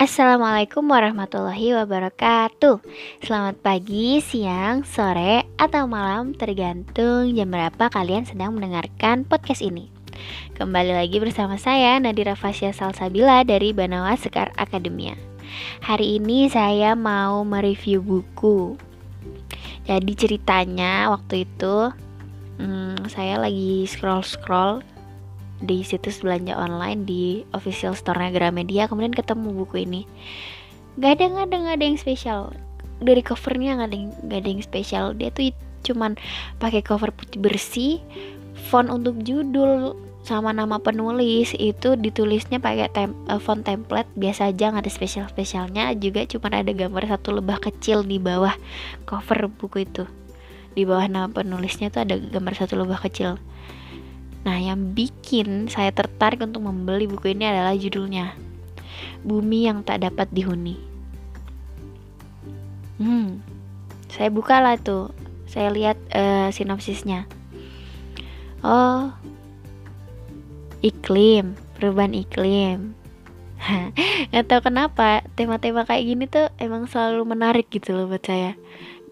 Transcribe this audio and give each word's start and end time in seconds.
Assalamualaikum 0.00 0.88
warahmatullahi 0.88 1.76
wabarakatuh. 1.76 2.80
Selamat 3.20 3.60
pagi, 3.60 4.24
siang, 4.24 4.80
sore, 4.80 5.44
atau 5.60 5.84
malam 5.84 6.32
Tergantung 6.32 7.36
jam 7.36 7.52
berapa 7.52 7.92
kalian 7.92 8.24
sedang 8.24 8.56
mendengarkan 8.56 9.28
podcast 9.28 9.60
ini. 9.60 9.92
Kembali 10.56 10.96
lagi 10.96 11.20
bersama 11.20 11.60
saya 11.60 12.00
Nadira 12.00 12.32
Fasya 12.32 12.72
Salsabila 12.72 13.44
dari 13.44 13.76
Banawa 13.76 14.16
Sekar 14.16 14.56
Akademia. 14.56 15.20
Hari 15.84 16.16
ini 16.16 16.48
saya 16.48 16.96
mau 16.96 17.44
mereview 17.44 18.00
buku. 18.00 18.80
Jadi 19.84 20.16
ceritanya 20.16 21.12
waktu 21.12 21.44
itu 21.44 21.92
hmm, 22.56 23.04
Saya 23.12 23.36
lagi 23.36 23.84
scroll-scroll 23.84 24.80
di 25.60 25.84
situs 25.84 26.24
belanja 26.24 26.56
online 26.56 27.04
di 27.04 27.44
official 27.52 27.92
store 27.92 28.32
Gramedia 28.32 28.88
kemudian 28.88 29.12
ketemu 29.12 29.52
buku 29.52 29.84
ini. 29.84 30.08
Gak 30.96 31.20
ada 31.20 31.24
nggak 31.28 31.46
ada 31.52 31.56
nggak 31.60 31.76
ada 31.76 31.84
yang 31.84 31.98
spesial. 32.00 32.40
Dari 33.00 33.22
covernya 33.24 33.80
nggak 33.80 33.88
ada 33.88 33.98
nggak 34.24 34.40
ada 34.40 34.48
yang 34.48 34.64
spesial. 34.64 35.04
Dia 35.16 35.28
tuh 35.32 35.52
cuman 35.84 36.16
pakai 36.60 36.84
cover 36.84 37.12
putih 37.12 37.40
bersih 37.40 37.94
font 38.68 38.88
untuk 38.88 39.20
judul 39.20 39.96
sama 40.24 40.52
nama 40.56 40.80
penulis. 40.80 41.52
Itu 41.56 41.96
ditulisnya 41.96 42.60
pakai 42.60 42.88
tem 42.92 43.12
uh, 43.28 43.40
font 43.40 43.60
template. 43.60 44.08
Biasa 44.16 44.52
aja 44.52 44.72
nggak 44.72 44.88
ada 44.88 44.92
spesial 44.92 45.28
spesialnya 45.28 45.92
juga 45.96 46.24
cuma 46.24 46.52
ada 46.52 46.72
gambar 46.72 47.04
satu 47.08 47.36
lebah 47.36 47.60
kecil 47.60 48.04
di 48.04 48.16
bawah 48.16 48.56
cover 49.04 49.52
buku 49.52 49.84
itu. 49.84 50.08
Di 50.72 50.88
bawah 50.88 51.04
nama 51.04 51.28
penulisnya 51.28 51.92
tuh 51.92 52.08
ada 52.08 52.16
gambar 52.16 52.54
satu 52.56 52.80
lebah 52.80 53.00
kecil 53.04 53.36
Nah, 54.40 54.56
yang 54.56 54.96
bikin 54.96 55.68
saya 55.68 55.92
tertarik 55.92 56.40
untuk 56.40 56.64
membeli 56.64 57.04
buku 57.04 57.36
ini 57.36 57.44
adalah 57.44 57.76
judulnya 57.76 58.50
Bumi 59.20 59.68
yang 59.68 59.84
tak 59.84 60.00
dapat 60.00 60.32
dihuni. 60.32 60.80
Hmm, 63.00 63.40
saya 64.08 64.32
buka 64.32 64.60
lah 64.60 64.76
tuh. 64.80 65.12
Saya 65.48 65.72
lihat 65.72 65.96
uh, 66.14 66.48
sinopsisnya. 66.52 67.26
Oh, 68.60 69.12
iklim, 70.84 71.56
perubahan 71.76 72.12
iklim. 72.16 72.96
Gak 74.32 74.46
tau 74.48 74.60
kenapa 74.64 75.24
tema-tema 75.36 75.84
kayak 75.84 76.04
gini 76.06 76.24
tuh 76.28 76.48
emang 76.56 76.88
selalu 76.88 77.28
menarik 77.28 77.68
gitu 77.68 77.92
loh 77.92 78.08
buat 78.08 78.24
saya. 78.24 78.56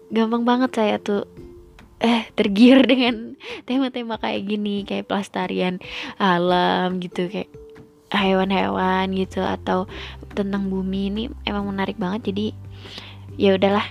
Gampang 0.09 0.41
banget 0.41 0.73
saya 0.73 0.95
tuh 0.97 1.29
eh 1.99 2.23
tergiur 2.33 2.87
dengan 2.87 3.35
tema-tema 3.67 4.15
kayak 4.17 4.41
gini 4.47 4.87
kayak 4.87 5.11
pelestarian 5.11 5.83
alam 6.15 7.03
gitu 7.03 7.27
kayak 7.27 7.51
hewan-hewan 8.09 9.13
gitu 9.13 9.45
atau 9.45 9.85
tentang 10.33 10.71
bumi 10.71 11.13
ini 11.13 11.23
emang 11.45 11.69
menarik 11.69 11.99
banget. 12.01 12.33
Jadi 12.33 12.45
ya 13.37 13.55
udahlah 13.55 13.85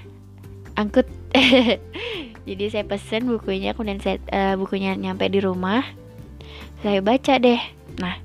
angkut. 0.74 1.06
Jadi 2.48 2.64
saya 2.72 2.84
pesen 2.88 3.28
bukunya 3.28 3.76
kemudian 3.76 4.00
saya 4.00 4.16
uh, 4.32 4.56
bukunya 4.58 4.96
nyampe 4.96 5.28
di 5.30 5.38
rumah. 5.38 5.84
Saya 6.82 7.04
baca 7.04 7.38
deh. 7.38 7.60
Nah 8.00 8.16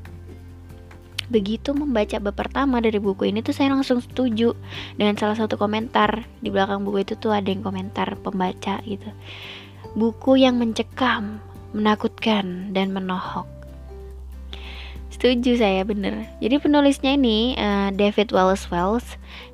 begitu 1.32 1.72
membaca 1.74 2.20
bab 2.20 2.36
pertama 2.36 2.84
dari 2.84 3.00
buku 3.00 3.32
ini 3.32 3.42
tuh 3.42 3.56
saya 3.56 3.72
langsung 3.72 4.04
setuju 4.04 4.56
dengan 4.98 5.14
salah 5.20 5.38
satu 5.38 5.60
komentar. 5.60 6.26
Di 6.42 6.50
belakang 6.50 6.88
buku 6.88 7.06
itu 7.06 7.14
tuh 7.20 7.36
ada 7.36 7.52
yang 7.52 7.62
komentar 7.62 8.18
pembaca 8.18 8.82
gitu 8.88 9.12
buku 9.94 10.42
yang 10.42 10.58
mencekam, 10.58 11.38
menakutkan, 11.74 12.74
dan 12.74 12.90
menohok. 12.94 13.46
Setuju 15.14 15.62
saya 15.62 15.86
bener. 15.86 16.26
Jadi 16.42 16.58
penulisnya 16.58 17.14
ini 17.14 17.54
uh, 17.56 17.94
David 17.94 18.34
Wallace 18.34 18.68
Wells. 18.74 19.06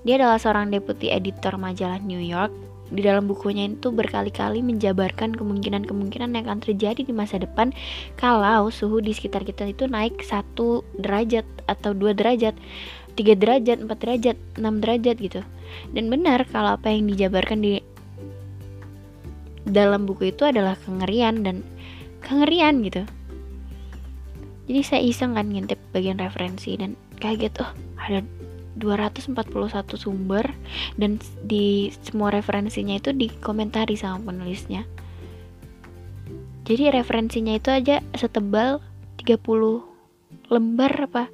Dia 0.08 0.16
adalah 0.18 0.40
seorang 0.40 0.72
deputi 0.72 1.12
editor 1.12 1.60
majalah 1.60 2.00
New 2.00 2.24
York. 2.24 2.50
Di 2.90 3.06
dalam 3.06 3.30
bukunya 3.30 3.70
itu 3.70 3.94
berkali-kali 3.94 4.66
menjabarkan 4.66 5.38
kemungkinan-kemungkinan 5.38 6.34
yang 6.34 6.50
akan 6.50 6.58
terjadi 6.66 7.06
di 7.06 7.14
masa 7.14 7.38
depan 7.38 7.70
kalau 8.18 8.74
suhu 8.74 8.98
di 8.98 9.14
sekitar 9.14 9.46
kita 9.46 9.70
itu 9.70 9.86
naik 9.86 10.26
satu 10.26 10.82
derajat 10.98 11.46
atau 11.70 11.94
dua 11.94 12.18
derajat, 12.18 12.58
tiga 13.14 13.38
derajat, 13.38 13.86
empat 13.86 14.00
derajat, 14.02 14.38
enam 14.58 14.82
derajat 14.82 15.22
gitu. 15.22 15.46
Dan 15.94 16.10
benar 16.10 16.50
kalau 16.50 16.82
apa 16.82 16.90
yang 16.90 17.06
dijabarkan 17.06 17.62
di 17.62 17.78
dalam 19.70 20.10
buku 20.10 20.34
itu 20.34 20.44
adalah 20.46 20.76
kengerian 20.84 21.46
dan 21.46 21.62
kengerian 22.26 22.82
gitu. 22.84 23.06
Jadi 24.70 24.82
saya 24.86 25.02
iseng 25.02 25.34
kan 25.34 25.50
ngintip 25.50 25.82
bagian 25.94 26.22
referensi 26.22 26.78
dan 26.78 26.94
kaget 27.18 27.58
oh 27.62 27.72
ada 27.98 28.22
241 28.78 29.36
sumber 29.98 30.46
dan 30.96 31.18
di 31.44 31.90
semua 32.06 32.30
referensinya 32.32 32.96
itu 32.96 33.12
dikomentari 33.12 33.98
sama 33.98 34.30
penulisnya. 34.30 34.86
Jadi 36.70 36.94
referensinya 36.94 37.58
itu 37.58 37.74
aja 37.74 38.06
setebal 38.14 38.78
30 39.26 39.90
lembar 40.54 40.94
apa 41.10 41.30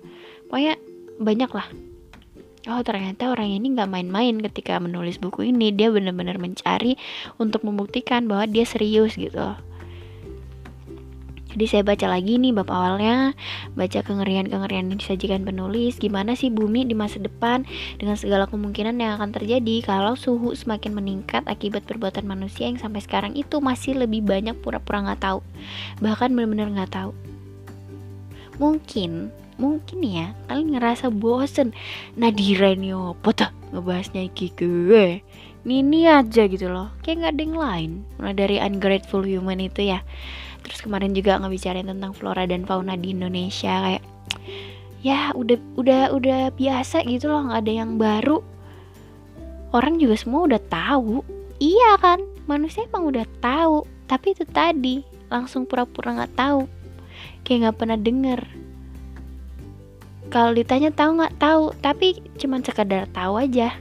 pokoknya 0.47 0.75
banyak 1.19 1.51
lah 1.51 1.67
oh 2.67 2.81
ternyata 2.81 3.29
orang 3.29 3.49
ini 3.51 3.73
nggak 3.73 3.89
main-main 3.89 4.41
ketika 4.49 4.81
menulis 4.81 5.21
buku 5.21 5.49
ini. 5.53 5.69
Dia 5.73 5.93
benar-benar 5.93 6.41
mencari 6.41 6.97
untuk 7.37 7.61
membuktikan 7.63 8.25
bahwa 8.25 8.49
dia 8.49 8.65
serius 8.65 9.15
gitu. 9.15 9.55
Jadi 11.55 11.71
saya 11.71 11.87
baca 11.87 12.11
lagi 12.11 12.35
nih 12.35 12.51
bab 12.51 12.67
awalnya, 12.67 13.31
baca 13.79 14.03
kengerian-kengerian 14.03 14.91
yang 14.91 14.99
disajikan 14.99 15.47
penulis, 15.47 15.95
gimana 15.95 16.35
sih 16.35 16.51
bumi 16.51 16.83
di 16.83 16.91
masa 16.91 17.15
depan 17.15 17.63
dengan 17.95 18.19
segala 18.19 18.43
kemungkinan 18.51 18.99
yang 18.99 19.15
akan 19.15 19.31
terjadi 19.31 19.79
kalau 19.79 20.19
suhu 20.19 20.51
semakin 20.51 20.91
meningkat 20.91 21.47
akibat 21.47 21.87
perbuatan 21.87 22.27
manusia 22.27 22.67
yang 22.67 22.75
sampai 22.75 22.99
sekarang 22.99 23.39
itu 23.39 23.63
masih 23.63 23.95
lebih 23.95 24.27
banyak 24.27 24.51
pura-pura 24.59 25.07
nggak 25.07 25.23
tahu, 25.23 25.39
bahkan 26.03 26.35
benar-benar 26.35 26.75
nggak 26.75 26.91
tahu. 26.91 27.15
Mungkin 28.59 29.31
mungkin 29.55 30.03
ya 30.03 30.35
kalian 30.47 30.75
ngerasa 30.75 31.11
bosen. 31.11 31.71
Nadira 32.19 32.75
ini 32.75 32.91
apa 32.91 33.29
tuh 33.31 33.51
ngebahasnya 33.71 34.27
iki 34.27 34.51
gue. 34.55 35.23
Nini 35.65 36.05
aja 36.05 36.45
gitu 36.45 36.69
loh 36.69 36.93
kayak 37.01 37.25
nggak 37.25 37.33
ada 37.33 37.43
yang 37.43 37.57
lain. 37.57 37.91
Mulai 38.21 38.35
dari 38.35 38.57
ungrateful 38.61 39.25
human 39.25 39.63
itu 39.63 39.89
ya. 39.89 40.05
Terus 40.61 40.81
kemarin 40.81 41.13
juga 41.13 41.37
ngebicarain 41.41 41.85
tentang 41.85 42.13
flora 42.13 42.45
dan 42.45 42.65
fauna 42.65 42.97
di 42.97 43.13
Indonesia 43.13 43.73
kayak 43.85 44.03
ya 45.05 45.29
udah 45.37 45.61
udah 45.77 46.01
udah 46.17 46.41
biasa 46.57 47.05
gitu 47.05 47.29
loh 47.29 47.49
nggak 47.49 47.61
ada 47.65 47.73
yang 47.73 47.97
baru. 47.97 48.41
Orang 49.73 49.97
juga 49.99 50.15
semua 50.17 50.45
udah 50.45 50.61
tahu. 50.69 51.21
Iya 51.57 51.97
kan 52.01 52.21
manusia 52.45 52.85
emang 52.85 53.09
udah 53.09 53.25
tahu. 53.41 53.85
Tapi 54.05 54.37
itu 54.37 54.45
tadi 54.45 55.01
langsung 55.33 55.65
pura-pura 55.65 56.13
nggak 56.13 56.33
-pura 56.33 56.41
tahu. 56.41 56.61
Kayak 57.41 57.57
nggak 57.61 57.77
pernah 57.77 57.97
denger 57.97 58.64
kalau 60.29 60.51
ditanya 60.51 60.89
tahu 60.91 61.21
nggak 61.21 61.37
tahu 61.37 61.71
tapi 61.79 62.21
cuman 62.37 62.61
sekadar 62.65 63.09
tahu 63.11 63.39
aja. 63.41 63.73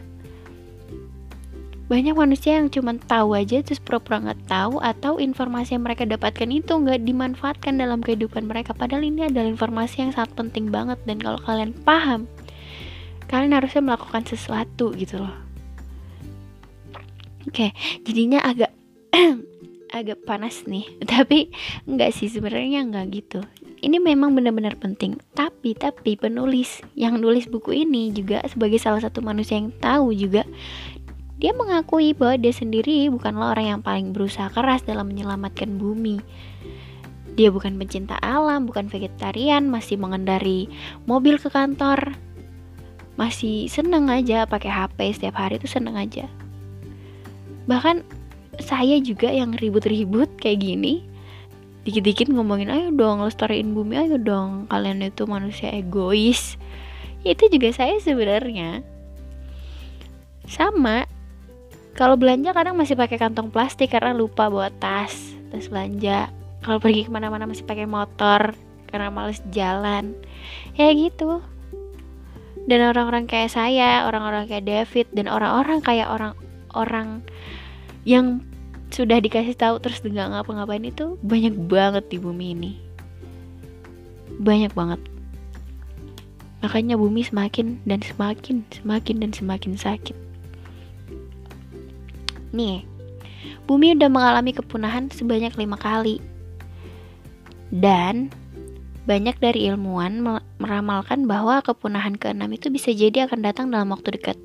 Banyak 1.85 2.17
manusia 2.17 2.57
yang 2.57 2.73
cuma 2.73 2.97
tahu 2.97 3.37
aja 3.37 3.61
terus 3.61 3.77
pura-pura 3.77 4.17
nggak 4.25 4.49
tahu 4.49 4.81
atau 4.81 5.21
informasi 5.21 5.77
yang 5.77 5.85
mereka 5.85 6.09
dapatkan 6.09 6.49
itu 6.49 6.73
nggak 6.73 7.05
dimanfaatkan 7.05 7.77
dalam 7.77 8.01
kehidupan 8.01 8.49
mereka. 8.49 8.73
Padahal 8.73 9.05
ini 9.05 9.29
adalah 9.29 9.53
informasi 9.53 10.09
yang 10.09 10.11
sangat 10.17 10.33
penting 10.33 10.73
banget 10.73 10.97
dan 11.05 11.21
kalau 11.21 11.37
kalian 11.45 11.77
paham 11.85 12.25
kalian 13.29 13.57
harusnya 13.57 13.83
melakukan 13.85 14.25
sesuatu 14.25 14.93
gitu 14.97 15.21
loh. 15.21 15.35
Oke 17.45 17.77
jadinya 18.09 18.41
agak 18.41 18.73
agak 19.99 20.25
panas 20.25 20.65
nih 20.65 20.89
tapi 21.13 21.53
nggak 21.85 22.11
sih 22.11 22.33
sebenarnya 22.33 22.89
nggak 22.89 23.07
gitu 23.13 23.41
ini 23.85 24.01
memang 24.01 24.33
benar-benar 24.33 24.81
penting. 24.81 25.21
Tapi 25.37 25.77
tapi 25.77 26.17
penulis 26.17 26.81
yang 26.97 27.21
nulis 27.21 27.45
buku 27.45 27.85
ini 27.85 28.09
juga 28.17 28.41
sebagai 28.49 28.81
salah 28.81 29.05
satu 29.05 29.21
manusia 29.21 29.61
yang 29.61 29.77
tahu 29.77 30.17
juga 30.17 30.49
dia 31.45 31.53
mengakui 31.53 32.17
bahwa 32.17 32.41
dia 32.41 32.55
sendiri 32.57 33.13
bukanlah 33.13 33.53
orang 33.53 33.67
yang 33.77 33.81
paling 33.85 34.17
berusaha 34.17 34.49
keras 34.49 34.87
dalam 34.87 35.13
menyelamatkan 35.13 35.77
bumi. 35.77 36.23
Dia 37.35 37.53
bukan 37.53 37.77
pencinta 37.77 38.17
alam 38.25 38.65
bukan 38.65 38.89
vegetarian 38.89 39.67
masih 39.69 40.01
mengendari 40.01 40.71
mobil 41.05 41.37
ke 41.37 41.53
kantor. 41.53 42.17
Masih 43.21 43.69
seneng 43.69 44.09
aja 44.09 44.49
pakai 44.49 44.73
HP 44.73 45.21
setiap 45.21 45.37
hari 45.37 45.61
itu 45.61 45.69
seneng 45.69 46.01
aja. 46.01 46.31
Bahkan 47.69 48.07
saya 48.63 48.97
juga 49.03 49.29
yang 49.29 49.53
ribut-ribut 49.59 50.31
kayak 50.39 50.63
gini 50.63 51.03
dikit-dikit 51.85 52.33
ngomongin 52.33 52.73
ayo 52.73 52.89
dong 52.97 53.21
lestariin 53.21 53.77
bumi 53.77 54.01
ayo 54.01 54.17
dong 54.17 54.65
kalian 54.73 55.05
itu 55.05 55.29
manusia 55.29 55.69
egois. 55.69 56.57
Itu 57.25 57.49
juga 57.53 57.73
saya 57.73 58.01
sebenarnya. 58.01 58.81
Sama 60.49 61.09
kalau 61.97 62.17
belanja 62.17 62.51
kadang 62.57 62.77
masih 62.77 62.97
pakai 62.97 63.21
kantong 63.21 63.53
plastik 63.53 63.93
karena 63.93 64.17
lupa 64.17 64.49
bawa 64.49 64.73
tas 64.81 65.37
tas 65.53 65.69
belanja. 65.69 66.33
Kalau 66.65 66.81
pergi 66.81 67.05
ke 67.05 67.11
mana-mana 67.13 67.45
masih 67.45 67.69
pakai 67.69 67.85
motor 67.85 68.57
karena 68.89 69.13
males 69.13 69.45
jalan. 69.53 70.17
Ya 70.75 70.89
gitu. 70.97 71.45
Dan 72.65 72.81
orang-orang 72.81 73.29
kayak 73.29 73.53
saya 73.53 74.09
orang-orang 74.09 74.49
kayak 74.49 74.65
David 74.65 75.07
dan 75.13 75.29
orang-orang 75.29 75.85
kayak 75.85 76.09
orang-orang 76.09 77.21
yang 78.09 78.41
sudah 78.95 79.19
dikasih 79.19 79.59
tahu 79.59 79.83
terus 79.83 79.99
nggak 79.99 80.31
ngapa-ngapain 80.31 80.87
itu 80.87 81.19
banyak 81.27 81.51
banget 81.67 82.07
di 82.07 82.23
bumi 82.23 82.55
ini. 82.55 82.73
Banyak 84.39 84.71
banget. 84.71 85.03
Makanya 86.63 86.95
bumi 86.95 87.27
semakin 87.27 87.83
dan 87.83 87.99
semakin 88.07 88.63
semakin 88.71 89.17
dan 89.19 89.31
semakin 89.35 89.75
sakit. 89.75 90.15
Nih 92.55 92.87
bumi 93.67 93.99
udah 93.99 94.07
mengalami 94.07 94.55
kepunahan 94.55 95.11
sebanyak 95.11 95.59
lima 95.59 95.75
kali. 95.75 96.23
Dan 97.75 98.31
banyak 99.11 99.43
dari 99.43 99.67
ilmuwan 99.67 100.23
meramalkan 100.63 101.27
bahwa 101.27 101.59
kepunahan 101.67 102.15
keenam 102.15 102.55
itu 102.55 102.71
bisa 102.71 102.95
jadi 102.95 103.27
akan 103.27 103.43
datang 103.43 103.75
dalam 103.75 103.91
waktu 103.91 104.15
dekat. 104.15 104.39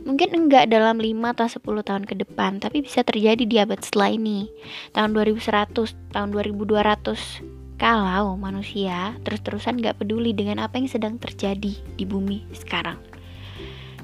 Mungkin 0.00 0.32
enggak 0.32 0.72
dalam 0.72 0.96
5 0.96 1.34
atau 1.36 1.46
10 1.46 1.84
tahun 1.84 2.04
ke 2.08 2.14
depan, 2.24 2.56
tapi 2.56 2.80
bisa 2.80 3.04
terjadi 3.04 3.44
di 3.44 3.56
abad 3.60 3.80
setelah 3.84 4.16
ini, 4.16 4.48
tahun 4.96 5.12
2100, 5.12 5.92
tahun 6.12 6.28
2200. 6.32 7.76
Kalau 7.80 8.36
manusia 8.36 9.16
terus-terusan 9.24 9.80
gak 9.80 10.04
peduli 10.04 10.36
dengan 10.36 10.60
apa 10.60 10.76
yang 10.76 10.88
sedang 10.88 11.16
terjadi 11.16 11.72
di 11.72 12.04
bumi 12.04 12.44
sekarang. 12.52 13.00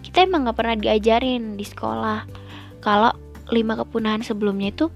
Kita 0.01 0.25
emang 0.25 0.49
gak 0.49 0.57
pernah 0.57 0.77
diajarin 0.81 1.61
di 1.61 1.65
sekolah 1.65 2.25
kalau 2.81 3.13
lima 3.53 3.77
kepunahan 3.77 4.25
sebelumnya 4.25 4.73
itu 4.73 4.89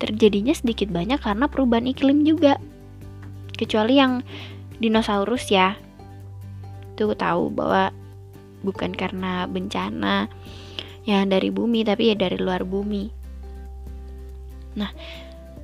terjadinya 0.00 0.54
sedikit 0.56 0.88
banyak 0.88 1.20
karena 1.20 1.44
perubahan 1.44 1.90
iklim 1.90 2.24
juga. 2.24 2.56
Kecuali 3.52 4.00
yang 4.00 4.24
dinosaurus 4.80 5.50
ya. 5.52 5.76
Tuh 6.96 7.12
tahu 7.18 7.50
bahwa 7.52 7.92
bukan 8.62 8.94
karena 8.94 9.46
bencana 9.46 10.26
yang 11.08 11.32
dari 11.32 11.48
bumi 11.48 11.86
tapi 11.86 12.12
ya 12.12 12.16
dari 12.18 12.36
luar 12.36 12.68
bumi. 12.68 13.08
Nah, 14.76 14.92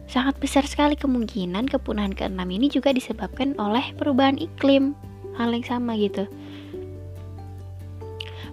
sangat 0.08 0.40
besar 0.40 0.64
sekali 0.64 0.96
kemungkinan 0.96 1.68
kepunahan 1.68 2.16
keenam 2.16 2.48
ini 2.48 2.72
juga 2.72 2.90
disebabkan 2.90 3.54
oleh 3.60 3.92
perubahan 3.94 4.40
iklim. 4.40 4.96
Hal 5.34 5.50
yang 5.50 5.66
sama 5.66 5.98
gitu. 5.98 6.30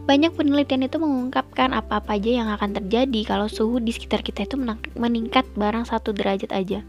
Banyak 0.01 0.33
penelitian 0.33 0.89
itu 0.89 0.97
mengungkapkan 0.97 1.77
apa-apa 1.77 2.17
aja 2.17 2.41
yang 2.41 2.49
akan 2.49 2.73
terjadi 2.73 3.21
kalau 3.21 3.45
suhu 3.45 3.77
di 3.77 3.93
sekitar 3.93 4.25
kita 4.25 4.49
itu 4.49 4.57
meningkat 4.97 5.45
barang 5.53 5.85
satu 5.85 6.09
derajat 6.09 6.49
aja. 6.49 6.81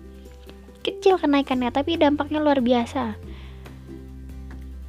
Kecil 0.81 1.21
kenaikannya, 1.21 1.71
tapi 1.71 2.01
dampaknya 2.01 2.41
luar 2.41 2.65
biasa. 2.65 3.15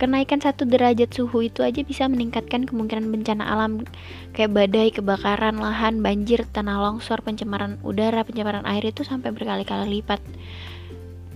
Kenaikan 0.04 0.44
satu 0.44 0.68
derajat 0.68 1.16
suhu 1.16 1.48
itu 1.48 1.64
aja 1.64 1.80
bisa 1.80 2.12
meningkatkan 2.12 2.68
kemungkinan 2.68 3.08
bencana 3.08 3.48
alam 3.48 3.88
kayak 4.36 4.52
badai, 4.52 4.92
kebakaran 4.92 5.56
lahan, 5.56 6.04
banjir, 6.04 6.44
tanah 6.44 6.76
longsor, 6.76 7.24
pencemaran 7.24 7.80
udara, 7.88 8.28
pencemaran 8.28 8.68
air 8.68 8.84
itu 8.84 9.08
sampai 9.08 9.32
berkali-kali 9.32 10.04
lipat. 10.04 10.20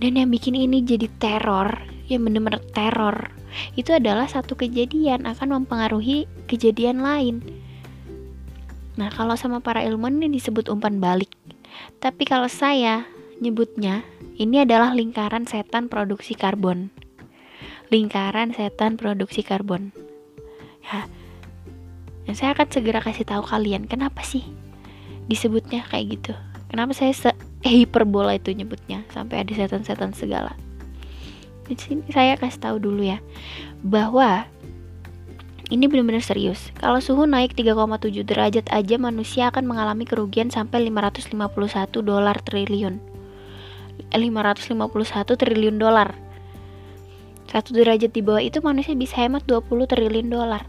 Dan 0.04 0.20
yang 0.20 0.28
bikin 0.28 0.52
ini 0.52 0.84
jadi 0.84 1.08
teror, 1.16 1.80
yang 2.12 2.28
bener-bener 2.28 2.60
teror 2.76 3.32
itu 3.72 3.88
adalah 3.96 4.28
satu 4.28 4.52
kejadian 4.52 5.24
akan 5.24 5.64
mempengaruhi 5.64 6.28
kejadian 6.44 7.00
lain. 7.00 7.40
Nah, 9.00 9.08
kalau 9.08 9.32
sama 9.40 9.64
para 9.64 9.80
ilmuwan 9.80 10.20
ini 10.20 10.36
disebut 10.36 10.68
umpan 10.68 11.00
balik. 11.00 11.32
Tapi 12.04 12.28
kalau 12.28 12.52
saya 12.52 13.08
nyebutnya, 13.40 14.04
ini 14.36 14.60
adalah 14.60 14.92
lingkaran 14.92 15.48
setan 15.48 15.88
produksi 15.88 16.36
karbon. 16.36 17.07
Lingkaran 17.88 18.52
setan 18.52 19.00
produksi 19.00 19.40
karbon. 19.40 19.92
Ya, 20.88 21.08
dan 22.24 22.34
saya 22.36 22.50
akan 22.56 22.68
segera 22.68 23.00
kasih 23.00 23.24
tahu 23.24 23.44
kalian 23.44 23.88
kenapa 23.88 24.24
sih 24.24 24.44
disebutnya 25.28 25.84
kayak 25.88 26.20
gitu. 26.20 26.32
Kenapa 26.68 26.92
saya 26.92 27.12
se 27.16 27.30
hiperbola 27.64 28.36
itu 28.36 28.52
nyebutnya 28.52 29.04
sampai 29.12 29.42
ada 29.44 29.52
setan-setan 29.56 30.12
segala 30.12 30.56
di 31.68 31.76
sini 31.76 32.08
saya 32.08 32.34
kasih 32.40 32.60
tahu 32.64 32.76
dulu 32.80 33.04
ya 33.04 33.20
bahwa 33.84 34.48
ini 35.68 35.84
benar-benar 35.84 36.24
serius. 36.24 36.72
Kalau 36.80 36.96
suhu 36.96 37.28
naik 37.28 37.52
3,7 37.52 38.24
derajat 38.24 38.72
aja 38.72 38.96
manusia 38.96 39.52
akan 39.52 39.68
mengalami 39.68 40.08
kerugian 40.08 40.48
sampai 40.48 40.88
551 40.88 41.36
dolar 42.00 42.40
triliun. 42.40 42.96
551 44.08 44.80
triliun 45.36 45.76
dolar. 45.76 46.16
Satu 47.48 47.72
derajat 47.72 48.12
di 48.12 48.20
bawah 48.20 48.44
itu 48.44 48.60
manusia 48.60 48.92
bisa 48.92 49.24
hemat 49.24 49.48
20 49.48 49.88
triliun 49.88 50.28
dolar. 50.28 50.68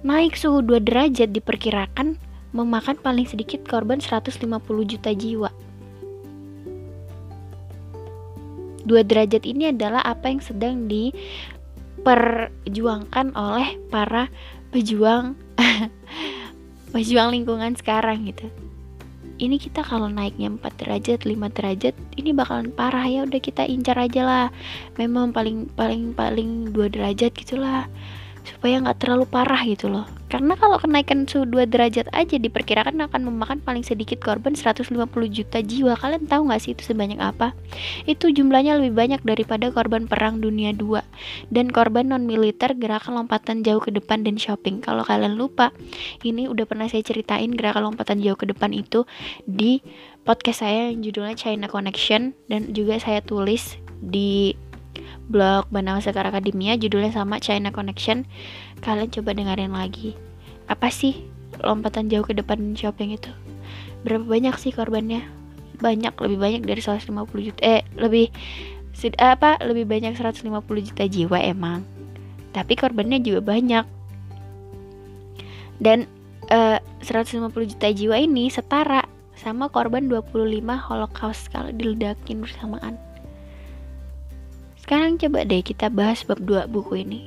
Naik 0.00 0.34
suhu 0.34 0.64
2 0.64 0.80
derajat 0.80 1.28
diperkirakan 1.30 2.16
memakan 2.56 2.96
paling 2.98 3.28
sedikit 3.28 3.62
korban 3.68 4.00
150 4.00 4.48
juta 4.88 5.12
jiwa. 5.12 5.52
dua 8.88 9.04
derajat 9.04 9.44
ini 9.44 9.68
adalah 9.68 10.00
apa 10.00 10.32
yang 10.32 10.40
sedang 10.40 10.88
diperjuangkan 10.88 13.36
oleh 13.36 13.76
para 13.92 14.32
pejuang 14.72 15.36
pejuang 16.96 17.36
lingkungan 17.36 17.76
sekarang 17.76 18.32
gitu 18.32 18.48
ini 19.38 19.56
kita 19.56 19.86
kalau 19.86 20.10
naiknya 20.10 20.50
4 20.50 20.80
derajat 20.82 21.20
5 21.22 21.56
derajat 21.56 21.94
ini 22.18 22.30
bakalan 22.34 22.74
parah 22.74 23.06
ya 23.06 23.22
udah 23.24 23.40
kita 23.40 23.62
incar 23.64 23.96
aja 23.98 24.22
lah. 24.26 24.46
Memang 24.98 25.30
paling 25.30 25.70
paling 25.78 26.12
paling 26.12 26.74
2 26.74 26.94
derajat 26.94 27.32
gitulah 27.38 27.86
supaya 28.56 28.80
nggak 28.80 28.98
terlalu 29.04 29.24
parah 29.28 29.60
gitu 29.66 29.92
loh 29.92 30.08
karena 30.28 30.60
kalau 30.60 30.76
kenaikan 30.76 31.24
suhu 31.24 31.48
2 31.48 31.72
derajat 31.72 32.12
aja 32.12 32.36
diperkirakan 32.36 33.00
akan 33.08 33.32
memakan 33.32 33.58
paling 33.64 33.80
sedikit 33.80 34.20
korban 34.20 34.52
150 34.52 34.84
juta 35.32 35.58
jiwa. 35.64 35.96
Kalian 35.96 36.28
tahu 36.28 36.52
nggak 36.52 36.60
sih 36.60 36.76
itu 36.76 36.84
sebanyak 36.84 37.16
apa? 37.16 37.56
Itu 38.04 38.28
jumlahnya 38.28 38.76
lebih 38.76 38.92
banyak 38.92 39.24
daripada 39.24 39.72
korban 39.72 40.04
perang 40.04 40.44
dunia 40.44 40.76
2 40.76 41.48
dan 41.48 41.72
korban 41.72 42.12
non 42.12 42.28
militer 42.28 42.76
gerakan 42.76 43.24
lompatan 43.24 43.64
jauh 43.64 43.80
ke 43.80 43.88
depan 43.88 44.20
dan 44.20 44.36
shopping. 44.36 44.84
Kalau 44.84 45.00
kalian 45.00 45.40
lupa, 45.40 45.72
ini 46.20 46.44
udah 46.44 46.68
pernah 46.68 46.92
saya 46.92 47.00
ceritain 47.00 47.48
gerakan 47.56 47.88
lompatan 47.88 48.20
jauh 48.20 48.36
ke 48.36 48.44
depan 48.44 48.76
itu 48.76 49.08
di 49.48 49.80
podcast 50.28 50.60
saya 50.60 50.92
yang 50.92 51.00
judulnya 51.00 51.40
China 51.40 51.72
Connection 51.72 52.36
dan 52.52 52.76
juga 52.76 53.00
saya 53.00 53.24
tulis 53.24 53.80
di 54.04 54.52
blog 55.28 55.68
Banawa 55.68 56.00
Sekar 56.00 56.24
Akademia 56.28 56.74
judulnya 56.80 57.12
sama 57.12 57.38
China 57.38 57.74
Connection. 57.74 58.24
Kalian 58.80 59.12
coba 59.12 59.36
dengerin 59.36 59.74
lagi. 59.74 60.16
Apa 60.68 60.92
sih 60.92 61.24
lompatan 61.60 62.12
jauh 62.12 62.24
ke 62.24 62.36
depan 62.36 62.76
shopping 62.76 63.16
itu? 63.16 63.30
Berapa 64.06 64.24
banyak 64.24 64.54
sih 64.60 64.72
korbannya? 64.72 65.24
Banyak 65.78 66.14
lebih 66.18 66.38
banyak 66.38 66.62
dari 66.66 66.80
150 66.82 67.12
juta. 67.42 67.60
Eh 67.62 67.82
lebih 67.98 68.30
apa? 69.18 69.58
Lebih 69.62 69.84
banyak 69.86 70.14
150 70.18 70.42
juta 70.62 71.04
jiwa 71.06 71.38
emang. 71.42 71.86
Tapi 72.52 72.74
korbannya 72.74 73.22
juga 73.22 73.40
banyak. 73.42 73.84
Dan 75.78 76.10
uh, 76.50 76.78
eh, 76.78 77.06
150 77.06 77.46
juta 77.74 77.88
jiwa 77.94 78.16
ini 78.18 78.50
setara 78.50 79.06
sama 79.38 79.70
korban 79.70 80.10
25 80.10 80.34
holocaust 80.90 81.46
kalau 81.54 81.70
diledakin 81.70 82.42
bersamaan 82.42 82.98
sekarang 84.88 85.20
coba 85.20 85.44
deh 85.44 85.60
kita 85.60 85.92
bahas 85.92 86.24
bab 86.24 86.40
dua 86.40 86.64
buku 86.64 87.04
ini. 87.04 87.20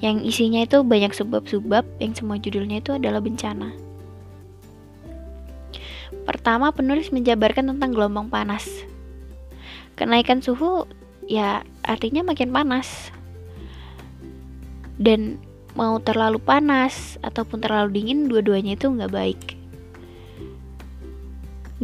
Yang 0.00 0.32
isinya 0.32 0.64
itu 0.64 0.80
banyak 0.80 1.12
sebab-sebab 1.12 1.84
yang 2.00 2.16
semua 2.16 2.40
judulnya 2.40 2.80
itu 2.80 2.96
adalah 2.96 3.20
bencana. 3.20 3.76
Pertama, 6.24 6.72
penulis 6.72 7.12
menjabarkan 7.12 7.76
tentang 7.76 7.92
gelombang 7.92 8.32
panas. 8.32 8.64
Kenaikan 9.92 10.40
suhu 10.40 10.88
ya 11.28 11.68
artinya 11.84 12.24
makin 12.24 12.48
panas. 12.48 13.12
Dan 14.96 15.36
mau 15.76 16.00
terlalu 16.00 16.40
panas 16.40 17.20
ataupun 17.20 17.60
terlalu 17.60 17.92
dingin, 17.92 18.24
dua-duanya 18.24 18.72
itu 18.72 18.88
nggak 18.88 19.12
baik. 19.12 19.40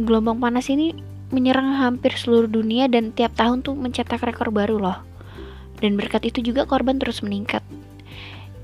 Gelombang 0.01 0.41
panas 0.41 0.65
ini 0.73 0.97
menyerang 1.33 1.73
hampir 1.81 2.13
seluruh 2.13 2.49
dunia 2.49 2.85
dan 2.85 3.09
tiap 3.15 3.33
tahun 3.33 3.65
tuh 3.65 3.73
mencetak 3.73 4.21
rekor 4.21 4.53
baru 4.53 4.77
loh. 4.77 4.97
Dan 5.81 5.97
berkat 5.97 6.29
itu 6.29 6.53
juga 6.53 6.69
korban 6.69 7.01
terus 7.01 7.25
meningkat. 7.25 7.65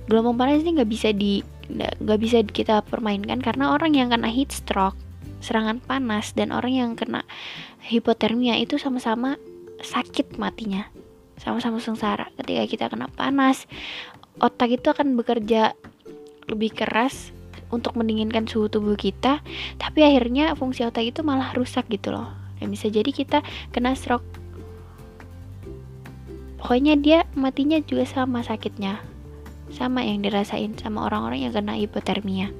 Gelombang 0.05 0.37
panas 0.37 0.61
ini 0.61 0.77
nggak 0.77 0.91
bisa 0.91 1.09
di 1.15 1.41
nggak 1.71 2.19
bisa 2.19 2.43
kita 2.43 2.83
permainkan 2.83 3.39
karena 3.39 3.71
orang 3.71 3.95
yang 3.95 4.11
kena 4.11 4.27
heat 4.27 4.51
stroke, 4.51 4.97
serangan 5.39 5.79
panas 5.79 6.35
dan 6.35 6.51
orang 6.51 6.73
yang 6.75 6.91
kena 6.99 7.23
hipotermia 7.85 8.59
itu 8.59 8.75
sama-sama 8.75 9.39
sakit 9.81 10.37
matinya. 10.37 10.87
Sama-sama 11.41 11.81
sengsara 11.81 12.29
ketika 12.37 12.63
kita 12.69 12.85
kena 12.91 13.09
panas. 13.09 13.65
Otak 14.39 14.71
itu 14.79 14.87
akan 14.87 15.19
bekerja 15.19 15.75
lebih 16.47 16.71
keras 16.71 17.35
untuk 17.71 17.95
mendinginkan 17.95 18.47
suhu 18.47 18.67
tubuh 18.67 18.95
kita, 18.95 19.39
tapi 19.79 20.03
akhirnya 20.03 20.55
fungsi 20.55 20.83
otak 20.83 21.07
itu 21.07 21.23
malah 21.23 21.55
rusak 21.55 21.87
gitu 21.87 22.11
loh 22.15 22.40
ya 22.61 22.65
bisa 22.69 22.87
jadi 22.87 23.09
kita 23.09 23.41
kena 23.73 23.97
stroke 23.97 24.25
pokoknya 26.61 26.95
dia 27.01 27.19
matinya 27.33 27.81
juga 27.81 28.05
sama 28.05 28.45
sakitnya 28.45 29.01
sama 29.73 30.05
yang 30.05 30.21
dirasain 30.21 30.77
sama 30.77 31.09
orang-orang 31.09 31.49
yang 31.49 31.53
kena 31.57 31.73
hipotermia 31.73 32.53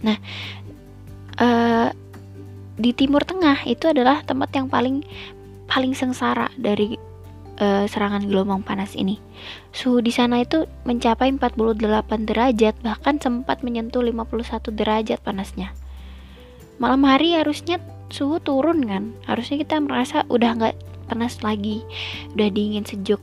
nah 0.00 0.16
uh, 1.38 1.92
di 2.78 2.94
Timur 2.94 3.26
Tengah 3.26 3.66
itu 3.66 3.90
adalah 3.90 4.22
tempat 4.22 4.54
yang 4.54 4.70
paling 4.70 5.02
paling 5.66 5.92
sengsara 5.92 6.48
dari 6.54 6.94
uh, 7.58 7.84
serangan 7.84 8.24
gelombang 8.24 8.62
panas 8.62 8.94
ini. 8.94 9.18
Suhu 9.74 10.00
di 10.00 10.14
sana 10.14 10.40
itu 10.40 10.64
mencapai 10.86 11.34
48 11.34 11.76
derajat, 12.24 12.74
bahkan 12.80 13.18
sempat 13.18 13.60
menyentuh 13.66 14.00
51 14.00 14.72
derajat 14.72 15.18
panasnya. 15.20 15.74
Malam 16.78 17.02
hari 17.04 17.34
harusnya 17.34 17.82
suhu 18.08 18.40
turun 18.40 18.84
kan, 18.84 19.12
harusnya 19.28 19.60
kita 19.60 19.80
merasa 19.80 20.24
udah 20.28 20.50
nggak 20.56 20.76
panas 21.08 21.40
lagi, 21.40 21.84
udah 22.36 22.48
dingin 22.52 22.84
sejuk. 22.84 23.20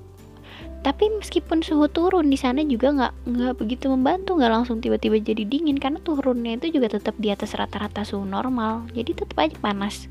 Tapi 0.86 1.10
meskipun 1.18 1.66
suhu 1.66 1.90
turun 1.90 2.30
di 2.30 2.38
sana 2.38 2.62
juga 2.62 2.94
nggak 2.94 3.14
nggak 3.26 3.54
begitu 3.58 3.90
membantu, 3.90 4.38
nggak 4.38 4.54
langsung 4.54 4.78
tiba-tiba 4.82 5.18
jadi 5.18 5.42
dingin 5.42 5.82
karena 5.82 5.98
turunnya 5.98 6.62
itu 6.62 6.78
juga 6.78 6.94
tetap 6.94 7.18
di 7.18 7.34
atas 7.34 7.58
rata-rata 7.58 8.06
suhu 8.06 8.22
normal, 8.22 8.86
jadi 8.94 9.18
tetap 9.18 9.38
aja 9.42 9.58
panas. 9.58 10.06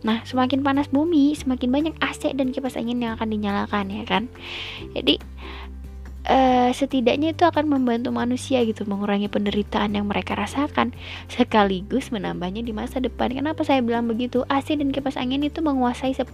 Nah, 0.00 0.24
semakin 0.24 0.64
panas 0.64 0.88
bumi, 0.88 1.36
semakin 1.36 1.68
banyak 1.68 1.94
AC 2.00 2.32
dan 2.32 2.56
kipas 2.56 2.74
angin 2.74 3.04
yang 3.04 3.20
akan 3.20 3.28
dinyalakan 3.36 3.92
ya 3.92 4.04
kan. 4.08 4.32
Jadi 4.96 5.20
uh, 6.26 6.70
setidaknya 6.74 7.32
itu 7.32 7.46
akan 7.46 7.70
membantu 7.70 8.12
manusia 8.12 8.60
gitu 8.66 8.84
mengurangi 8.84 9.30
penderitaan 9.30 9.96
yang 9.96 10.06
mereka 10.08 10.36
rasakan 10.36 10.92
sekaligus 11.30 12.12
menambahnya 12.12 12.60
di 12.60 12.72
masa 12.74 12.98
depan. 13.00 13.32
Kenapa 13.32 13.64
saya 13.64 13.80
bilang 13.80 14.10
begitu? 14.10 14.44
AC 14.50 14.76
dan 14.76 14.92
kipas 14.92 15.16
angin 15.16 15.46
itu 15.46 15.62
menguasai 15.64 16.12
10% 16.12 16.28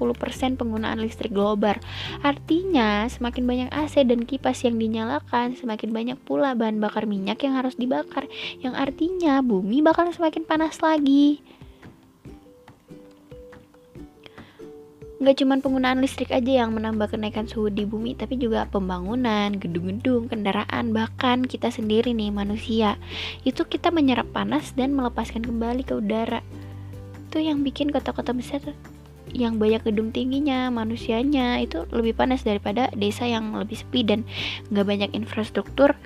penggunaan 0.58 0.98
listrik 0.98 1.30
global. 1.34 1.78
Artinya, 2.24 3.06
semakin 3.06 3.44
banyak 3.44 3.68
AC 3.70 4.02
dan 4.06 4.24
kipas 4.24 4.64
yang 4.66 4.80
dinyalakan, 4.80 5.54
semakin 5.54 5.90
banyak 5.92 6.18
pula 6.24 6.56
bahan 6.58 6.78
bakar 6.82 7.04
minyak 7.04 7.42
yang 7.44 7.54
harus 7.54 7.76
dibakar. 7.78 8.26
Yang 8.62 8.74
artinya 8.78 9.40
bumi 9.44 9.84
bakal 9.84 10.10
semakin 10.10 10.42
panas 10.46 10.80
lagi. 10.82 11.55
Nggak 15.16 15.36
cuma 15.40 15.56
penggunaan 15.56 16.04
listrik 16.04 16.28
aja 16.28 16.64
yang 16.64 16.76
menambah 16.76 17.16
kenaikan 17.16 17.48
suhu 17.48 17.72
di 17.72 17.88
bumi, 17.88 18.12
tapi 18.12 18.36
juga 18.36 18.68
pembangunan, 18.68 19.48
gedung-gedung, 19.56 20.28
kendaraan, 20.28 20.92
bahkan 20.92 21.40
kita 21.40 21.72
sendiri 21.72 22.12
nih 22.12 22.28
manusia. 22.28 23.00
Itu 23.40 23.64
kita 23.64 23.88
menyerap 23.88 24.28
panas 24.36 24.76
dan 24.76 24.92
melepaskan 24.92 25.40
kembali 25.40 25.88
ke 25.88 25.96
udara. 25.96 26.44
Itu 27.32 27.40
yang 27.40 27.64
bikin 27.64 27.88
kota-kota 27.88 28.36
besar 28.36 28.60
yang 29.32 29.58
banyak 29.58 29.82
gedung 29.82 30.14
tingginya, 30.14 30.70
manusianya 30.70 31.58
itu 31.58 31.88
lebih 31.90 32.14
panas 32.14 32.46
daripada 32.46 32.92
desa 32.94 33.26
yang 33.26 33.56
lebih 33.56 33.82
sepi 33.82 34.06
dan 34.06 34.22
nggak 34.70 34.86
banyak 34.86 35.10
infrastruktur 35.16 35.96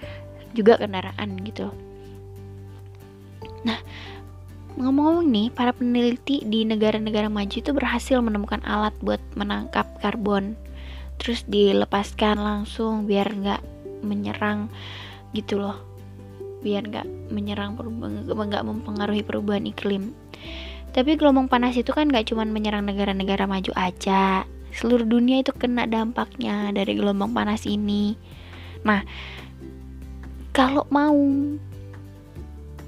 juga 0.57 0.81
kendaraan 0.81 1.39
gitu. 1.45 1.69
Nah, 3.67 3.77
Ngomong-ngomong 4.79 5.27
nih, 5.27 5.49
para 5.51 5.75
peneliti 5.75 6.47
di 6.47 6.63
negara-negara 6.63 7.27
maju 7.27 7.51
itu 7.51 7.71
berhasil 7.75 8.23
menemukan 8.23 8.63
alat 8.63 8.95
buat 9.03 9.19
menangkap 9.35 9.87
karbon, 9.99 10.55
terus 11.19 11.43
dilepaskan 11.51 12.39
langsung 12.39 13.09
biar 13.09 13.27
nggak 13.27 13.63
menyerang 14.07 14.71
gitu 15.35 15.59
loh, 15.59 15.79
biar 16.63 16.87
nggak 16.87 17.07
menyerang 17.35 17.75
nggak 17.75 18.65
mempengaruhi 18.67 19.27
perubahan 19.27 19.67
iklim. 19.67 20.15
Tapi 20.91 21.15
gelombang 21.15 21.47
panas 21.47 21.79
itu 21.79 21.95
kan 21.95 22.11
nggak 22.11 22.31
cuma 22.31 22.43
menyerang 22.47 22.87
negara-negara 22.87 23.47
maju 23.47 23.71
aja, 23.79 24.43
seluruh 24.75 25.07
dunia 25.07 25.43
itu 25.43 25.55
kena 25.55 25.87
dampaknya 25.87 26.71
dari 26.75 26.99
gelombang 26.99 27.31
panas 27.35 27.67
ini. 27.67 28.15
Nah, 28.83 29.05
kalau 30.51 30.87
mau 30.91 31.15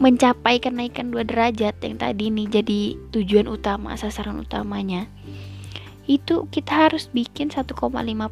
mencapai 0.03 0.59
kenaikan 0.59 1.15
2 1.15 1.31
derajat 1.31 1.79
yang 1.79 1.95
tadi 1.95 2.27
nih 2.27 2.51
jadi 2.51 2.81
tujuan 3.15 3.47
utama 3.47 3.95
sasaran 3.95 4.43
utamanya. 4.43 5.07
Itu 6.11 6.51
kita 6.51 6.91
harus 6.91 7.07
bikin 7.07 7.55
1,5 7.55 7.71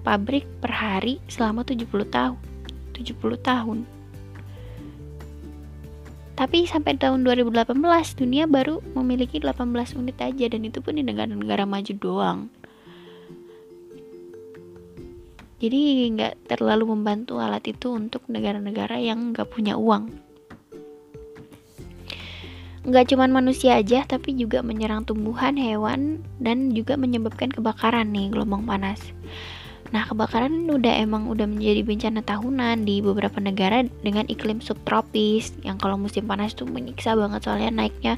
pabrik 0.02 0.50
per 0.58 0.72
hari 0.74 1.22
selama 1.30 1.62
70 1.62 1.86
tahun 2.10 2.38
70 2.98 3.38
tahun. 3.38 3.86
Tapi 6.34 6.66
sampai 6.66 6.98
tahun 6.98 7.22
2018 7.22 7.70
dunia 8.18 8.50
baru 8.50 8.82
memiliki 8.98 9.38
18 9.38 9.94
unit 9.94 10.18
aja 10.18 10.46
dan 10.50 10.66
itu 10.66 10.82
pun 10.82 10.98
di 10.98 11.06
negara-negara 11.06 11.70
maju 11.70 11.92
doang. 11.94 12.40
Jadi 15.62 16.08
nggak 16.18 16.50
terlalu 16.50 16.98
membantu 16.98 17.38
alat 17.38 17.62
itu 17.68 17.94
untuk 17.94 18.26
negara-negara 18.26 18.98
yang 18.98 19.30
nggak 19.30 19.52
punya 19.52 19.78
uang 19.78 20.29
nggak 22.80 23.12
cuma 23.12 23.28
manusia 23.28 23.76
aja 23.76 24.08
tapi 24.08 24.32
juga 24.36 24.64
menyerang 24.64 25.04
tumbuhan, 25.04 25.56
hewan 25.60 26.24
dan 26.40 26.72
juga 26.72 26.96
menyebabkan 26.96 27.52
kebakaran 27.52 28.08
nih 28.08 28.32
gelombang 28.32 28.64
panas. 28.64 29.00
Nah, 29.90 30.06
kebakaran 30.06 30.70
udah 30.70 31.02
emang 31.02 31.26
udah 31.26 31.50
menjadi 31.50 31.82
bencana 31.82 32.22
tahunan 32.22 32.86
di 32.86 33.02
beberapa 33.02 33.42
negara 33.42 33.82
dengan 34.06 34.22
iklim 34.30 34.62
subtropis 34.62 35.50
yang 35.66 35.82
kalau 35.82 35.98
musim 35.98 36.30
panas 36.30 36.54
tuh 36.54 36.70
menyiksa 36.70 37.18
banget 37.18 37.42
soalnya 37.42 37.74
naiknya 37.74 38.14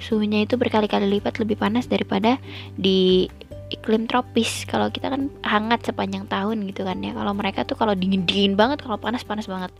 suhunya 0.00 0.48
itu 0.48 0.56
berkali-kali 0.56 1.20
lipat 1.20 1.36
lebih 1.36 1.60
panas 1.60 1.84
daripada 1.92 2.40
di 2.80 3.28
iklim 3.68 4.08
tropis. 4.08 4.64
Kalau 4.64 4.88
kita 4.88 5.12
kan 5.12 5.28
hangat 5.44 5.84
sepanjang 5.84 6.24
tahun 6.24 6.64
gitu 6.72 6.88
kan 6.88 7.04
ya. 7.04 7.12
Kalau 7.12 7.36
mereka 7.36 7.68
tuh 7.68 7.76
kalau 7.76 7.92
dingin-dingin 7.92 8.56
banget, 8.56 8.80
kalau 8.80 8.96
panas-panas 8.96 9.44
banget. 9.44 9.70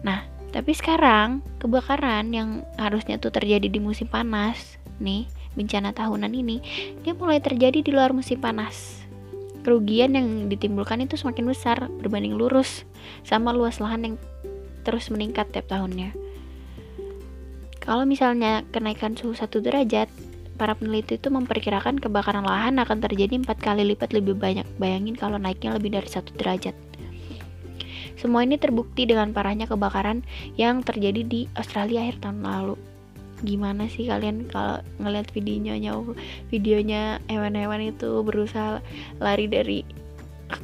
Nah, 0.00 0.24
tapi 0.54 0.70
sekarang 0.70 1.42
kebakaran 1.58 2.30
yang 2.30 2.62
harusnya 2.78 3.18
tuh 3.18 3.34
terjadi 3.34 3.66
di 3.66 3.82
musim 3.82 4.06
panas 4.06 4.78
nih, 5.02 5.26
bencana 5.58 5.90
tahunan 5.90 6.30
ini, 6.30 6.62
dia 7.02 7.10
mulai 7.10 7.42
terjadi 7.42 7.82
di 7.82 7.90
luar 7.90 8.14
musim 8.14 8.38
panas. 8.38 9.02
Kerugian 9.66 10.14
yang 10.14 10.46
ditimbulkan 10.46 11.02
itu 11.02 11.18
semakin 11.18 11.50
besar 11.50 11.90
berbanding 11.98 12.38
lurus 12.38 12.86
sama 13.26 13.50
luas 13.50 13.82
lahan 13.82 14.06
yang 14.06 14.16
terus 14.86 15.10
meningkat 15.10 15.50
tiap 15.50 15.66
tahunnya. 15.66 16.14
Kalau 17.82 18.06
misalnya 18.06 18.62
kenaikan 18.70 19.18
suhu 19.18 19.34
1 19.34 19.50
derajat, 19.58 20.06
para 20.54 20.78
peneliti 20.78 21.18
itu 21.18 21.34
memperkirakan 21.34 21.98
kebakaran 21.98 22.46
lahan 22.46 22.78
akan 22.78 23.02
terjadi 23.02 23.42
empat 23.42 23.58
kali 23.58 23.82
lipat 23.90 24.14
lebih 24.14 24.38
banyak. 24.38 24.64
Bayangin 24.78 25.18
kalau 25.18 25.36
naiknya 25.36 25.74
lebih 25.74 25.98
dari 25.98 26.06
satu 26.06 26.30
derajat. 26.38 26.76
Semua 28.24 28.40
ini 28.40 28.56
terbukti 28.56 29.04
dengan 29.04 29.36
parahnya 29.36 29.68
kebakaran 29.68 30.24
yang 30.56 30.80
terjadi 30.80 31.28
di 31.28 31.44
Australia 31.60 32.08
akhir 32.08 32.24
tahun 32.24 32.40
lalu. 32.40 32.80
Gimana 33.44 33.84
sih 33.84 34.08
kalian 34.08 34.48
kalau 34.48 34.80
ngeliat 34.96 35.28
videonya 35.36 35.76
videonya 36.48 37.20
hewan-hewan 37.28 37.92
itu 37.92 38.24
berusaha 38.24 38.80
lari 39.20 39.44
dari 39.44 39.84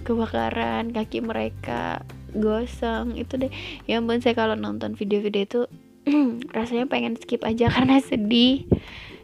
kebakaran, 0.08 0.96
kaki 0.96 1.20
mereka 1.20 2.00
gosong 2.32 3.20
itu 3.20 3.36
deh. 3.36 3.52
Ya 3.84 4.00
ampun 4.00 4.24
saya 4.24 4.32
kalau 4.32 4.56
nonton 4.56 4.96
video-video 4.96 5.44
itu 5.44 5.60
rasanya 6.56 6.88
pengen 6.88 7.20
skip 7.20 7.44
aja 7.44 7.68
karena 7.68 8.00
sedih. 8.00 8.64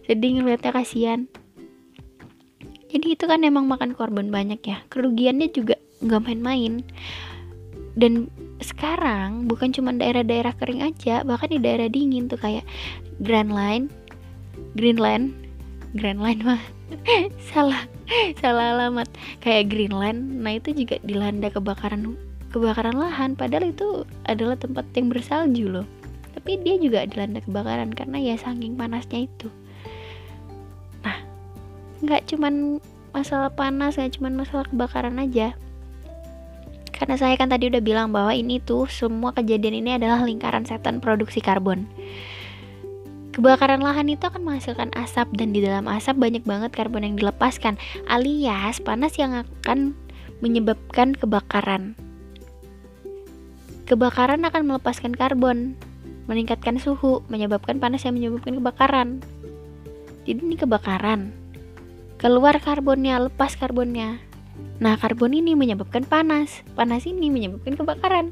Sedih 0.05 0.45
ngeliatnya 0.45 0.77
kasihan. 0.77 1.25
Jadi 2.93 3.17
itu 3.17 3.25
kan 3.25 3.41
emang 3.49 3.65
makan 3.65 3.97
korban 3.97 4.29
banyak 4.29 4.61
ya. 4.61 4.85
Kerugiannya 4.93 5.49
juga 5.57 5.81
nggak 6.05 6.21
main-main 6.21 6.85
dan 7.97 8.29
sekarang 8.61 9.49
bukan 9.49 9.73
cuma 9.73 9.93
daerah-daerah 9.93 10.53
kering 10.57 10.85
aja 10.85 11.25
bahkan 11.25 11.53
di 11.53 11.61
daerah 11.61 11.89
dingin 11.89 12.29
tuh 12.29 12.41
kayak 12.41 12.65
Grand 13.21 13.53
Line 13.53 13.89
Greenland 14.77 15.33
Greenland 15.97 16.45
mah 16.45 16.61
salah 17.51 17.83
salah 18.39 18.77
alamat. 18.79 19.09
Kayak 19.43 19.75
Greenland 19.75 20.43
nah 20.43 20.55
itu 20.55 20.71
juga 20.75 21.01
dilanda 21.03 21.51
kebakaran 21.51 22.15
kebakaran 22.55 22.97
lahan. 22.97 23.35
Padahal 23.35 23.71
itu 23.71 24.07
adalah 24.27 24.55
tempat 24.59 24.87
yang 24.95 25.11
bersalju 25.11 25.67
loh. 25.67 25.87
Tapi 26.37 26.63
dia 26.63 26.77
juga 26.79 27.09
dilanda 27.09 27.43
kebakaran 27.43 27.91
karena 27.97 28.19
ya 28.21 28.35
saking 28.39 28.79
panasnya 28.79 29.27
itu. 29.27 29.49
Nah 31.03 31.19
nggak 32.05 32.29
cuman 32.31 32.79
masalah 33.11 33.49
panas 33.49 33.97
nggak 33.97 34.21
cuman 34.21 34.45
masalah 34.45 34.69
kebakaran 34.69 35.17
aja 35.17 35.57
karena 36.97 37.21
saya 37.21 37.37
kan 37.37 37.53
tadi 37.53 37.69
udah 37.69 37.85
bilang 37.85 38.09
bahwa 38.11 38.33
ini 38.33 38.59
tuh 38.59 38.89
semua 38.89 39.37
kejadian 39.37 39.85
ini 39.85 39.91
adalah 40.01 40.25
lingkaran 40.25 40.65
setan 40.65 40.99
produksi 40.99 41.45
karbon. 41.45 41.85
Kebakaran 43.37 43.85
lahan 43.85 44.09
itu 44.09 44.25
akan 44.25 44.49
menghasilkan 44.49 44.97
asap 44.97 45.29
dan 45.37 45.53
di 45.53 45.61
dalam 45.61 45.85
asap 45.93 46.17
banyak 46.17 46.41
banget 46.49 46.73
karbon 46.73 47.05
yang 47.05 47.21
dilepaskan 47.21 47.77
alias 48.09 48.81
panas 48.81 49.13
yang 49.21 49.45
akan 49.45 49.93
menyebabkan 50.41 51.13
kebakaran. 51.13 51.93
Kebakaran 53.85 54.43
akan 54.43 54.63
melepaskan 54.67 55.13
karbon, 55.13 55.77
meningkatkan 56.27 56.81
suhu, 56.81 57.23
menyebabkan 57.31 57.79
panas 57.79 58.03
yang 58.03 58.19
menyebabkan 58.19 58.59
kebakaran. 58.59 59.09
Jadi 60.27 60.41
ini 60.43 60.57
kebakaran. 60.59 61.31
Keluar 62.19 62.59
karbonnya, 62.59 63.21
lepas 63.23 63.55
karbonnya. 63.55 64.26
Nah, 64.77 65.01
karbon 65.01 65.33
ini 65.33 65.57
menyebabkan 65.57 66.05
panas. 66.05 66.61
Panas 66.77 67.09
ini 67.09 67.33
menyebabkan 67.33 67.81
kebakaran. 67.81 68.27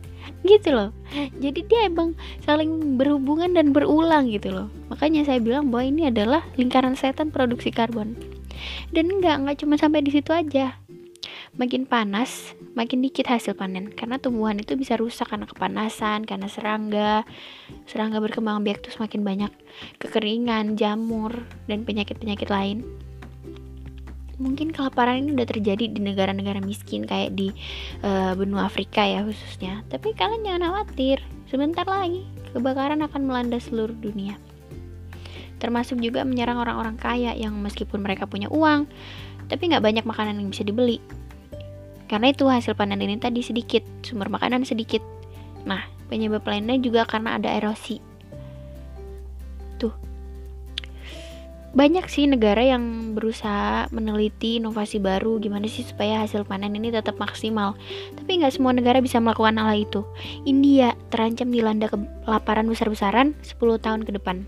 Gitu 0.45 0.77
loh. 0.77 0.93
Jadi 1.41 1.65
dia 1.65 1.89
emang 1.89 2.13
saling 2.45 3.01
berhubungan 3.01 3.57
dan 3.57 3.73
berulang 3.73 4.29
gitu 4.29 4.53
loh. 4.53 4.69
Makanya 4.93 5.25
saya 5.25 5.41
bilang 5.41 5.73
bahwa 5.73 5.89
ini 5.89 6.13
adalah 6.13 6.45
lingkaran 6.61 7.01
setan 7.01 7.33
produksi 7.33 7.73
karbon. 7.73 8.13
Dan 8.93 9.09
enggak, 9.09 9.41
enggak 9.41 9.57
cuma 9.65 9.81
sampai 9.81 10.05
di 10.05 10.13
situ 10.13 10.37
aja. 10.37 10.77
Makin 11.55 11.87
panas, 11.87 12.53
makin 12.75 12.99
dikit 12.99 13.31
hasil 13.31 13.55
panen 13.55 13.87
karena 13.95 14.19
tumbuhan 14.19 14.59
itu 14.59 14.75
bisa 14.75 14.99
rusak 14.99 15.31
karena 15.31 15.47
kepanasan, 15.47 16.27
karena 16.27 16.51
serangga. 16.51 17.23
Serangga 17.87 18.19
berkembang 18.19 18.67
biak 18.67 18.83
terus 18.83 18.99
makin 18.99 19.23
banyak 19.23 19.55
kekeringan, 20.03 20.75
jamur, 20.75 21.47
dan 21.71 21.87
penyakit-penyakit 21.87 22.51
lain 22.51 22.83
mungkin 24.45 24.69
kelaparan 24.69 25.25
ini 25.25 25.33
udah 25.33 25.49
terjadi 25.49 25.89
di 25.89 26.01
negara-negara 26.05 26.61
miskin 26.61 27.09
kayak 27.09 27.33
di 27.33 27.49
uh, 28.05 28.37
benua 28.37 28.69
Afrika 28.69 29.01
ya 29.01 29.25
khususnya. 29.25 29.81
Tapi 29.89 30.13
kalian 30.13 30.45
jangan 30.45 30.69
khawatir, 30.69 31.25
sebentar 31.49 31.89
lagi 31.89 32.29
kebakaran 32.53 33.01
akan 33.01 33.23
melanda 33.25 33.57
seluruh 33.57 33.97
dunia. 33.97 34.37
Termasuk 35.59 35.97
juga 36.05 36.29
menyerang 36.29 36.61
orang-orang 36.61 37.01
kaya 37.01 37.33
yang 37.33 37.57
meskipun 37.57 38.05
mereka 38.05 38.29
punya 38.29 38.53
uang, 38.53 38.85
tapi 39.49 39.73
nggak 39.73 39.81
banyak 39.81 40.05
makanan 40.05 40.37
yang 40.37 40.53
bisa 40.53 40.61
dibeli. 40.61 41.01
Karena 42.05 42.31
itu 42.31 42.45
hasil 42.45 42.77
panen 42.77 43.01
ini 43.01 43.17
tadi 43.17 43.41
sedikit, 43.41 43.81
sumber 44.05 44.29
makanan 44.29 44.69
sedikit. 44.69 45.01
Nah, 45.65 45.81
penyebab 46.13 46.45
lainnya 46.45 46.77
juga 46.77 47.09
karena 47.09 47.41
ada 47.41 47.49
erosi. 47.49 48.14
Banyak 51.75 52.07
sih 52.07 52.31
negara 52.31 52.63
yang 52.63 53.15
berusaha 53.19 53.91
meneliti 53.91 54.63
inovasi 54.63 55.03
baru 55.03 55.43
gimana 55.43 55.67
sih 55.67 55.83
supaya 55.83 56.23
hasil 56.23 56.47
panen 56.47 56.79
ini 56.79 56.95
tetap 56.95 57.19
maksimal. 57.19 57.75
Tapi 58.15 58.39
nggak 58.39 58.55
semua 58.55 58.71
negara 58.71 59.03
bisa 59.03 59.19
melakukan 59.19 59.59
hal 59.59 59.75
itu. 59.75 60.07
India 60.47 60.95
terancam 61.11 61.51
dilanda 61.51 61.91
kelaparan 61.91 62.71
besar-besaran 62.71 63.35
10 63.43 63.59
tahun 63.83 64.07
ke 64.07 64.15
depan. 64.15 64.47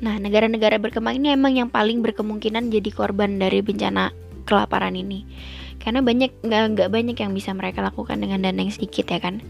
Nah 0.00 0.16
negara-negara 0.16 0.80
berkembang 0.80 1.20
ini 1.20 1.36
emang 1.36 1.52
yang 1.52 1.68
paling 1.68 2.00
berkemungkinan 2.00 2.72
jadi 2.72 2.88
korban 2.88 3.36
dari 3.36 3.60
bencana 3.60 4.16
kelaparan 4.48 4.96
ini. 4.96 5.28
Karena 5.76 6.00
banyak 6.00 6.40
nggak 6.40 6.62
nggak 6.76 6.88
banyak 6.88 7.16
yang 7.20 7.32
bisa 7.36 7.52
mereka 7.52 7.84
lakukan 7.84 8.16
dengan 8.16 8.40
dana 8.40 8.60
yang 8.60 8.72
sedikit 8.72 9.08
ya 9.12 9.20
kan 9.20 9.44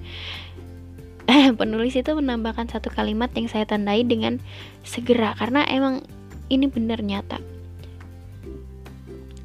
penulis 1.60 1.94
itu 1.94 2.10
menambahkan 2.10 2.66
satu 2.70 2.90
kalimat 2.90 3.30
yang 3.38 3.46
saya 3.46 3.66
tandai 3.66 4.02
dengan 4.02 4.42
segera 4.82 5.34
karena 5.38 5.62
emang 5.70 6.02
ini 6.50 6.66
benar 6.66 7.02
nyata. 7.02 7.38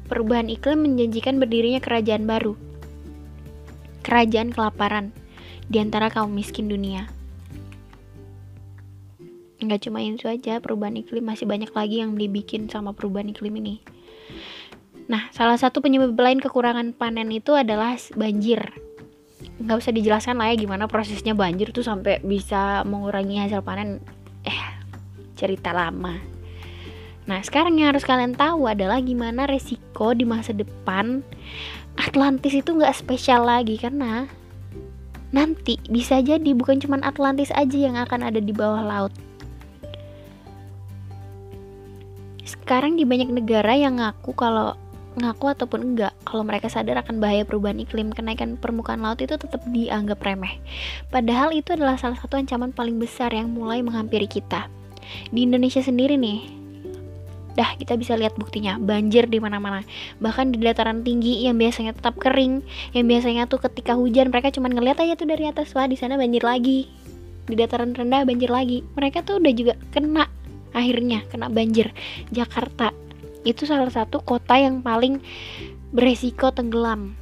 Perubahan 0.06 0.50
iklim 0.50 0.86
menjanjikan 0.86 1.42
berdirinya 1.42 1.82
kerajaan 1.82 2.30
baru. 2.30 2.54
Kerajaan 4.06 4.54
kelaparan 4.54 5.10
di 5.66 5.82
antara 5.82 6.10
kaum 6.10 6.30
miskin 6.30 6.70
dunia. 6.70 7.10
Enggak 9.58 9.88
cuma 9.88 9.98
itu 9.98 10.30
aja, 10.30 10.62
perubahan 10.62 10.94
iklim 11.00 11.26
masih 11.26 11.48
banyak 11.48 11.74
lagi 11.74 11.98
yang 11.98 12.14
dibikin 12.14 12.70
sama 12.70 12.94
perubahan 12.94 13.34
iklim 13.34 13.58
ini. 13.58 13.82
Nah, 15.10 15.26
salah 15.34 15.58
satu 15.58 15.82
penyebab 15.82 16.14
lain 16.18 16.38
kekurangan 16.38 16.94
panen 16.94 17.30
itu 17.34 17.54
adalah 17.54 17.98
banjir 18.14 18.62
nggak 19.56 19.76
usah 19.80 19.92
dijelaskan 19.92 20.36
lah 20.36 20.52
ya 20.52 20.56
gimana 20.60 20.84
prosesnya 20.84 21.32
banjir 21.32 21.72
tuh 21.72 21.80
sampai 21.80 22.20
bisa 22.20 22.84
mengurangi 22.84 23.40
hasil 23.40 23.64
panen. 23.64 24.04
Eh 24.44 24.62
cerita 25.36 25.72
lama. 25.72 26.16
Nah 27.26 27.40
sekarang 27.42 27.76
yang 27.76 27.90
harus 27.90 28.06
kalian 28.06 28.38
tahu 28.38 28.70
adalah 28.70 29.02
gimana 29.02 29.50
resiko 29.50 30.14
di 30.14 30.22
masa 30.22 30.54
depan 30.54 31.26
Atlantis 31.96 32.54
itu 32.54 32.76
nggak 32.76 32.94
spesial 32.94 33.48
lagi 33.48 33.80
karena 33.80 34.28
nanti 35.34 35.80
bisa 35.90 36.22
jadi 36.22 36.54
bukan 36.54 36.78
cuma 36.78 37.00
Atlantis 37.02 37.50
aja 37.50 37.76
yang 37.76 37.96
akan 37.98 38.30
ada 38.30 38.38
di 38.38 38.52
bawah 38.52 38.84
laut. 38.84 39.12
Sekarang 42.46 42.94
di 42.94 43.02
banyak 43.02 43.34
negara 43.34 43.74
yang 43.74 43.98
ngaku 43.98 44.30
kalau 44.38 44.78
ngaku 45.16 45.56
ataupun 45.56 45.80
enggak 45.92 46.12
kalau 46.28 46.44
mereka 46.44 46.68
sadar 46.68 47.00
akan 47.00 47.18
bahaya 47.18 47.48
perubahan 47.48 47.80
iklim 47.80 48.12
kenaikan 48.12 48.60
permukaan 48.60 49.00
laut 49.00 49.20
itu 49.24 49.34
tetap 49.40 49.64
dianggap 49.72 50.20
remeh. 50.20 50.60
Padahal 51.08 51.56
itu 51.56 51.72
adalah 51.72 51.96
salah 51.96 52.20
satu 52.20 52.36
ancaman 52.36 52.76
paling 52.76 53.00
besar 53.00 53.32
yang 53.32 53.48
mulai 53.48 53.80
menghampiri 53.80 54.28
kita. 54.28 54.68
Di 55.32 55.48
Indonesia 55.48 55.80
sendiri 55.80 56.20
nih 56.20 56.56
dah 57.56 57.72
kita 57.80 57.96
bisa 57.96 58.12
lihat 58.20 58.36
buktinya 58.36 58.76
banjir 58.76 59.24
di 59.32 59.40
mana-mana. 59.40 59.80
Bahkan 60.20 60.52
di 60.52 60.60
dataran 60.60 61.00
tinggi 61.00 61.48
yang 61.48 61.56
biasanya 61.56 61.96
tetap 61.96 62.20
kering 62.20 62.60
yang 62.92 63.08
biasanya 63.08 63.48
tuh 63.48 63.64
ketika 63.64 63.96
hujan 63.96 64.28
mereka 64.28 64.52
cuma 64.52 64.68
ngeliat 64.68 65.00
aja 65.00 65.16
tuh 65.16 65.24
dari 65.24 65.48
atas 65.48 65.72
wah 65.72 65.88
di 65.88 65.96
sana 65.96 66.20
banjir 66.20 66.44
lagi. 66.44 66.92
Di 67.48 67.56
dataran 67.56 67.96
rendah 67.96 68.28
banjir 68.28 68.52
lagi. 68.52 68.84
Mereka 68.92 69.24
tuh 69.24 69.40
udah 69.40 69.52
juga 69.56 69.72
kena 69.88 70.28
akhirnya 70.76 71.24
kena 71.32 71.48
banjir. 71.48 71.96
Jakarta 72.28 72.92
itu 73.46 73.62
salah 73.62 73.88
satu 73.88 74.18
kota 74.26 74.58
yang 74.58 74.82
paling 74.82 75.22
beresiko 75.94 76.50
tenggelam. 76.50 77.14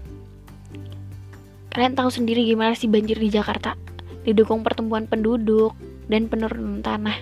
Kalian 1.69 1.93
tahu 1.93 2.09
sendiri 2.09 2.49
gimana 2.49 2.73
sih 2.73 2.89
banjir 2.89 3.21
di 3.21 3.29
Jakarta? 3.29 3.77
Didukung 4.25 4.65
pertumbuhan 4.65 5.05
penduduk 5.05 5.77
dan 6.09 6.33
penurunan 6.33 6.81
tanah. 6.81 7.19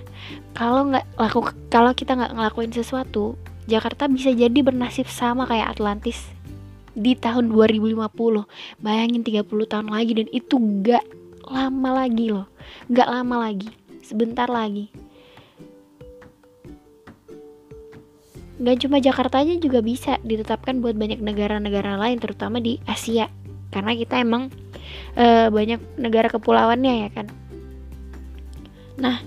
Kalau 0.55 0.87
nggak 0.87 1.07
laku 1.19 1.51
kalau 1.67 1.91
kita 1.97 2.15
nggak 2.15 2.33
ngelakuin 2.39 2.71
sesuatu 2.71 3.35
Jakarta 3.67 4.07
bisa 4.07 4.31
jadi 4.31 4.59
bernasib 4.63 5.11
sama 5.11 5.49
kayak 5.51 5.79
Atlantis 5.79 6.31
di 6.93 7.17
tahun 7.17 7.49
2050 7.49 7.97
bayangin 8.85 9.25
30 9.25 9.49
tahun 9.49 9.89
lagi 9.89 10.13
dan 10.13 10.29
itu 10.29 10.55
gak 10.85 11.05
lama 11.49 12.05
lagi 12.05 12.29
loh. 12.29 12.47
Gak 12.93 13.09
lama 13.09 13.49
lagi. 13.49 13.73
Sebentar 14.05 14.51
lagi 14.51 14.93
Gak 18.63 18.87
cuma 18.87 19.03
Jakarta 19.03 19.43
aja 19.43 19.59
juga 19.59 19.83
bisa 19.83 20.23
ditetapkan 20.23 20.79
buat 20.79 20.95
banyak 20.95 21.19
negara-negara 21.19 21.99
lain 21.99 22.23
terutama 22.23 22.63
di 22.63 22.79
Asia. 22.87 23.27
Karena 23.75 23.91
kita 23.99 24.23
emang 24.23 24.55
e, 25.19 25.51
banyak 25.51 25.99
negara 25.99 26.31
kepulauannya 26.31 26.95
ya 27.03 27.09
kan? 27.11 27.27
Nah 29.03 29.19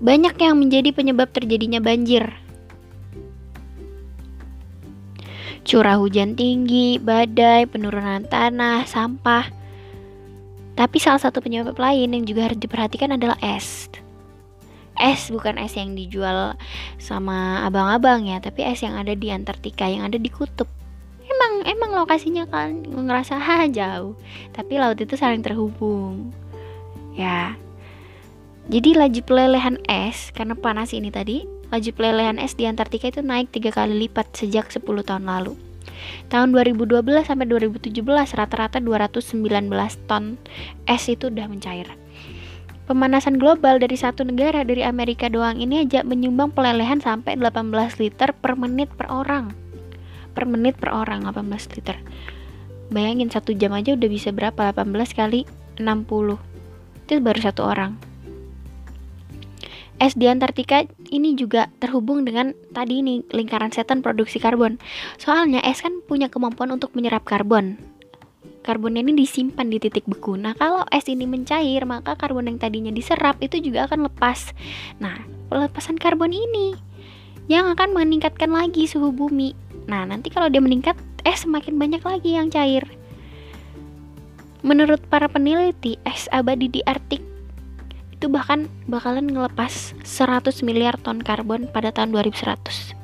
banyak 0.00 0.40
yang 0.40 0.56
menjadi 0.56 0.88
penyebab 0.96 1.28
terjadinya 1.36 1.84
banjir. 1.84 2.32
Curah 5.68 6.00
hujan 6.00 6.32
tinggi, 6.32 6.96
badai, 6.96 7.68
penurunan 7.68 8.24
tanah, 8.24 8.88
sampah. 8.88 9.52
Tapi 10.72 10.96
salah 10.96 11.20
satu 11.20 11.44
penyebab 11.44 11.76
lain 11.76 12.16
yang 12.16 12.24
juga 12.24 12.48
harus 12.48 12.56
diperhatikan 12.56 13.12
adalah 13.20 13.36
es 13.44 13.92
es 14.98 15.30
bukan 15.30 15.58
es 15.58 15.74
yang 15.78 15.94
dijual 15.94 16.58
sama 16.98 17.62
abang-abang 17.64 18.26
ya 18.26 18.42
tapi 18.42 18.66
es 18.66 18.82
yang 18.82 18.98
ada 18.98 19.14
di 19.14 19.30
Antartika 19.30 19.86
yang 19.86 20.06
ada 20.06 20.18
di 20.18 20.30
kutub. 20.30 20.66
Emang 21.28 21.52
emang 21.68 21.90
lokasinya 21.94 22.44
kan 22.50 22.82
ngerasa 22.82 23.38
ha 23.38 23.66
jauh. 23.70 24.18
Tapi 24.52 24.80
laut 24.80 24.98
itu 24.98 25.14
saling 25.14 25.44
terhubung. 25.44 26.34
Ya. 27.14 27.54
Jadi 28.68 28.98
laju 28.98 29.20
pelelehan 29.24 29.80
es 29.88 30.28
karena 30.36 30.52
panas 30.52 30.92
ini 30.92 31.08
tadi 31.08 31.48
laju 31.72 31.90
pelelehan 31.96 32.36
es 32.36 32.52
di 32.52 32.68
Antartika 32.68 33.08
itu 33.08 33.24
naik 33.24 33.48
tiga 33.48 33.72
kali 33.72 34.08
lipat 34.08 34.32
sejak 34.36 34.68
10 34.68 34.84
tahun 34.84 35.24
lalu. 35.24 35.56
Tahun 36.28 36.52
2012 36.52 37.24
sampai 37.24 37.46
2017 37.48 38.04
rata-rata 38.36 38.78
219 38.80 39.40
ton 40.04 40.36
es 40.84 41.04
itu 41.08 41.32
udah 41.32 41.46
mencair. 41.48 41.88
Pemanasan 42.88 43.36
global 43.36 43.76
dari 43.76 44.00
satu 44.00 44.24
negara 44.24 44.64
dari 44.64 44.80
Amerika 44.80 45.28
doang 45.28 45.60
ini 45.60 45.84
aja 45.84 46.00
menyumbang 46.08 46.56
pelelehan 46.56 47.04
sampai 47.04 47.36
18 47.36 47.68
liter 48.00 48.32
per 48.32 48.56
menit 48.56 48.88
per 48.96 49.12
orang. 49.12 49.52
Per 50.32 50.48
menit 50.48 50.80
per 50.80 50.96
orang 50.96 51.28
18 51.28 51.76
liter. 51.76 52.00
Bayangin 52.88 53.28
satu 53.28 53.52
jam 53.52 53.76
aja 53.76 53.92
udah 53.92 54.08
bisa 54.08 54.32
berapa 54.32 54.72
18 54.72 54.88
kali 55.12 55.44
60. 55.76 56.40
Itu 57.04 57.12
baru 57.20 57.40
satu 57.44 57.68
orang. 57.68 57.92
Es 60.00 60.16
di 60.16 60.24
Antartika 60.24 60.88
ini 61.12 61.36
juga 61.36 61.68
terhubung 61.84 62.24
dengan 62.24 62.56
tadi 62.72 63.04
ini 63.04 63.20
lingkaran 63.28 63.68
setan 63.68 64.00
produksi 64.00 64.40
karbon. 64.40 64.80
Soalnya 65.20 65.60
es 65.60 65.84
kan 65.84 66.00
punya 66.08 66.32
kemampuan 66.32 66.72
untuk 66.72 66.96
menyerap 66.96 67.28
karbon 67.28 67.97
karbon 68.62 68.98
ini 68.98 69.14
disimpan 69.14 69.68
di 69.70 69.78
titik 69.80 70.04
beku. 70.04 70.36
Nah, 70.36 70.52
kalau 70.58 70.84
es 70.92 71.06
ini 71.08 71.24
mencair, 71.24 71.84
maka 71.88 72.14
karbon 72.14 72.50
yang 72.50 72.58
tadinya 72.60 72.92
diserap 72.92 73.38
itu 73.40 73.58
juga 73.62 73.88
akan 73.88 74.10
lepas. 74.10 74.52
Nah, 75.00 75.18
pelepasan 75.48 75.96
karbon 75.96 76.34
ini 76.34 76.76
yang 77.48 77.70
akan 77.72 77.96
meningkatkan 77.96 78.52
lagi 78.52 78.84
suhu 78.84 79.14
bumi. 79.14 79.56
Nah, 79.88 80.04
nanti 80.04 80.28
kalau 80.28 80.52
dia 80.52 80.60
meningkat, 80.60 80.98
es 81.24 81.42
semakin 81.48 81.80
banyak 81.80 82.02
lagi 82.04 82.36
yang 82.36 82.52
cair. 82.52 82.84
Menurut 84.60 85.00
para 85.08 85.30
peneliti, 85.30 85.96
es 86.04 86.28
abadi 86.34 86.68
di 86.68 86.80
Arktik 86.84 87.24
itu 88.18 88.26
bahkan 88.26 88.66
bakalan 88.90 89.30
ngelepas 89.30 89.94
100 90.02 90.66
miliar 90.66 90.98
ton 90.98 91.22
karbon 91.22 91.70
pada 91.70 91.94
tahun 91.94 92.10
2100. 92.10 92.98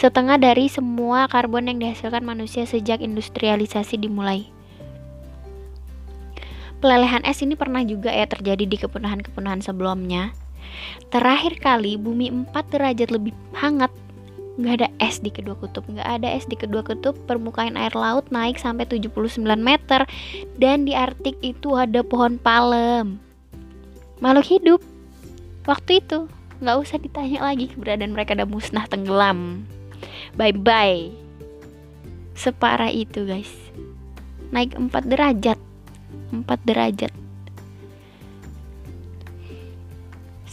setengah 0.00 0.40
dari 0.40 0.72
semua 0.72 1.28
karbon 1.28 1.68
yang 1.68 1.76
dihasilkan 1.76 2.24
manusia 2.24 2.64
sejak 2.64 3.04
industrialisasi 3.04 4.00
dimulai. 4.00 4.55
Pelelehan 6.78 7.24
es 7.24 7.40
ini 7.40 7.56
pernah 7.56 7.80
juga 7.82 8.12
ya 8.12 8.28
terjadi 8.28 8.64
di 8.68 8.76
kepunahan-kepunahan 8.76 9.64
sebelumnya. 9.64 10.36
Terakhir 11.08 11.56
kali 11.56 11.96
bumi 11.96 12.28
4 12.52 12.72
derajat 12.72 13.08
lebih 13.08 13.32
hangat 13.56 13.88
nggak 14.56 14.74
ada 14.80 14.88
es 15.00 15.20
di 15.20 15.28
kedua 15.28 15.56
kutub. 15.56 15.84
Nggak 15.88 16.08
ada 16.20 16.28
es 16.32 16.48
di 16.48 16.56
kedua 16.56 16.80
kutub 16.84 17.16
permukaan 17.28 17.76
air 17.76 17.92
laut 17.92 18.28
naik 18.32 18.56
sampai 18.56 18.88
79 18.88 19.40
meter 19.56 20.04
dan 20.56 20.88
di 20.88 20.92
Arktik 20.96 21.36
itu 21.40 21.76
ada 21.76 22.00
pohon 22.04 22.40
palem. 22.40 23.20
Makhluk 24.20 24.48
hidup. 24.48 24.80
Waktu 25.68 26.00
itu 26.00 26.28
nggak 26.60 26.76
usah 26.80 26.96
ditanya 26.96 27.52
lagi 27.52 27.68
keberadaan 27.68 28.16
mereka 28.16 28.32
udah 28.32 28.48
musnah 28.48 28.88
tenggelam. 28.88 29.68
Bye 30.36 30.56
bye 30.56 31.26
separah 32.36 32.92
itu 32.92 33.24
guys. 33.24 33.50
Naik 34.52 34.76
4 34.76 34.92
derajat. 35.08 35.58
4 35.58 35.65
derajat 36.46 37.10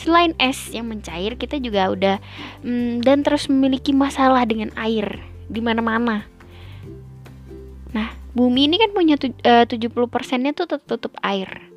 Selain 0.03 0.35
es 0.35 0.67
yang 0.75 0.91
mencair, 0.91 1.39
kita 1.39 1.63
juga 1.63 1.87
udah 1.87 2.15
mm, 2.59 3.07
dan 3.07 3.23
terus 3.23 3.47
memiliki 3.47 3.95
masalah 3.95 4.43
dengan 4.43 4.67
air 4.75 5.23
di 5.47 5.63
mana-mana. 5.63 6.27
Nah, 7.95 8.11
bumi 8.35 8.67
ini 8.67 8.75
kan 8.83 8.91
punya 8.91 9.15
tu, 9.15 9.31
uh, 9.47 9.63
70 9.63 10.11
persennya 10.11 10.51
tuh 10.51 10.67
tertutup 10.67 11.15
air. 11.23 11.71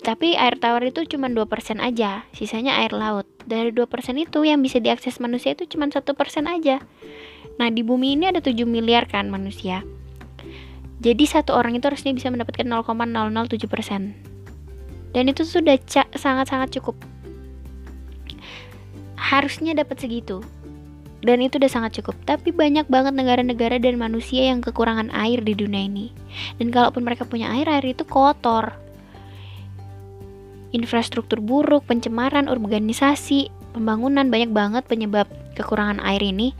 Tapi 0.00 0.32
air 0.32 0.56
tawar 0.56 0.80
itu 0.80 1.04
cuma 1.12 1.28
2% 1.28 1.44
aja, 1.84 2.24
sisanya 2.32 2.80
air 2.80 2.96
laut. 2.96 3.28
Dari 3.44 3.68
2% 3.68 3.84
itu 4.16 4.48
yang 4.48 4.64
bisa 4.64 4.80
diakses 4.80 5.20
manusia 5.20 5.52
itu 5.52 5.68
cuma 5.68 5.92
1% 5.92 6.00
aja. 6.48 6.80
Nah, 7.60 7.68
di 7.68 7.84
bumi 7.84 8.16
ini 8.16 8.32
ada 8.32 8.40
7 8.40 8.64
miliar 8.64 9.04
kan 9.12 9.28
manusia. 9.28 9.84
Jadi 10.98 11.30
satu 11.30 11.54
orang 11.54 11.78
itu 11.78 11.86
harusnya 11.86 12.10
bisa 12.10 12.26
mendapatkan 12.26 12.66
0,007%. 12.66 15.14
Dan 15.14 15.24
itu 15.30 15.46
sudah 15.46 15.78
sangat-sangat 16.14 16.74
cukup. 16.74 16.98
Harusnya 19.14 19.78
dapat 19.78 20.02
segitu. 20.02 20.42
Dan 21.22 21.42
itu 21.42 21.58
udah 21.58 21.70
sangat 21.70 22.02
cukup. 22.02 22.18
Tapi 22.26 22.50
banyak 22.50 22.90
banget 22.90 23.14
negara-negara 23.14 23.78
dan 23.78 23.98
manusia 23.98 24.50
yang 24.50 24.58
kekurangan 24.58 25.10
air 25.14 25.38
di 25.42 25.54
dunia 25.54 25.86
ini. 25.86 26.10
Dan 26.58 26.74
kalaupun 26.74 27.06
mereka 27.06 27.26
punya 27.26 27.50
air 27.54 27.70
air 27.70 27.86
itu 27.86 28.02
kotor. 28.02 28.74
Infrastruktur 30.74 31.40
buruk 31.40 31.86
pencemaran 31.86 32.50
urbanisasi 32.50 33.54
pembangunan 33.72 34.28
banyak 34.28 34.50
banget 34.50 34.84
penyebab 34.90 35.30
kekurangan 35.54 36.02
air 36.02 36.22
ini. 36.22 36.58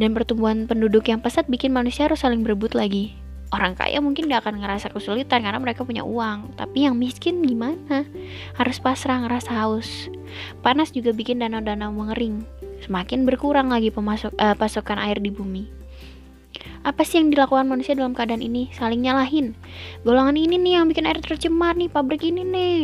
Dan 0.00 0.16
pertumbuhan 0.16 0.64
penduduk 0.64 1.12
yang 1.12 1.20
pesat 1.20 1.44
bikin 1.44 1.76
manusia 1.76 2.08
harus 2.08 2.24
saling 2.24 2.40
berebut 2.40 2.72
lagi 2.72 3.19
orang 3.50 3.74
kaya 3.74 3.98
mungkin 3.98 4.30
gak 4.30 4.46
akan 4.46 4.62
ngerasa 4.62 4.94
kesulitan 4.94 5.42
karena 5.42 5.58
mereka 5.58 5.82
punya 5.82 6.06
uang. 6.06 6.54
Tapi 6.54 6.86
yang 6.86 6.94
miskin 6.94 7.42
gimana? 7.42 8.06
Harus 8.54 8.78
pasrah 8.78 9.26
ngerasa 9.26 9.50
haus. 9.50 10.06
Panas 10.62 10.94
juga 10.94 11.10
bikin 11.10 11.42
danau-danau 11.42 11.90
mengering. 11.90 12.46
Semakin 12.86 13.26
berkurang 13.26 13.68
lagi 13.74 13.90
pemasok 13.90 14.32
uh, 14.38 14.54
pasokan 14.56 15.02
air 15.02 15.18
di 15.18 15.28
bumi. 15.34 15.66
Apa 16.80 17.04
sih 17.04 17.20
yang 17.20 17.28
dilakukan 17.34 17.68
manusia 17.68 17.92
dalam 17.92 18.16
keadaan 18.16 18.40
ini? 18.40 18.72
Saling 18.72 19.04
nyalahin. 19.04 19.52
Golongan 20.06 20.38
ini 20.38 20.56
nih 20.56 20.80
yang 20.80 20.88
bikin 20.88 21.04
air 21.04 21.20
tercemar 21.20 21.76
nih 21.76 21.92
pabrik 21.92 22.24
ini 22.24 22.46
nih. 22.46 22.80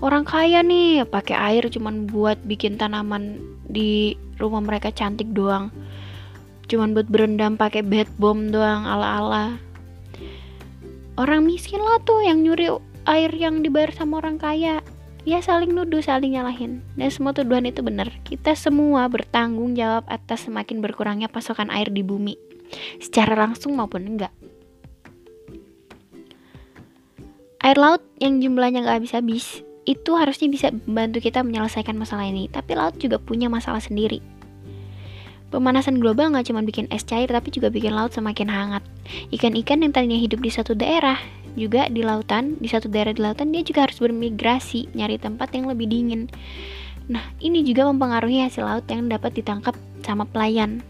Orang 0.00 0.24
kaya 0.24 0.64
nih 0.64 1.04
pakai 1.04 1.36
air 1.36 1.68
cuman 1.68 2.08
buat 2.08 2.40
bikin 2.48 2.80
tanaman 2.80 3.36
di 3.68 4.16
rumah 4.40 4.64
mereka 4.64 4.88
cantik 4.90 5.28
doang. 5.36 5.68
Cuman 6.66 6.96
buat 6.96 7.06
berendam 7.06 7.60
pakai 7.60 7.84
bed 7.84 8.08
bomb 8.16 8.48
doang 8.48 8.88
ala-ala 8.88 9.69
orang 11.20 11.44
miskin 11.44 11.84
lah 11.84 12.00
tuh 12.00 12.24
yang 12.24 12.40
nyuri 12.40 12.72
air 13.04 13.28
yang 13.36 13.60
dibayar 13.60 13.92
sama 13.92 14.24
orang 14.24 14.40
kaya. 14.40 14.80
Ya 15.28 15.44
saling 15.44 15.76
nuduh 15.76 16.00
saling 16.00 16.32
nyalahin. 16.32 16.80
Dan 16.96 17.12
semua 17.12 17.36
tuduhan 17.36 17.68
itu 17.68 17.84
benar. 17.84 18.08
Kita 18.24 18.56
semua 18.56 19.04
bertanggung 19.12 19.76
jawab 19.76 20.08
atas 20.08 20.48
semakin 20.48 20.80
berkurangnya 20.80 21.28
pasokan 21.28 21.68
air 21.68 21.92
di 21.92 22.00
bumi. 22.00 22.40
Secara 23.04 23.36
langsung 23.36 23.76
maupun 23.76 24.16
enggak. 24.16 24.32
Air 27.60 27.76
laut 27.76 28.00
yang 28.16 28.40
jumlahnya 28.40 28.80
nggak 28.80 29.04
habis-habis 29.04 29.60
itu 29.84 30.10
harusnya 30.16 30.48
bisa 30.48 30.72
membantu 30.88 31.20
kita 31.20 31.44
menyelesaikan 31.44 32.00
masalah 32.00 32.24
ini. 32.24 32.48
Tapi 32.48 32.72
laut 32.72 32.96
juga 32.96 33.20
punya 33.20 33.52
masalah 33.52 33.84
sendiri 33.84 34.39
Pemanasan 35.50 35.98
global 35.98 36.30
nggak 36.30 36.46
cuma 36.46 36.62
bikin 36.62 36.86
es 36.94 37.02
cair, 37.02 37.26
tapi 37.26 37.50
juga 37.50 37.74
bikin 37.74 37.90
laut 37.90 38.14
semakin 38.14 38.46
hangat. 38.46 38.86
Ikan-ikan 39.34 39.82
yang 39.82 39.90
tadinya 39.90 40.14
hidup 40.14 40.38
di 40.38 40.50
satu 40.50 40.78
daerah, 40.78 41.18
juga 41.58 41.90
di 41.90 42.06
lautan, 42.06 42.54
di 42.62 42.70
satu 42.70 42.86
daerah 42.86 43.10
di 43.10 43.18
lautan, 43.18 43.50
dia 43.50 43.66
juga 43.66 43.90
harus 43.90 43.98
bermigrasi, 43.98 44.94
nyari 44.94 45.18
tempat 45.18 45.50
yang 45.50 45.66
lebih 45.66 45.90
dingin. 45.90 46.30
Nah, 47.10 47.26
ini 47.42 47.66
juga 47.66 47.90
mempengaruhi 47.90 48.46
hasil 48.46 48.62
laut 48.62 48.86
yang 48.86 49.10
dapat 49.10 49.34
ditangkap 49.34 49.74
sama 50.06 50.22
pelayan. 50.22 50.86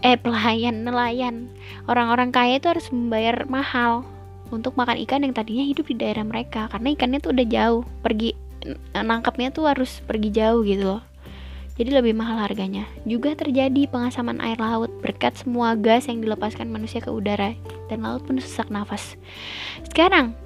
Eh, 0.00 0.16
pelayan, 0.16 0.88
nelayan. 0.88 1.52
Orang-orang 1.84 2.32
kaya 2.32 2.56
itu 2.56 2.72
harus 2.72 2.88
membayar 2.88 3.44
mahal 3.44 4.08
untuk 4.48 4.80
makan 4.80 4.96
ikan 5.04 5.28
yang 5.28 5.36
tadinya 5.36 5.64
hidup 5.64 5.92
di 5.92 6.00
daerah 6.00 6.24
mereka, 6.24 6.72
karena 6.72 6.96
ikannya 6.96 7.20
tuh 7.20 7.36
udah 7.36 7.46
jauh, 7.52 7.84
pergi 8.00 8.32
nangkapnya 8.96 9.52
tuh 9.52 9.68
harus 9.68 10.00
pergi 10.08 10.32
jauh 10.32 10.64
gitu 10.64 10.96
loh 10.96 11.04
jadi 11.74 11.90
lebih 11.98 12.14
mahal 12.14 12.38
harganya. 12.38 12.86
Juga 13.02 13.34
terjadi 13.34 13.90
pengasaman 13.90 14.38
air 14.38 14.58
laut 14.62 14.90
berkat 15.02 15.34
semua 15.34 15.74
gas 15.74 16.06
yang 16.06 16.22
dilepaskan 16.22 16.70
manusia 16.70 17.02
ke 17.02 17.10
udara 17.10 17.58
dan 17.90 18.06
laut 18.06 18.22
pun 18.22 18.38
sesak 18.38 18.70
nafas. 18.70 19.18
Sekarang 19.90 20.38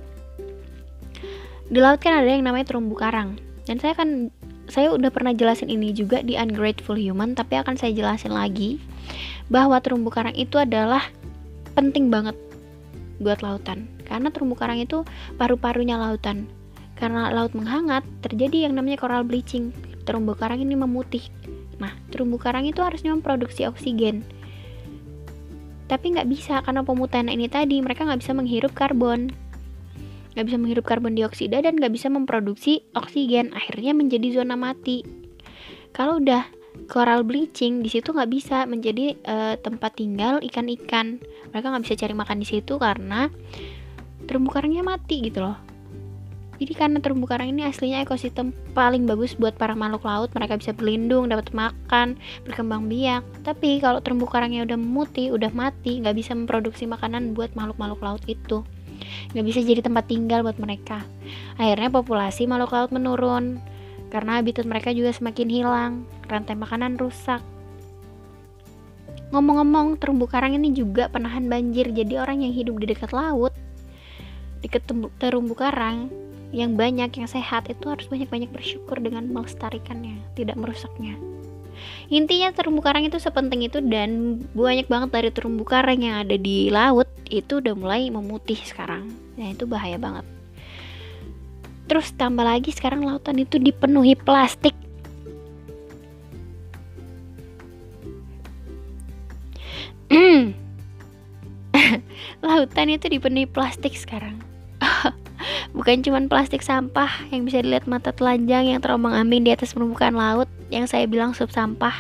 di 1.69 1.79
laut 1.85 2.01
kan 2.01 2.25
ada 2.25 2.33
yang 2.33 2.49
namanya 2.49 2.73
terumbu 2.73 2.97
karang 2.97 3.37
dan 3.69 3.77
saya 3.77 3.93
akan 3.93 4.33
saya 4.69 4.89
udah 4.93 5.13
pernah 5.13 5.37
jelasin 5.37 5.69
ini 5.69 5.93
juga 5.93 6.25
di 6.25 6.37
Ungrateful 6.37 6.97
Human 6.97 7.37
tapi 7.37 7.61
akan 7.61 7.77
saya 7.77 7.93
jelasin 7.93 8.33
lagi 8.33 8.81
bahwa 9.53 9.77
terumbu 9.81 10.09
karang 10.09 10.33
itu 10.33 10.57
adalah 10.57 11.05
penting 11.77 12.09
banget 12.09 12.37
buat 13.21 13.45
lautan 13.45 13.85
karena 14.09 14.33
terumbu 14.33 14.57
karang 14.57 14.81
itu 14.81 15.05
paru-parunya 15.37 16.01
lautan 16.01 16.49
karena 16.97 17.29
laut 17.29 17.53
menghangat 17.53 18.01
terjadi 18.25 18.69
yang 18.69 18.77
namanya 18.77 18.97
coral 18.97 19.25
bleaching 19.25 19.69
terumbu 20.09 20.33
karang 20.33 20.65
ini 20.65 20.73
memutih. 20.73 21.29
Nah, 21.77 21.93
terumbu 22.09 22.41
karang 22.41 22.65
itu 22.65 22.81
harusnya 22.81 23.13
memproduksi 23.13 23.69
oksigen. 23.69 24.25
Tapi 25.85 26.17
nggak 26.17 26.29
bisa 26.33 26.65
karena 26.65 26.81
pemutahan 26.81 27.29
ini 27.29 27.49
tadi 27.53 27.85
mereka 27.85 28.09
nggak 28.09 28.25
bisa 28.25 28.33
menghirup 28.33 28.73
karbon, 28.73 29.29
nggak 30.33 30.45
bisa 30.49 30.57
menghirup 30.57 30.85
karbon 30.89 31.13
dioksida 31.13 31.61
dan 31.61 31.77
nggak 31.77 31.93
bisa 31.93 32.09
memproduksi 32.09 32.89
oksigen. 32.97 33.53
Akhirnya 33.53 33.93
menjadi 33.93 34.41
zona 34.41 34.57
mati. 34.57 35.05
Kalau 35.93 36.21
udah 36.21 36.49
coral 36.89 37.25
bleaching 37.27 37.85
di 37.85 37.91
situ 37.93 38.17
nggak 38.17 38.31
bisa 38.33 38.65
menjadi 38.65 39.17
uh, 39.29 39.55
tempat 39.61 39.97
tinggal 40.01 40.41
ikan-ikan. 40.41 41.21
Mereka 41.53 41.67
nggak 41.69 41.85
bisa 41.85 41.97
cari 42.01 42.15
makan 42.17 42.39
di 42.41 42.47
situ 42.49 42.81
karena 42.81 43.29
terumbu 44.29 44.53
karangnya 44.53 44.85
mati 44.85 45.25
gitu 45.25 45.45
loh. 45.45 45.68
Jadi 46.59 46.75
karena 46.75 46.99
terumbu 46.99 47.31
karang 47.31 47.55
ini 47.55 47.63
aslinya 47.63 48.03
ekosistem 48.03 48.51
paling 48.75 49.07
bagus 49.07 49.39
buat 49.39 49.55
para 49.55 49.79
makhluk 49.79 50.03
laut, 50.03 50.35
mereka 50.35 50.59
bisa 50.59 50.75
berlindung, 50.75 51.31
dapat 51.31 51.55
makan, 51.55 52.19
berkembang 52.43 52.91
biak. 52.91 53.23
Tapi 53.47 53.79
kalau 53.79 54.03
terumbu 54.03 54.27
karangnya 54.27 54.67
udah 54.67 54.75
memutih, 54.75 55.31
udah 55.31 55.55
mati, 55.55 56.03
nggak 56.03 56.19
bisa 56.19 56.35
memproduksi 56.35 56.91
makanan 56.91 57.39
buat 57.39 57.55
makhluk-makhluk 57.55 58.03
laut 58.03 58.23
itu. 58.27 58.67
Nggak 59.31 59.47
bisa 59.47 59.59
jadi 59.63 59.81
tempat 59.87 60.11
tinggal 60.11 60.43
buat 60.43 60.59
mereka. 60.59 61.07
Akhirnya 61.63 61.95
populasi 61.95 62.51
makhluk 62.51 62.75
laut 62.75 62.91
menurun, 62.91 63.63
karena 64.11 64.43
habitat 64.43 64.67
mereka 64.67 64.91
juga 64.91 65.15
semakin 65.15 65.47
hilang, 65.47 65.93
rantai 66.27 66.59
makanan 66.59 66.99
rusak. 66.99 67.39
Ngomong-ngomong, 69.31 70.01
terumbu 70.03 70.27
karang 70.27 70.59
ini 70.59 70.75
juga 70.75 71.07
penahan 71.07 71.47
banjir, 71.47 71.95
jadi 71.95 72.19
orang 72.19 72.43
yang 72.43 72.51
hidup 72.51 72.81
di 72.83 72.91
dekat 72.91 73.15
laut, 73.15 73.55
dekat 74.65 74.83
terumbu 75.21 75.55
karang, 75.55 76.11
yang 76.49 76.81
banyak, 76.81 77.13
yang 77.13 77.29
sehat 77.29 77.69
itu 77.69 77.93
harus 77.93 78.09
banyak-banyak 78.09 78.49
bersyukur 78.49 78.97
dengan 78.97 79.29
melestarikannya, 79.29 80.17
tidak 80.33 80.57
merusaknya. 80.57 81.17
Intinya 82.09 82.51
terumbu 82.57 82.81
karang 82.83 83.05
itu 83.07 83.21
sepenting 83.21 83.69
itu 83.69 83.85
dan 83.85 84.41
banyak 84.57 84.89
banget 84.89 85.13
dari 85.13 85.31
terumbu 85.31 85.63
karang 85.63 86.01
yang 86.03 86.25
ada 86.25 86.35
di 86.41 86.73
laut 86.73 87.07
itu 87.29 87.61
udah 87.61 87.77
mulai 87.77 88.09
memutih 88.09 88.57
sekarang. 88.65 89.13
Nah, 89.37 89.53
itu 89.53 89.69
bahaya 89.69 90.01
banget. 90.01 90.25
Terus 91.89 92.11
tambah 92.17 92.45
lagi 92.45 92.73
sekarang 92.73 93.05
lautan 93.05 93.39
itu 93.41 93.61
dipenuhi 93.61 94.17
plastik. 94.17 94.73
lautan 102.45 102.89
itu 102.89 103.07
dipenuhi 103.13 103.45
plastik 103.45 103.93
sekarang 103.93 104.48
Bukan 105.79 106.03
cuma 106.03 106.19
plastik 106.27 106.67
sampah 106.67 107.31
yang 107.31 107.47
bisa 107.47 107.63
dilihat 107.63 107.87
mata 107.87 108.11
telanjang 108.11 108.75
yang 108.75 108.83
terombang 108.83 109.15
ambing 109.15 109.47
di 109.47 109.55
atas 109.55 109.79
permukaan 109.79 110.19
laut 110.19 110.51
yang 110.75 110.91
saya 110.91 111.07
bilang 111.07 111.39
sub 111.39 111.55
sampah. 111.55 111.95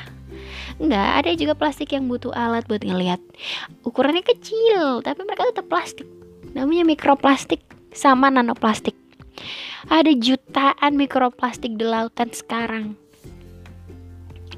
Enggak, 0.82 1.08
ada 1.22 1.30
juga 1.38 1.54
plastik 1.54 1.94
yang 1.94 2.10
butuh 2.10 2.34
alat 2.34 2.66
buat 2.66 2.82
ngeliat. 2.82 3.22
Ukurannya 3.86 4.26
kecil, 4.26 4.98
tapi 5.06 5.22
mereka 5.22 5.46
tetap 5.54 5.70
plastik. 5.70 6.10
Namanya 6.58 6.90
mikroplastik 6.90 7.62
sama 7.94 8.34
nanoplastik. 8.34 8.98
Ada 9.86 10.10
jutaan 10.10 10.98
mikroplastik 10.98 11.78
di 11.78 11.86
lautan 11.86 12.34
sekarang. 12.34 12.98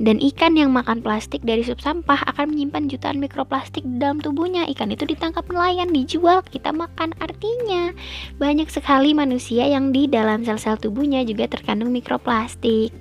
Dan 0.01 0.17
ikan 0.33 0.57
yang 0.57 0.73
makan 0.73 1.05
plastik 1.05 1.45
dari 1.45 1.61
sub 1.61 1.77
sampah 1.77 2.25
akan 2.33 2.57
menyimpan 2.57 2.89
jutaan 2.89 3.21
mikroplastik 3.21 3.85
dalam 4.01 4.17
tubuhnya. 4.17 4.65
Ikan 4.73 4.89
itu 4.89 5.05
ditangkap 5.05 5.45
nelayan, 5.53 5.93
dijual, 5.93 6.41
kita 6.41 6.73
makan. 6.73 7.13
Artinya, 7.21 7.93
banyak 8.41 8.73
sekali 8.73 9.13
manusia 9.13 9.69
yang 9.69 9.93
di 9.93 10.09
dalam 10.09 10.41
sel-sel 10.41 10.81
tubuhnya 10.81 11.21
juga 11.29 11.53
terkandung 11.53 11.93
mikroplastik. 11.93 12.97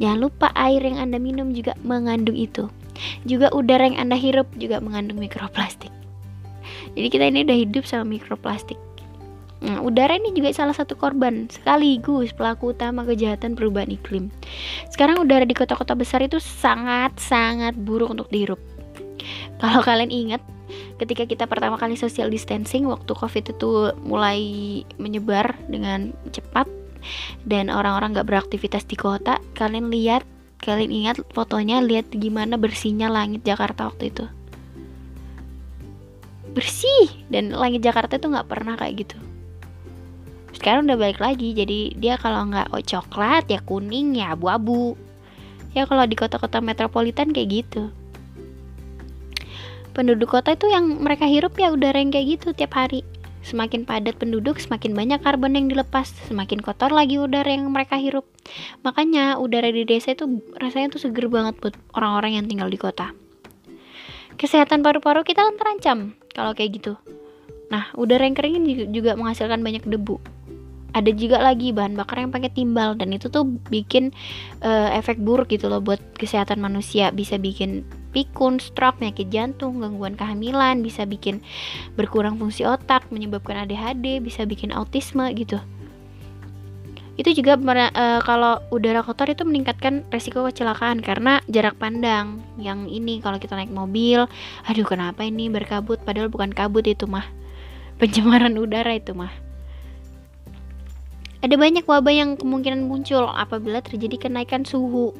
Jangan 0.00 0.18
lupa 0.24 0.48
air 0.56 0.80
yang 0.80 0.96
Anda 0.96 1.20
minum 1.20 1.52
juga 1.52 1.76
mengandung 1.84 2.40
itu. 2.40 2.72
Juga 3.28 3.52
udara 3.52 3.84
yang 3.92 4.00
Anda 4.00 4.16
hirup 4.16 4.48
juga 4.56 4.80
mengandung 4.80 5.20
mikroplastik. 5.20 5.92
Jadi 6.96 7.08
kita 7.12 7.28
ini 7.28 7.44
udah 7.44 7.58
hidup 7.68 7.84
sama 7.84 8.08
mikroplastik. 8.08 8.80
Nah, 9.58 9.82
udara 9.82 10.14
ini 10.14 10.30
juga 10.30 10.54
salah 10.54 10.70
satu 10.70 10.94
korban 10.94 11.50
sekaligus 11.50 12.30
pelaku 12.30 12.70
utama 12.70 13.02
kejahatan 13.02 13.58
perubahan 13.58 13.90
iklim. 13.90 14.30
Sekarang 14.94 15.18
udara 15.18 15.42
di 15.42 15.54
kota-kota 15.54 15.98
besar 15.98 16.22
itu 16.22 16.38
sangat-sangat 16.38 17.74
buruk 17.74 18.14
untuk 18.14 18.30
dihirup. 18.30 18.62
Kalau 19.58 19.82
kalian 19.82 20.14
ingat, 20.14 20.42
ketika 21.02 21.26
kita 21.26 21.44
pertama 21.50 21.74
kali 21.74 21.98
social 21.98 22.30
distancing 22.30 22.86
waktu 22.86 23.10
covid 23.10 23.50
itu 23.50 23.90
mulai 24.06 24.38
menyebar 25.02 25.58
dengan 25.66 26.14
cepat 26.30 26.70
dan 27.42 27.66
orang-orang 27.66 28.14
gak 28.14 28.30
beraktivitas 28.30 28.86
di 28.86 28.94
kota, 28.94 29.42
kalian 29.58 29.90
lihat, 29.90 30.22
kalian 30.62 30.94
ingat 30.94 31.18
fotonya, 31.34 31.82
lihat 31.82 32.06
gimana 32.14 32.54
bersihnya 32.54 33.10
langit 33.10 33.42
Jakarta 33.42 33.90
waktu 33.90 34.14
itu. 34.14 34.24
Bersih 36.54 37.10
dan 37.26 37.50
langit 37.50 37.82
Jakarta 37.82 38.22
itu 38.22 38.30
nggak 38.30 38.46
pernah 38.46 38.78
kayak 38.78 39.02
gitu 39.02 39.18
sekarang 40.58 40.90
udah 40.90 40.98
balik 40.98 41.22
lagi 41.22 41.54
jadi 41.54 41.94
dia 41.94 42.18
kalau 42.18 42.50
nggak 42.50 42.74
oh, 42.74 42.82
coklat 42.82 43.46
ya 43.46 43.62
kuning 43.62 44.18
ya 44.18 44.34
abu-abu. 44.34 44.98
Ya 45.70 45.86
kalau 45.86 46.02
di 46.02 46.18
kota-kota 46.18 46.58
metropolitan 46.58 47.30
kayak 47.30 47.62
gitu. 47.62 47.94
Penduduk 49.94 50.34
kota 50.34 50.58
itu 50.58 50.66
yang 50.66 50.98
mereka 50.98 51.30
hirup 51.30 51.54
ya 51.54 51.70
udara 51.70 52.02
yang 52.02 52.10
kayak 52.10 52.42
gitu 52.42 52.50
tiap 52.58 52.74
hari. 52.74 53.06
Semakin 53.46 53.86
padat 53.86 54.18
penduduk 54.18 54.58
semakin 54.58 54.98
banyak 54.98 55.22
karbon 55.22 55.54
yang 55.54 55.70
dilepas. 55.70 56.10
Semakin 56.26 56.58
kotor 56.58 56.90
lagi 56.90 57.22
udara 57.22 57.46
yang 57.46 57.70
mereka 57.70 57.94
hirup. 57.94 58.26
Makanya 58.82 59.38
udara 59.38 59.70
di 59.70 59.86
desa 59.86 60.18
itu 60.18 60.42
rasanya 60.58 60.98
tuh 60.98 61.06
seger 61.06 61.30
banget 61.30 61.54
buat 61.62 61.78
orang-orang 61.94 62.42
yang 62.42 62.46
tinggal 62.50 62.66
di 62.66 62.78
kota. 62.82 63.14
Kesehatan 64.34 64.82
paru-paru 64.82 65.22
kita 65.22 65.46
kan 65.46 65.54
terancam 65.54 65.98
kalau 66.34 66.50
kayak 66.50 66.82
gitu. 66.82 66.98
Nah 67.70 67.94
udara 67.94 68.26
yang 68.26 68.34
kering 68.34 68.90
juga 68.90 69.14
menghasilkan 69.14 69.62
banyak 69.62 69.86
debu 69.86 70.37
ada 70.96 71.10
juga 71.12 71.36
lagi 71.36 71.70
bahan 71.70 71.94
bakar 71.94 72.24
yang 72.24 72.32
pakai 72.32 72.48
timbal 72.48 72.96
dan 72.96 73.12
itu 73.12 73.28
tuh 73.28 73.44
bikin 73.68 74.08
uh, 74.64 74.88
efek 74.96 75.20
buruk 75.20 75.52
gitu 75.52 75.68
loh 75.68 75.84
buat 75.84 76.00
kesehatan 76.16 76.64
manusia 76.64 77.12
bisa 77.12 77.36
bikin 77.36 77.84
pikun, 78.08 78.56
stroke, 78.56 78.98
penyakit 78.98 79.28
jantung, 79.28 79.84
gangguan 79.84 80.16
kehamilan, 80.16 80.80
bisa 80.80 81.04
bikin 81.04 81.44
berkurang 81.94 82.40
fungsi 82.40 82.64
otak, 82.64 83.04
menyebabkan 83.12 83.68
ADHD, 83.68 84.24
bisa 84.24 84.48
bikin 84.48 84.72
autisme 84.72 85.28
gitu. 85.36 85.60
Itu 87.18 87.34
juga 87.34 87.58
uh, 87.58 88.22
kalau 88.22 88.62
udara 88.70 89.02
kotor 89.02 89.26
itu 89.26 89.42
meningkatkan 89.42 90.06
resiko 90.14 90.46
kecelakaan 90.46 91.02
karena 91.02 91.42
jarak 91.50 91.74
pandang. 91.74 92.38
Yang 92.62 92.94
ini 92.94 93.18
kalau 93.18 93.42
kita 93.42 93.58
naik 93.58 93.74
mobil, 93.74 94.30
aduh 94.70 94.86
kenapa 94.86 95.26
ini 95.26 95.50
berkabut 95.50 95.98
padahal 96.06 96.30
bukan 96.30 96.54
kabut 96.54 96.86
itu 96.86 97.10
mah. 97.10 97.26
Pencemaran 97.98 98.54
udara 98.54 98.94
itu 98.94 99.18
mah. 99.18 99.47
Ada 101.38 101.54
banyak 101.54 101.86
wabah 101.86 102.10
yang 102.10 102.34
kemungkinan 102.34 102.90
muncul 102.90 103.30
apabila 103.30 103.78
terjadi 103.78 104.26
kenaikan 104.26 104.66
suhu. 104.66 105.14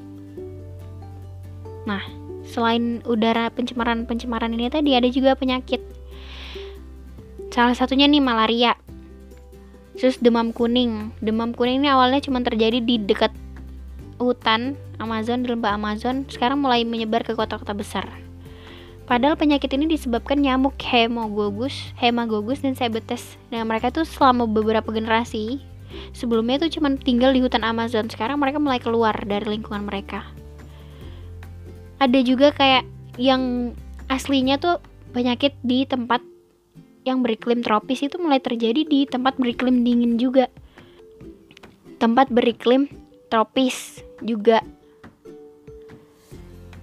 Nah, 1.86 2.02
selain 2.42 2.98
udara 3.06 3.54
pencemaran-pencemaran 3.54 4.50
ini 4.50 4.66
tadi 4.66 4.98
ada 4.98 5.06
juga 5.06 5.38
penyakit. 5.38 5.78
Salah 7.54 7.78
satunya 7.78 8.10
nih 8.10 8.18
malaria. 8.18 8.74
Terus 9.94 10.18
demam 10.18 10.50
kuning. 10.50 11.14
Demam 11.22 11.54
kuning 11.54 11.86
ini 11.86 11.88
awalnya 11.90 12.18
cuma 12.18 12.42
terjadi 12.42 12.82
di 12.82 12.98
dekat 12.98 13.30
hutan 14.18 14.74
Amazon, 14.98 15.46
di 15.46 15.54
lembah 15.54 15.78
Amazon, 15.78 16.26
sekarang 16.26 16.58
mulai 16.58 16.82
menyebar 16.82 17.22
ke 17.22 17.38
kota-kota 17.38 17.70
besar. 17.70 18.06
Padahal 19.06 19.38
penyakit 19.38 19.72
ini 19.72 19.88
disebabkan 19.88 20.42
nyamuk 20.42 20.76
hemogogus, 20.82 21.94
hemagogus 21.96 22.60
dan 22.60 22.74
sebetes. 22.74 23.38
Nah, 23.48 23.62
mereka 23.64 23.88
tuh 23.88 24.04
selama 24.04 24.44
beberapa 24.44 24.92
generasi 24.92 25.62
Sebelumnya 26.12 26.60
itu 26.64 26.78
cuma 26.78 26.92
tinggal 26.96 27.32
di 27.32 27.40
hutan 27.40 27.64
Amazon, 27.64 28.08
sekarang 28.08 28.40
mereka 28.40 28.60
mulai 28.60 28.80
keluar 28.80 29.14
dari 29.24 29.58
lingkungan 29.58 29.84
mereka. 29.88 30.24
Ada 31.98 32.20
juga 32.22 32.54
kayak 32.54 32.86
yang 33.18 33.74
aslinya 34.06 34.56
tuh 34.62 34.78
penyakit 35.10 35.56
di 35.66 35.82
tempat 35.88 36.22
yang 37.02 37.24
beriklim 37.24 37.64
tropis 37.64 38.04
itu 38.04 38.20
mulai 38.20 38.38
terjadi 38.38 38.84
di 38.84 39.08
tempat 39.08 39.40
beriklim 39.40 39.82
dingin 39.82 40.20
juga. 40.20 40.46
Tempat 41.98 42.30
beriklim 42.30 42.86
tropis 43.32 44.04
juga 44.22 44.62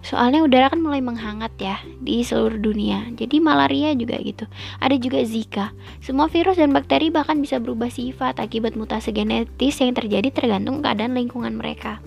Soalnya 0.05 0.45
udara 0.45 0.69
kan 0.69 0.85
mulai 0.85 1.01
menghangat 1.01 1.49
ya 1.57 1.81
di 1.97 2.21
seluruh 2.21 2.61
dunia. 2.61 3.09
Jadi 3.17 3.41
malaria 3.41 3.89
juga 3.97 4.21
gitu. 4.21 4.45
Ada 4.77 5.01
juga 5.01 5.25
Zika. 5.25 5.73
Semua 5.97 6.29
virus 6.29 6.61
dan 6.61 6.69
bakteri 6.69 7.09
bahkan 7.09 7.41
bisa 7.41 7.57
berubah 7.57 7.89
sifat 7.89 8.37
akibat 8.37 8.77
mutasi 8.77 9.09
genetis 9.09 9.81
yang 9.81 9.97
terjadi 9.97 10.29
tergantung 10.29 10.85
keadaan 10.85 11.17
lingkungan 11.17 11.57
mereka. 11.57 11.97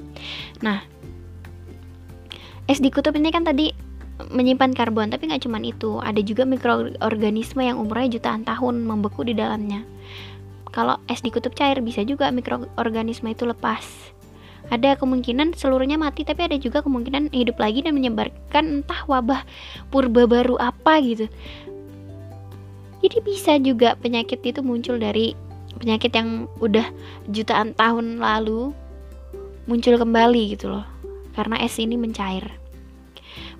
Nah, 0.63 0.87
es 2.71 2.79
di 2.79 2.95
kutub 2.95 3.19
ini 3.19 3.35
kan 3.35 3.43
tadi 3.43 3.75
menyimpan 4.31 4.79
karbon, 4.79 5.11
tapi 5.11 5.27
nggak 5.27 5.43
cuma 5.51 5.59
itu. 5.59 5.99
Ada 5.99 6.23
juga 6.23 6.47
mikroorganisme 6.47 7.67
yang 7.67 7.83
umurnya 7.83 8.15
jutaan 8.15 8.47
tahun 8.47 8.79
membeku 8.87 9.27
di 9.27 9.35
dalamnya. 9.35 9.83
Kalau 10.71 11.03
es 11.11 11.19
di 11.19 11.35
kutub 11.35 11.51
cair 11.51 11.83
bisa 11.83 12.07
juga 12.07 12.31
mikroorganisme 12.31 13.35
itu 13.35 13.43
lepas 13.43 14.15
ada 14.69 14.97
kemungkinan 15.01 15.57
seluruhnya 15.57 15.97
mati 15.97 16.25
tapi 16.25 16.45
ada 16.45 16.57
juga 16.61 16.85
kemungkinan 16.85 17.33
hidup 17.33 17.57
lagi 17.57 17.81
dan 17.81 17.97
menyebarkan 17.97 18.85
entah 18.85 19.03
wabah 19.09 19.43
purba 19.89 20.29
baru 20.29 20.61
apa 20.61 21.01
gitu. 21.01 21.27
Jadi 22.99 23.19
bisa 23.23 23.57
juga 23.63 23.95
penyakit 23.97 24.43
itu 24.43 24.61
muncul 24.61 24.99
dari 24.99 25.33
penyakit 25.79 26.11
yang 26.13 26.51
udah 26.59 26.91
jutaan 27.31 27.73
tahun 27.79 28.19
lalu 28.19 28.75
muncul 29.71 29.95
kembali 29.95 30.59
gitu 30.59 30.73
loh 30.73 30.87
karena 31.39 31.63
es 31.63 31.79
ini 31.79 31.95
mencair. 31.95 32.45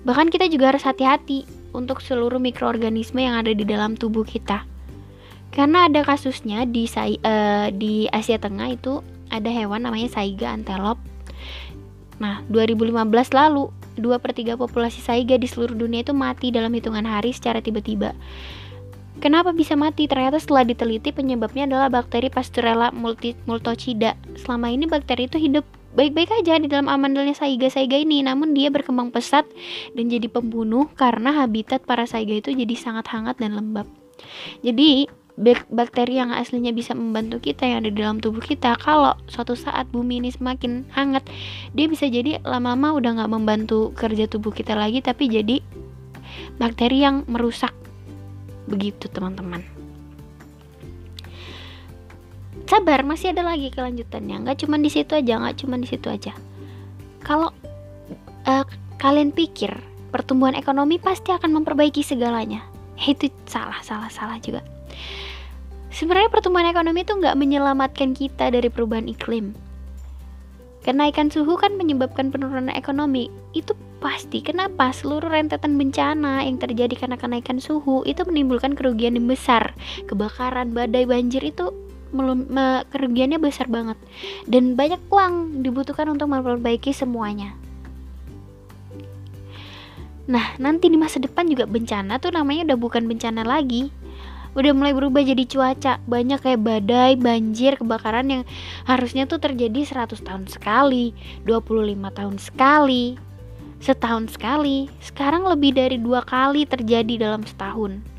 Bahkan 0.03 0.27
kita 0.31 0.51
juga 0.51 0.75
harus 0.75 0.83
hati-hati 0.83 1.47
untuk 1.71 2.03
seluruh 2.03 2.41
mikroorganisme 2.41 3.23
yang 3.23 3.39
ada 3.39 3.55
di 3.55 3.63
dalam 3.63 3.95
tubuh 3.95 4.27
kita. 4.27 4.67
Karena 5.49 5.89
ada 5.89 6.05
kasusnya 6.05 6.67
di 6.67 6.85
uh, 6.85 7.67
di 7.73 8.05
Asia 8.11 8.37
Tengah 8.37 8.69
itu 8.75 9.01
ada 9.29 9.49
hewan 9.49 9.85
namanya 9.85 10.09
saiga 10.11 10.51
antelop. 10.53 10.97
Nah, 12.19 12.43
2015 12.51 13.31
lalu, 13.31 13.71
2 13.95 14.19
per 14.19 14.31
3 14.35 14.59
populasi 14.59 14.99
saiga 14.99 15.39
di 15.39 15.47
seluruh 15.47 15.75
dunia 15.75 16.03
itu 16.03 16.11
mati 16.11 16.51
dalam 16.51 16.71
hitungan 16.75 17.07
hari 17.07 17.31
secara 17.31 17.63
tiba-tiba. 17.63 18.11
Kenapa 19.19 19.51
bisa 19.51 19.75
mati? 19.75 20.07
Ternyata 20.07 20.39
setelah 20.39 20.63
diteliti 20.63 21.11
penyebabnya 21.11 21.67
adalah 21.67 21.91
bakteri 21.91 22.31
Pasteurella 22.31 22.95
multi, 22.95 23.35
multocida. 23.43 24.15
Selama 24.39 24.71
ini 24.71 24.87
bakteri 24.87 25.27
itu 25.27 25.35
hidup 25.35 25.67
baik-baik 25.91 26.31
aja 26.39 26.55
di 26.55 26.71
dalam 26.71 26.87
amandelnya 26.87 27.35
saiga-saiga 27.35 27.99
ini, 27.99 28.23
namun 28.23 28.55
dia 28.55 28.71
berkembang 28.71 29.11
pesat 29.11 29.43
dan 29.91 30.07
jadi 30.07 30.31
pembunuh 30.31 30.87
karena 30.95 31.35
habitat 31.35 31.83
para 31.83 32.07
saiga 32.07 32.39
itu 32.39 32.55
jadi 32.55 32.75
sangat 32.79 33.11
hangat 33.11 33.35
dan 33.43 33.59
lembab. 33.59 33.91
Jadi, 34.63 35.11
bakteri 35.71 36.19
yang 36.19 36.35
aslinya 36.35 36.75
bisa 36.75 36.91
membantu 36.91 37.39
kita 37.39 37.63
yang 37.63 37.79
ada 37.79 37.89
di 37.89 37.99
dalam 38.03 38.19
tubuh 38.19 38.43
kita 38.43 38.75
kalau 38.75 39.15
suatu 39.31 39.55
saat 39.55 39.87
bumi 39.87 40.19
ini 40.19 40.35
semakin 40.35 40.83
hangat 40.91 41.23
dia 41.71 41.87
bisa 41.87 42.11
jadi 42.11 42.43
lama-lama 42.43 42.99
udah 42.99 43.11
nggak 43.23 43.31
membantu 43.31 43.95
kerja 43.95 44.27
tubuh 44.27 44.51
kita 44.51 44.75
lagi 44.75 44.99
tapi 44.99 45.31
jadi 45.31 45.63
bakteri 46.59 47.07
yang 47.07 47.23
merusak. 47.31 47.71
Begitu 48.67 49.07
teman-teman. 49.07 49.63
Sabar 52.67 53.01
masih 53.01 53.33
ada 53.33 53.41
lagi 53.41 53.71
kelanjutannya. 53.71 54.45
Nggak 54.45 54.67
cuma 54.67 54.77
di 54.77 54.91
situ 54.91 55.15
aja 55.15 55.39
nggak 55.39 55.57
cuma 55.63 55.79
di 55.79 55.87
situ 55.87 56.05
aja. 56.11 56.35
Kalau 57.23 57.49
uh, 58.45 58.65
kalian 58.99 59.31
pikir 59.31 59.71
pertumbuhan 60.11 60.53
ekonomi 60.53 60.99
pasti 60.99 61.31
akan 61.31 61.63
memperbaiki 61.63 62.03
segalanya. 62.03 62.61
Itu 62.99 63.31
salah 63.47 63.79
salah 63.81 64.11
salah 64.11 64.35
juga 64.43 64.59
Sebenarnya 65.89 66.29
pertumbuhan 66.29 66.69
ekonomi 66.69 67.01
itu 67.01 67.17
nggak 67.17 67.37
menyelamatkan 67.37 68.13
kita 68.13 68.53
dari 68.53 68.69
perubahan 68.69 69.09
iklim. 69.09 69.57
Kenaikan 70.85 71.27
suhu 71.27 71.59
kan 71.59 71.75
menyebabkan 71.75 72.31
penurunan 72.31 72.71
ekonomi. 72.71 73.27
Itu 73.51 73.75
Pasti. 73.99 74.39
Kenapa? 74.39 74.95
Seluruh 74.95 75.27
rentetan 75.27 75.75
bencana 75.75 76.47
yang 76.47 76.55
terjadi 76.55 76.95
karena 76.95 77.19
kenaikan 77.19 77.59
suhu 77.59 78.07
itu 78.07 78.23
menimbulkan 78.23 78.71
kerugian 78.71 79.19
yang 79.19 79.27
besar. 79.27 79.75
Kebakaran, 80.07 80.71
badai, 80.71 81.03
banjir 81.03 81.43
itu 81.43 81.75
kerugiannya 82.95 83.37
besar 83.43 83.67
banget. 83.67 83.99
Dan 84.47 84.79
banyak 84.79 85.03
uang 85.11 85.61
dibutuhkan 85.67 86.07
untuk 86.07 86.31
memperbaiki 86.31 86.95
semuanya. 86.95 87.59
Nah, 90.31 90.55
nanti 90.61 90.87
di 90.87 90.95
masa 90.95 91.19
depan 91.19 91.51
juga 91.51 91.67
bencana 91.67 92.23
tuh 92.23 92.31
namanya 92.31 92.71
udah 92.71 92.77
bukan 92.79 93.03
bencana 93.03 93.43
lagi. 93.43 93.91
Udah 94.59 94.75
mulai 94.75 94.91
berubah 94.91 95.23
jadi 95.23 95.47
cuaca. 95.47 96.03
Banyak 96.03 96.43
kayak 96.43 96.59
badai, 96.59 97.15
banjir, 97.15 97.79
kebakaran 97.79 98.27
yang 98.27 98.43
harusnya 98.83 99.23
tuh 99.23 99.39
terjadi 99.39 99.87
100 99.87 100.19
tahun 100.19 100.51
sekali, 100.51 101.15
25 101.47 101.95
tahun 102.11 102.35
sekali, 102.35 103.15
setahun 103.79 104.35
sekali, 104.35 104.91
sekarang 104.99 105.47
lebih 105.47 105.71
dari 105.71 105.95
dua 105.95 106.27
kali 106.27 106.67
terjadi 106.67 107.31
dalam 107.31 107.47
setahun 107.47 108.18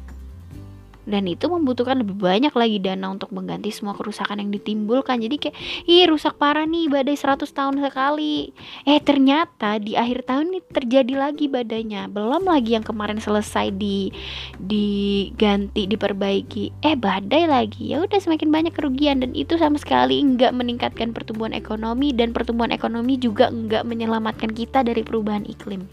dan 1.09 1.25
itu 1.25 1.49
membutuhkan 1.49 1.97
lebih 2.05 2.17
banyak 2.17 2.53
lagi 2.53 2.77
dana 2.77 3.09
untuk 3.09 3.33
mengganti 3.33 3.73
semua 3.73 3.97
kerusakan 3.97 4.45
yang 4.45 4.51
ditimbulkan. 4.53 5.21
Jadi 5.21 5.37
kayak 5.41 5.57
ih 5.89 6.05
rusak 6.07 6.37
parah 6.37 6.69
nih 6.69 6.93
badai 6.93 7.17
100 7.17 7.49
tahun 7.49 7.81
sekali. 7.81 8.53
Eh 8.85 9.01
ternyata 9.01 9.81
di 9.81 9.97
akhir 9.97 10.29
tahun 10.29 10.53
ini 10.53 10.61
terjadi 10.69 11.15
lagi 11.17 11.49
badainya. 11.49 12.07
Belum 12.13 12.45
lagi 12.45 12.77
yang 12.77 12.85
kemarin 12.85 13.17
selesai 13.17 13.73
di 13.73 14.13
diganti 14.61 15.89
diperbaiki. 15.89 16.85
Eh 16.85 16.97
badai 16.97 17.49
lagi. 17.49 17.97
Ya 17.97 18.05
udah 18.05 18.21
semakin 18.21 18.53
banyak 18.53 18.75
kerugian. 18.77 19.25
Dan 19.25 19.33
itu 19.33 19.57
sama 19.57 19.81
sekali 19.81 20.21
enggak 20.21 20.53
meningkatkan 20.53 21.17
pertumbuhan 21.17 21.57
ekonomi. 21.57 22.13
Dan 22.13 22.37
pertumbuhan 22.37 22.71
ekonomi 22.71 23.17
juga 23.17 23.49
enggak 23.49 23.89
menyelamatkan 23.89 24.53
kita 24.53 24.85
dari 24.85 25.01
perubahan 25.01 25.49
iklim. 25.49 25.89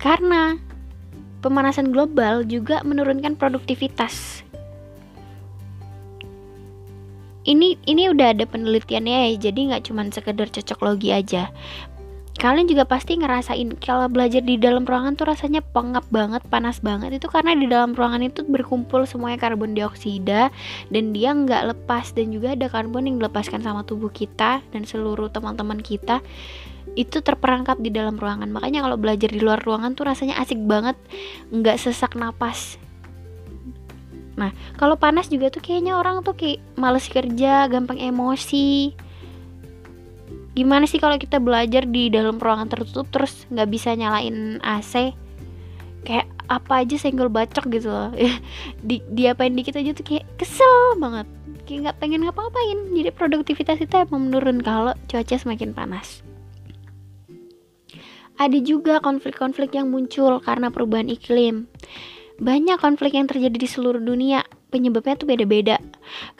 Karena 0.00 0.69
pemanasan 1.40 1.90
global 1.90 2.44
juga 2.44 2.84
menurunkan 2.84 3.36
produktivitas. 3.36 4.44
Ini 7.40 7.80
ini 7.88 8.02
udah 8.12 8.36
ada 8.36 8.44
penelitiannya 8.44 9.32
ya, 9.32 9.50
jadi 9.50 9.72
nggak 9.72 9.88
cuma 9.88 10.04
sekedar 10.12 10.52
cocok 10.52 10.78
logi 10.84 11.10
aja. 11.10 11.48
Kalian 12.40 12.72
juga 12.72 12.88
pasti 12.88 13.20
ngerasain 13.20 13.76
kalau 13.84 14.08
belajar 14.08 14.40
di 14.40 14.56
dalam 14.56 14.88
ruangan 14.88 15.12
tuh 15.12 15.28
rasanya 15.28 15.60
pengap 15.60 16.08
banget, 16.08 16.40
panas 16.48 16.80
banget 16.80 17.20
itu 17.20 17.28
karena 17.28 17.52
di 17.52 17.68
dalam 17.68 17.92
ruangan 17.92 18.24
itu 18.24 18.40
berkumpul 18.48 19.04
semuanya 19.04 19.36
karbon 19.36 19.76
dioksida 19.76 20.48
dan 20.88 21.04
dia 21.12 21.36
nggak 21.36 21.74
lepas 21.74 22.16
dan 22.16 22.32
juga 22.32 22.56
ada 22.56 22.72
karbon 22.72 23.12
yang 23.12 23.20
dilepaskan 23.20 23.60
sama 23.60 23.84
tubuh 23.84 24.08
kita 24.08 24.64
dan 24.72 24.82
seluruh 24.88 25.28
teman-teman 25.28 25.84
kita 25.84 26.24
itu 27.00 27.24
terperangkap 27.24 27.80
di 27.80 27.88
dalam 27.88 28.20
ruangan. 28.20 28.52
Makanya 28.52 28.84
kalau 28.84 29.00
belajar 29.00 29.32
di 29.32 29.40
luar 29.40 29.56
ruangan 29.64 29.96
tuh 29.96 30.04
rasanya 30.04 30.36
asik 30.36 30.60
banget 30.60 31.00
nggak 31.48 31.80
sesak 31.80 32.12
napas. 32.12 32.76
Nah 34.36 34.52
kalau 34.76 35.00
panas 35.00 35.32
juga 35.32 35.48
tuh 35.48 35.64
kayaknya 35.64 35.96
orang 35.96 36.20
tuh 36.20 36.36
kayak 36.36 36.60
males 36.76 37.08
kerja 37.08 37.64
gampang 37.72 37.96
emosi. 37.96 38.92
Gimana 40.52 40.84
sih 40.84 41.00
kalau 41.00 41.16
kita 41.16 41.40
belajar 41.40 41.88
di 41.88 42.12
dalam 42.12 42.36
ruangan 42.36 42.68
tertutup 42.68 43.08
terus 43.08 43.48
nggak 43.48 43.68
bisa 43.72 43.96
nyalain 43.96 44.60
AC 44.60 45.16
kayak 46.04 46.28
apa 46.50 46.84
aja 46.84 46.96
senggol 47.00 47.32
bacok 47.32 47.64
gitu 47.72 47.88
loh. 47.88 48.10
Di 48.88 49.04
diapain 49.12 49.52
dikit 49.52 49.76
aja 49.78 49.92
tuh 49.94 50.02
kayak 50.02 50.26
kesel 50.40 50.96
banget. 50.98 51.28
Kayak 51.68 51.78
nggak 51.86 51.98
pengen 52.02 52.26
ngapa-ngapain. 52.26 52.78
Jadi 52.96 53.10
produktivitas 53.14 53.78
itu 53.78 53.94
emang 53.94 54.32
menurun 54.32 54.58
kalau 54.64 54.96
cuaca 55.06 55.36
semakin 55.38 55.70
panas 55.76 56.24
ada 58.40 58.56
juga 58.56 59.04
konflik-konflik 59.04 59.76
yang 59.76 59.92
muncul 59.92 60.40
karena 60.40 60.72
perubahan 60.72 61.12
iklim. 61.12 61.68
Banyak 62.40 62.80
konflik 62.80 63.12
yang 63.12 63.28
terjadi 63.28 63.52
di 63.52 63.68
seluruh 63.68 64.00
dunia, 64.00 64.40
penyebabnya 64.72 65.12
tuh 65.20 65.28
beda-beda. 65.28 65.76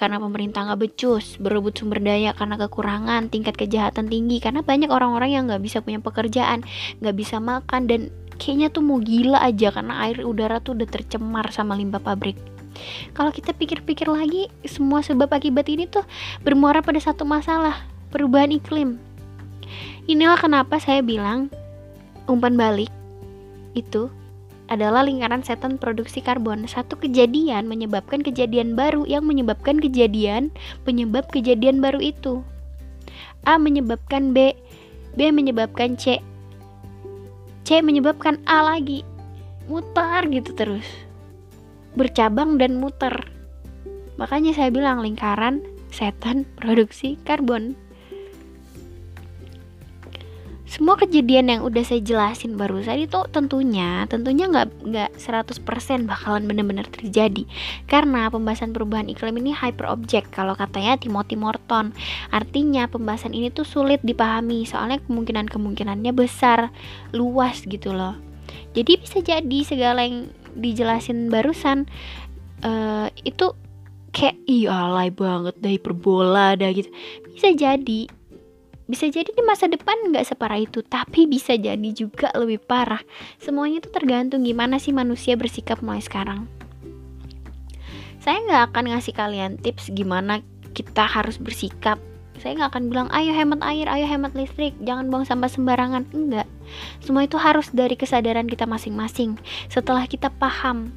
Karena 0.00 0.16
pemerintah 0.16 0.64
nggak 0.64 0.80
becus, 0.80 1.36
berebut 1.36 1.76
sumber 1.76 2.00
daya 2.00 2.32
karena 2.32 2.56
kekurangan, 2.56 3.28
tingkat 3.28 3.52
kejahatan 3.60 4.08
tinggi, 4.08 4.40
karena 4.40 4.64
banyak 4.64 4.88
orang-orang 4.88 5.36
yang 5.36 5.44
nggak 5.44 5.60
bisa 5.60 5.84
punya 5.84 6.00
pekerjaan, 6.00 6.64
nggak 7.04 7.16
bisa 7.20 7.36
makan, 7.36 7.84
dan 7.84 8.08
kayaknya 8.40 8.72
tuh 8.72 8.80
mau 8.80 8.96
gila 8.96 9.36
aja 9.44 9.68
karena 9.68 10.08
air 10.08 10.24
udara 10.24 10.64
tuh 10.64 10.72
udah 10.72 10.88
tercemar 10.88 11.52
sama 11.52 11.76
limbah 11.76 12.00
pabrik. 12.00 12.40
Kalau 13.12 13.28
kita 13.28 13.52
pikir-pikir 13.52 14.08
lagi, 14.08 14.48
semua 14.64 15.04
sebab 15.04 15.28
akibat 15.28 15.68
ini 15.68 15.84
tuh 15.84 16.08
bermuara 16.40 16.80
pada 16.80 16.96
satu 16.96 17.28
masalah, 17.28 17.84
perubahan 18.08 18.56
iklim. 18.56 18.96
Inilah 20.08 20.40
kenapa 20.40 20.80
saya 20.80 21.04
bilang 21.04 21.52
umpan 22.26 22.58
balik 22.58 22.90
itu 23.78 24.10
adalah 24.70 25.02
lingkaran 25.02 25.42
setan 25.42 25.76
produksi 25.76 26.22
karbon. 26.22 26.64
Satu 26.70 26.94
kejadian 26.94 27.66
menyebabkan 27.66 28.22
kejadian 28.22 28.78
baru 28.78 29.02
yang 29.04 29.26
menyebabkan 29.26 29.82
kejadian 29.82 30.54
penyebab 30.86 31.26
kejadian 31.34 31.82
baru 31.82 31.98
itu. 31.98 32.46
A 33.44 33.58
menyebabkan 33.58 34.30
B, 34.30 34.54
B 35.18 35.34
menyebabkan 35.34 35.98
C, 35.98 36.22
C 37.66 37.82
menyebabkan 37.82 38.38
A 38.46 38.62
lagi. 38.62 39.02
Mutar 39.66 40.26
gitu 40.30 40.54
terus. 40.54 40.86
Bercabang 41.98 42.58
dan 42.58 42.78
muter. 42.78 43.14
Makanya 44.18 44.54
saya 44.54 44.70
bilang 44.70 45.02
lingkaran 45.02 45.62
setan 45.90 46.46
produksi 46.58 47.18
karbon 47.26 47.74
semua 50.70 50.94
kejadian 50.94 51.50
yang 51.50 51.60
udah 51.66 51.82
saya 51.82 51.98
jelasin 51.98 52.54
barusan 52.54 53.02
itu 53.02 53.18
tentunya 53.34 54.06
tentunya 54.06 54.46
nggak 54.46 54.86
nggak 54.86 55.10
100% 55.18 56.06
bakalan 56.06 56.46
benar-benar 56.46 56.86
terjadi. 56.86 57.42
Karena 57.90 58.30
pembahasan 58.30 58.70
perubahan 58.70 59.10
iklim 59.10 59.34
ini 59.42 59.50
hyper 59.50 59.90
object 59.90 60.30
kalau 60.30 60.54
katanya 60.54 60.94
Timothy 60.94 61.34
Morton. 61.34 61.90
Artinya 62.30 62.86
pembahasan 62.86 63.34
ini 63.34 63.50
tuh 63.50 63.66
sulit 63.66 63.98
dipahami 64.06 64.62
soalnya 64.62 65.02
kemungkinan 65.02 65.50
kemungkinannya 65.50 66.14
besar 66.14 66.70
luas 67.10 67.66
gitu 67.66 67.90
loh. 67.90 68.14
Jadi 68.70 68.92
bisa 69.02 69.18
jadi 69.18 69.58
segala 69.66 70.06
yang 70.06 70.30
dijelasin 70.54 71.34
barusan 71.34 71.90
uh, 72.62 73.10
itu 73.26 73.58
kayak 74.14 74.38
iya 74.46 74.86
alay 74.86 75.10
banget 75.10 75.58
dari 75.58 75.82
perbola 75.82 76.54
dah 76.54 76.70
gitu. 76.70 76.94
Bisa 77.34 77.50
jadi 77.58 78.19
bisa 78.90 79.06
jadi 79.06 79.30
di 79.30 79.42
masa 79.46 79.70
depan 79.70 80.10
nggak 80.10 80.34
separah 80.34 80.58
itu, 80.58 80.82
tapi 80.82 81.30
bisa 81.30 81.54
jadi 81.54 81.90
juga 81.94 82.34
lebih 82.34 82.58
parah. 82.58 83.00
Semuanya 83.38 83.78
itu 83.78 83.88
tergantung 83.94 84.42
gimana 84.42 84.82
sih 84.82 84.90
manusia 84.90 85.38
bersikap 85.38 85.78
mulai 85.78 86.02
sekarang. 86.02 86.50
Saya 88.18 88.42
nggak 88.44 88.74
akan 88.74 88.84
ngasih 88.92 89.14
kalian 89.14 89.52
tips 89.62 89.94
gimana 89.94 90.42
kita 90.74 91.06
harus 91.06 91.38
bersikap. 91.38 92.02
Saya 92.40 92.56
nggak 92.56 92.72
akan 92.72 92.84
bilang, 92.88 93.08
ayo 93.12 93.30
hemat 93.36 93.60
air, 93.62 93.86
ayo 93.86 94.08
hemat 94.08 94.32
listrik, 94.32 94.72
jangan 94.82 95.12
buang 95.12 95.28
sampah 95.28 95.48
sembarangan. 95.52 96.08
Enggak. 96.10 96.48
Semua 97.04 97.28
itu 97.28 97.36
harus 97.36 97.68
dari 97.70 97.94
kesadaran 97.94 98.48
kita 98.48 98.64
masing-masing. 98.64 99.36
Setelah 99.68 100.08
kita 100.08 100.32
paham, 100.40 100.88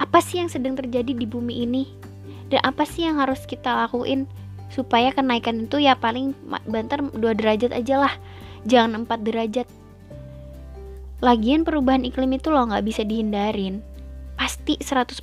apa 0.00 0.24
sih 0.24 0.40
yang 0.40 0.48
sedang 0.48 0.74
terjadi 0.74 1.12
di 1.12 1.28
bumi 1.28 1.68
ini? 1.68 1.84
Dan 2.50 2.64
apa 2.64 2.82
sih 2.88 3.06
yang 3.06 3.20
harus 3.20 3.44
kita 3.44 3.70
lakuin 3.86 4.26
supaya 4.70 5.10
kenaikan 5.10 5.66
itu 5.66 5.82
ya 5.82 5.98
paling 5.98 6.32
banter 6.64 7.02
2 7.02 7.18
derajat 7.18 7.74
aja 7.74 8.06
lah. 8.06 8.14
Jangan 8.64 9.04
4 9.04 9.26
derajat. 9.26 9.66
Lagian 11.20 11.66
perubahan 11.66 12.06
iklim 12.06 12.32
itu 12.38 12.48
loh 12.48 12.70
nggak 12.70 12.86
bisa 12.86 13.02
dihindarin. 13.04 13.82
Pasti 14.38 14.80
100% 14.80 15.20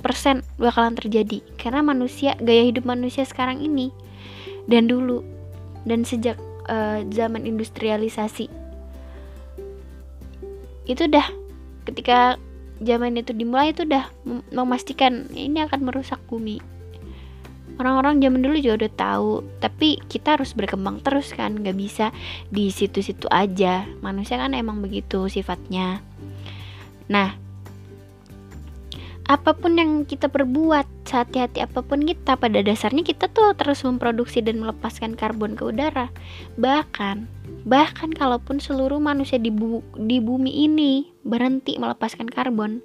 bakalan 0.60 0.94
terjadi. 0.94 1.42
Karena 1.58 1.82
manusia 1.82 2.38
gaya 2.38 2.62
hidup 2.62 2.86
manusia 2.86 3.26
sekarang 3.26 3.58
ini. 3.58 3.90
Dan 4.70 4.86
dulu. 4.86 5.24
Dan 5.82 6.06
sejak 6.06 6.38
uh, 6.70 7.02
zaman 7.10 7.48
industrialisasi. 7.48 8.46
Itu 10.86 11.10
dah. 11.10 11.26
Ketika 11.82 12.38
zaman 12.78 13.18
itu 13.18 13.34
dimulai 13.34 13.74
itu 13.74 13.82
udah 13.82 14.06
memastikan 14.54 15.26
ini 15.34 15.66
akan 15.66 15.82
merusak 15.82 16.22
bumi 16.30 16.77
orang-orang 17.78 18.20
zaman 18.20 18.42
dulu 18.42 18.56
juga 18.58 18.86
udah 18.86 18.92
tahu 18.98 19.32
tapi 19.62 20.02
kita 20.10 20.36
harus 20.36 20.52
berkembang 20.52 21.00
terus 21.00 21.30
kan 21.32 21.54
nggak 21.56 21.78
bisa 21.78 22.10
di 22.50 22.68
situ-situ 22.68 23.30
aja. 23.30 23.86
Manusia 24.02 24.36
kan 24.36 24.52
emang 24.52 24.82
begitu 24.82 25.30
sifatnya. 25.30 26.02
Nah 27.08 27.48
apa 29.28 29.52
pun 29.52 29.76
yang 29.76 30.08
kita 30.08 30.32
perbuat 30.32 31.04
hati-hati 31.04 31.60
apa 31.60 31.84
pun 31.84 32.00
kita 32.00 32.40
pada 32.40 32.64
dasarnya 32.64 33.04
kita 33.04 33.28
tuh 33.28 33.52
terus 33.52 33.84
memproduksi 33.84 34.40
dan 34.40 34.56
melepaskan 34.56 35.20
karbon 35.20 35.52
ke 35.52 35.68
udara. 35.68 36.08
Bahkan 36.56 37.38
bahkan 37.68 38.08
kalaupun 38.16 38.56
seluruh 38.56 38.96
manusia 38.96 39.36
di, 39.36 39.52
bu 39.52 39.84
di 40.00 40.24
bumi 40.24 40.64
ini 40.64 41.12
berhenti 41.20 41.76
melepaskan 41.76 42.32
karbon 42.32 42.80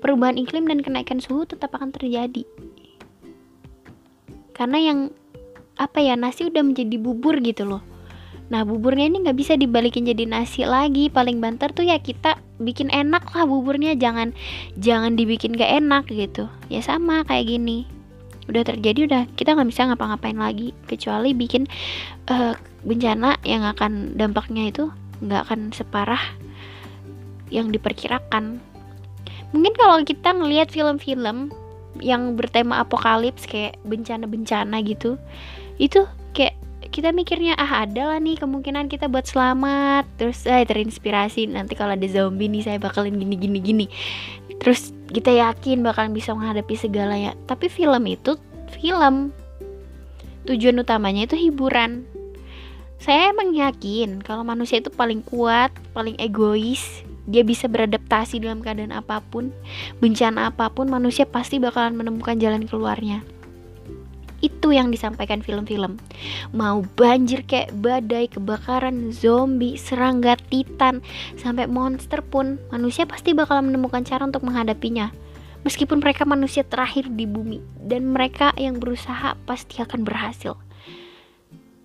perubahan 0.00 0.40
iklim 0.40 0.64
dan 0.64 0.80
kenaikan 0.80 1.20
suhu 1.20 1.44
tetap 1.44 1.76
akan 1.76 1.92
terjadi 1.92 2.48
karena 4.52 4.78
yang 4.80 4.98
apa 5.80 6.04
ya 6.04 6.14
nasi 6.14 6.46
udah 6.46 6.60
menjadi 6.60 6.96
bubur 7.00 7.40
gitu 7.40 7.64
loh 7.64 7.82
Nah 8.52 8.68
buburnya 8.68 9.08
ini 9.08 9.24
nggak 9.24 9.38
bisa 9.40 9.56
dibalikin 9.56 10.04
jadi 10.04 10.28
nasi 10.28 10.68
lagi. 10.68 11.08
Paling 11.08 11.40
banter 11.40 11.72
tuh 11.72 11.88
ya 11.88 11.96
kita 11.96 12.36
bikin 12.60 12.92
enak 12.92 13.32
lah 13.32 13.48
buburnya. 13.48 13.96
Jangan 13.96 14.36
jangan 14.76 15.16
dibikin 15.16 15.56
gak 15.56 15.72
enak 15.80 16.04
gitu. 16.12 16.52
Ya 16.68 16.84
sama 16.84 17.24
kayak 17.24 17.48
gini. 17.48 17.88
Udah 18.52 18.60
terjadi 18.68 19.08
udah 19.08 19.22
kita 19.38 19.56
nggak 19.56 19.70
bisa 19.72 19.88
ngapa-ngapain 19.88 20.36
lagi 20.36 20.76
kecuali 20.84 21.32
bikin 21.32 21.64
uh, 22.28 22.52
bencana 22.84 23.40
yang 23.46 23.64
akan 23.64 24.20
dampaknya 24.20 24.68
itu 24.68 24.92
nggak 25.24 25.48
akan 25.48 25.72
separah 25.72 26.20
yang 27.48 27.72
diperkirakan. 27.72 28.60
Mungkin 29.56 29.72
kalau 29.78 30.04
kita 30.04 30.36
ngelihat 30.36 30.68
film-film 30.68 31.54
yang 32.00 32.38
bertema 32.38 32.80
apokalips 32.80 33.44
kayak 33.44 33.76
bencana-bencana 33.84 34.80
gitu, 34.86 35.20
itu 35.76 36.06
kayak 36.32 36.56
kita 36.92 37.08
mikirnya 37.08 37.56
ah 37.56 37.88
ada 37.88 38.12
lah 38.12 38.18
nih 38.20 38.36
kemungkinan 38.36 38.92
kita 38.92 39.08
buat 39.08 39.24
selamat. 39.24 40.04
Terus 40.20 40.44
saya 40.44 40.64
terinspirasi 40.68 41.48
nanti 41.48 41.72
kalau 41.72 41.96
ada 41.96 42.06
zombie 42.08 42.52
nih 42.52 42.62
saya 42.64 42.78
bakalan 42.80 43.16
gini 43.16 43.36
gini 43.40 43.58
gini. 43.58 43.86
Terus 44.60 44.92
kita 45.08 45.32
yakin 45.32 45.80
bakalan 45.80 46.12
bisa 46.12 46.36
menghadapi 46.36 46.76
segalanya. 46.76 47.32
Tapi 47.48 47.72
film 47.72 48.04
itu 48.06 48.36
film 48.76 49.32
tujuan 50.44 50.76
utamanya 50.84 51.24
itu 51.24 51.36
hiburan. 51.38 52.04
Saya 53.02 53.34
emang 53.34 53.56
yakin 53.56 54.22
kalau 54.22 54.46
manusia 54.46 54.78
itu 54.78 54.92
paling 54.92 55.26
kuat 55.26 55.74
paling 55.90 56.14
egois 56.22 57.02
dia 57.26 57.46
bisa 57.46 57.70
beradaptasi 57.70 58.42
dalam 58.42 58.62
keadaan 58.62 58.90
apa 58.90 59.22
pun 59.22 59.54
bencana 60.02 60.50
apa 60.50 60.70
pun 60.70 60.90
manusia 60.90 61.22
pasti 61.22 61.62
bakalan 61.62 61.94
menemukan 61.94 62.38
jalan 62.38 62.66
keluarnya 62.66 63.22
itu 64.42 64.74
yang 64.74 64.90
disampaikan 64.90 65.38
film-film. 65.40 65.96
Mau 66.50 66.82
banjir 66.98 67.46
kayak 67.46 67.70
badai, 67.78 68.26
kebakaran, 68.26 69.14
zombie, 69.14 69.78
serangga, 69.78 70.34
titan, 70.50 70.98
sampai 71.38 71.70
monster 71.70 72.20
pun 72.20 72.58
manusia 72.74 73.06
pasti 73.06 73.32
bakal 73.32 73.62
menemukan 73.62 74.02
cara 74.02 74.26
untuk 74.26 74.42
menghadapinya. 74.42 75.14
Meskipun 75.62 76.02
mereka 76.02 76.26
manusia 76.26 76.66
terakhir 76.66 77.06
di 77.14 77.22
bumi 77.22 77.62
dan 77.78 78.10
mereka 78.10 78.50
yang 78.58 78.82
berusaha 78.82 79.38
pasti 79.46 79.78
akan 79.78 80.02
berhasil. 80.02 80.58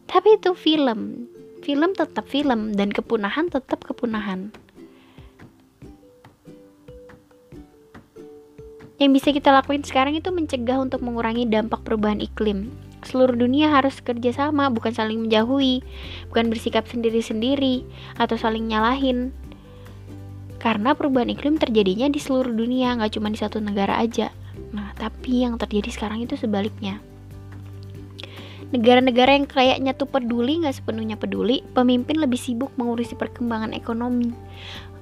Tapi 0.10 0.42
itu 0.42 0.58
film. 0.58 1.30
Film 1.62 1.94
tetap 1.94 2.26
film 2.26 2.74
dan 2.74 2.90
kepunahan 2.90 3.54
tetap 3.54 3.86
kepunahan. 3.86 4.50
Yang 8.98 9.12
bisa 9.22 9.30
kita 9.30 9.54
lakuin 9.54 9.86
sekarang 9.86 10.18
itu 10.18 10.34
mencegah 10.34 10.82
untuk 10.82 11.06
mengurangi 11.06 11.46
dampak 11.46 11.86
perubahan 11.86 12.18
iklim. 12.18 12.74
Seluruh 13.06 13.38
dunia 13.38 13.70
harus 13.70 14.02
kerja 14.02 14.34
sama, 14.34 14.74
bukan 14.74 14.90
saling 14.90 15.22
menjauhi, 15.22 15.86
bukan 16.34 16.50
bersikap 16.50 16.90
sendiri-sendiri, 16.90 17.86
atau 18.18 18.34
saling 18.42 18.66
nyalahin. 18.66 19.30
Karena 20.58 20.98
perubahan 20.98 21.30
iklim 21.30 21.62
terjadinya 21.62 22.10
di 22.10 22.18
seluruh 22.18 22.50
dunia, 22.50 22.98
nggak 22.98 23.22
cuma 23.22 23.30
di 23.30 23.38
satu 23.38 23.62
negara 23.62 24.02
aja. 24.02 24.34
Nah, 24.74 24.90
tapi 24.98 25.46
yang 25.46 25.62
terjadi 25.62 25.94
sekarang 25.94 26.26
itu 26.26 26.34
sebaliknya. 26.34 26.98
Negara-negara 28.68 29.32
yang 29.32 29.48
kayaknya 29.48 29.96
tuh 29.96 30.12
peduli 30.12 30.60
nggak 30.60 30.76
sepenuhnya 30.76 31.16
peduli, 31.16 31.64
pemimpin 31.72 32.20
lebih 32.20 32.36
sibuk 32.36 32.74
mengurusi 32.76 33.16
perkembangan 33.16 33.72
ekonomi, 33.72 34.34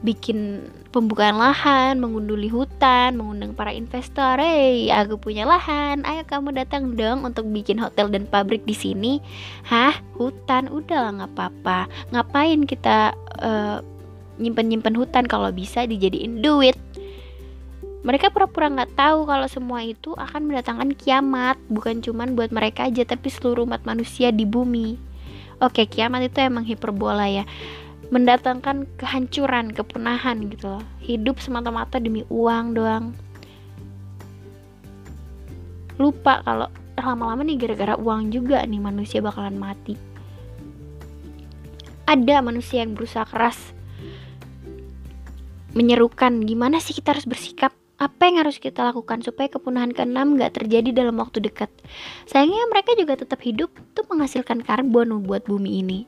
bikin 0.05 0.69
pembukaan 0.93 1.41
lahan, 1.41 1.97
mengunduli 1.97 2.47
hutan, 2.47 3.17
mengundang 3.17 3.57
para 3.57 3.73
investor. 3.73 4.37
Hey, 4.37 4.93
aku 4.93 5.17
punya 5.17 5.49
lahan, 5.49 6.05
ayo 6.05 6.21
kamu 6.23 6.53
datang 6.53 6.93
dong 6.93 7.25
untuk 7.25 7.49
bikin 7.49 7.81
hotel 7.81 8.13
dan 8.13 8.29
pabrik 8.29 8.61
di 8.69 8.77
sini. 8.77 9.19
Hah, 9.65 9.97
hutan? 10.15 10.69
Udah 10.69 11.09
lah 11.09 11.11
nggak 11.17 11.31
apa-apa. 11.33 11.89
Ngapain 12.13 12.69
kita 12.69 13.17
uh, 13.41 13.81
nyimpen-nyimpen 14.37 14.93
hutan 14.93 15.25
kalau 15.25 15.49
bisa 15.49 15.89
dijadiin 15.89 16.45
duit? 16.45 16.77
Mereka 18.05 18.29
pura-pura 18.29 18.69
nggak 18.69 18.93
tahu 18.93 19.25
kalau 19.25 19.49
semua 19.49 19.81
itu 19.81 20.13
akan 20.13 20.45
mendatangkan 20.45 20.93
kiamat, 20.93 21.57
bukan 21.73 22.05
cuman 22.05 22.37
buat 22.37 22.53
mereka 22.53 22.85
aja, 22.85 23.01
tapi 23.01 23.33
seluruh 23.33 23.65
umat 23.65 23.81
manusia 23.81 24.29
di 24.29 24.45
bumi. 24.45 25.01
Oke, 25.57 25.89
kiamat 25.89 26.29
itu 26.29 26.37
emang 26.45 26.67
hiperbola 26.67 27.25
ya 27.25 27.49
mendatangkan 28.13 28.85
kehancuran, 29.01 29.73
kepunahan 29.73 30.49
gitu 30.53 30.77
loh. 30.77 30.83
Hidup 31.01 31.41
semata-mata 31.41 31.97
demi 31.97 32.21
uang 32.29 32.77
doang. 32.77 33.05
Lupa 35.97 36.43
kalau 36.43 36.67
lama-lama 36.99 37.41
nih 37.43 37.57
gara-gara 37.59 37.95
uang 37.95 38.29
juga 38.31 38.61
nih 38.67 38.81
manusia 38.81 39.23
bakalan 39.23 39.55
mati. 39.55 39.95
Ada 42.05 42.43
manusia 42.45 42.85
yang 42.85 42.93
berusaha 42.93 43.25
keras 43.25 43.73
menyerukan 45.75 46.47
gimana 46.47 46.79
sih 46.79 46.95
kita 46.95 47.11
harus 47.11 47.27
bersikap 47.27 47.75
apa 47.95 48.27
yang 48.27 48.43
harus 48.43 48.59
kita 48.59 48.83
lakukan 48.83 49.23
supaya 49.23 49.47
kepunahan 49.47 49.95
keenam 49.95 50.35
gak 50.35 50.59
terjadi 50.59 50.91
dalam 50.91 51.15
waktu 51.15 51.39
dekat? 51.39 51.71
Sayangnya 52.27 52.67
mereka 52.67 52.91
juga 52.99 53.15
tetap 53.15 53.39
hidup 53.39 53.71
tuh 53.95 54.03
menghasilkan 54.11 54.67
karbon 54.67 55.23
buat 55.23 55.47
bumi 55.47 55.79
ini. 55.79 55.99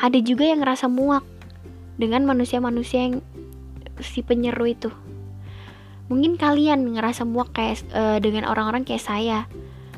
Ada 0.00 0.16
juga 0.24 0.48
yang 0.48 0.64
ngerasa 0.64 0.88
muak 0.88 1.35
dengan 1.96 2.24
manusia-manusia 2.28 3.08
yang 3.08 3.24
si 4.00 4.20
penyeru 4.20 4.68
itu. 4.68 4.90
Mungkin 6.06 6.38
kalian 6.38 6.94
ngerasa 6.94 7.26
muak 7.26 7.50
kayak 7.56 7.82
uh, 7.90 8.22
dengan 8.22 8.46
orang-orang 8.46 8.86
kayak 8.86 9.02
saya. 9.02 9.50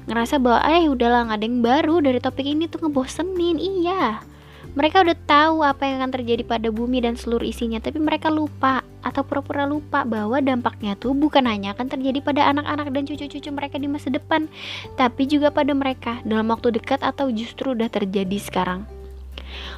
Ngerasa 0.09 0.41
bahwa 0.41 0.65
eh 0.65 0.89
udahlah 0.89 1.29
nggak 1.29 1.39
ada 1.39 1.47
yang 1.47 1.61
baru 1.61 1.97
dari 2.01 2.19
topik 2.23 2.49
ini 2.49 2.65
tuh 2.65 2.89
ngebosenin. 2.89 3.61
Iya. 3.61 4.25
Mereka 4.73 5.05
udah 5.05 5.17
tahu 5.27 5.57
apa 5.67 5.85
yang 5.85 6.01
akan 6.01 6.13
terjadi 6.15 6.43
pada 6.47 6.69
bumi 6.71 7.03
dan 7.03 7.19
seluruh 7.19 7.45
isinya 7.45 7.83
tapi 7.83 7.99
mereka 7.99 8.31
lupa 8.31 8.85
atau 9.03 9.25
pura-pura 9.25 9.65
lupa 9.65 10.05
bahwa 10.05 10.39
dampaknya 10.39 10.95
tuh 10.95 11.17
bukan 11.17 11.49
hanya 11.49 11.73
akan 11.75 11.89
terjadi 11.89 12.21
pada 12.21 12.47
anak-anak 12.53 12.93
dan 12.93 13.03
cucu-cucu 13.09 13.51
mereka 13.51 13.81
di 13.81 13.89
masa 13.89 14.13
depan 14.13 14.47
tapi 14.95 15.25
juga 15.25 15.49
pada 15.51 15.73
mereka 15.73 16.21
dalam 16.23 16.53
waktu 16.53 16.75
dekat 16.75 17.01
atau 17.01 17.33
justru 17.33 17.73
udah 17.73 17.89
terjadi 17.89 18.39
sekarang 18.39 18.85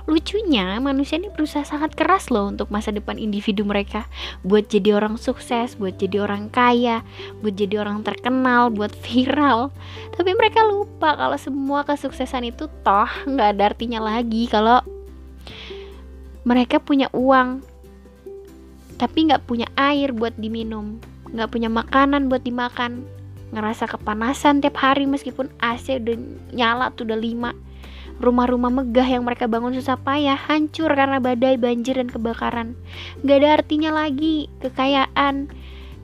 Lucunya, 0.08 0.80
manusia 0.80 1.20
ini 1.20 1.28
berusaha 1.28 1.62
sangat 1.62 1.92
keras 1.94 2.32
loh 2.32 2.48
untuk 2.48 2.72
masa 2.72 2.90
depan 2.90 3.20
individu 3.20 3.62
mereka, 3.62 4.08
buat 4.42 4.66
jadi 4.66 4.96
orang 4.96 5.20
sukses, 5.20 5.76
buat 5.76 6.00
jadi 6.00 6.24
orang 6.24 6.48
kaya, 6.48 7.04
buat 7.44 7.54
jadi 7.54 7.84
orang 7.84 8.02
terkenal, 8.02 8.72
buat 8.72 8.90
viral. 9.04 9.70
Tapi 10.16 10.30
mereka 10.34 10.64
lupa 10.64 11.14
kalau 11.14 11.36
semua 11.36 11.84
kesuksesan 11.84 12.48
itu 12.48 12.66
toh 12.82 13.10
nggak 13.28 13.48
ada 13.56 13.62
artinya 13.76 14.00
lagi 14.00 14.48
kalau 14.48 14.80
mereka 16.42 16.80
punya 16.80 17.06
uang, 17.12 17.60
tapi 18.96 19.28
nggak 19.28 19.44
punya 19.44 19.68
air 19.76 20.10
buat 20.16 20.32
diminum, 20.40 20.96
nggak 21.36 21.52
punya 21.52 21.68
makanan 21.68 22.32
buat 22.32 22.40
dimakan, 22.40 23.04
ngerasa 23.50 23.90
kepanasan 23.90 24.62
tiap 24.62 24.78
hari 24.78 25.04
meskipun 25.04 25.50
AC 25.58 25.98
udah 25.98 26.16
nyala 26.54 26.94
tuh 26.94 27.06
udah 27.06 27.18
lima 27.18 27.50
Rumah-rumah 28.20 28.68
megah 28.68 29.08
yang 29.08 29.24
mereka 29.24 29.48
bangun 29.48 29.72
susah 29.72 29.96
payah 29.96 30.36
hancur 30.36 30.92
karena 30.92 31.24
badai, 31.24 31.56
banjir, 31.56 31.96
dan 31.96 32.12
kebakaran. 32.12 32.76
Gak 33.24 33.40
ada 33.40 33.64
artinya 33.64 33.90
lagi 33.96 34.52
kekayaan, 34.60 35.48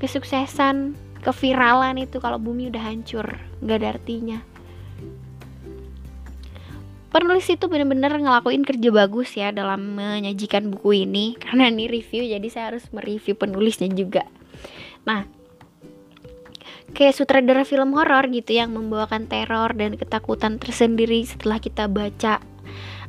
kesuksesan, 0.01 0.97
keviralan 1.21 2.01
itu 2.01 2.17
kalau 2.17 2.41
bumi 2.41 2.73
udah 2.73 2.81
hancur. 2.81 3.37
Gak 3.61 3.85
ada 3.85 4.01
artinya. 4.01 4.41
Penulis 7.13 7.49
itu 7.49 7.65
bener-bener 7.69 8.13
ngelakuin 8.13 8.65
kerja 8.65 8.89
bagus 8.93 9.37
ya 9.37 9.49
dalam 9.53 9.97
menyajikan 9.97 10.69
buku 10.69 11.09
ini 11.09 11.37
karena 11.41 11.73
ini 11.73 11.89
review 11.89 12.25
jadi 12.29 12.49
saya 12.53 12.65
harus 12.73 12.85
mereview 12.93 13.33
penulisnya 13.37 13.89
juga. 13.93 14.25
Nah, 15.09 15.25
kayak 16.97 17.13
sutradara 17.13 17.69
film 17.69 17.93
horor 17.93 18.25
gitu 18.33 18.57
yang 18.57 18.73
membawakan 18.73 19.29
teror 19.29 19.77
dan 19.77 20.01
ketakutan 20.01 20.57
tersendiri 20.57 21.21
setelah 21.29 21.61
kita 21.61 21.93
baca 21.93 22.41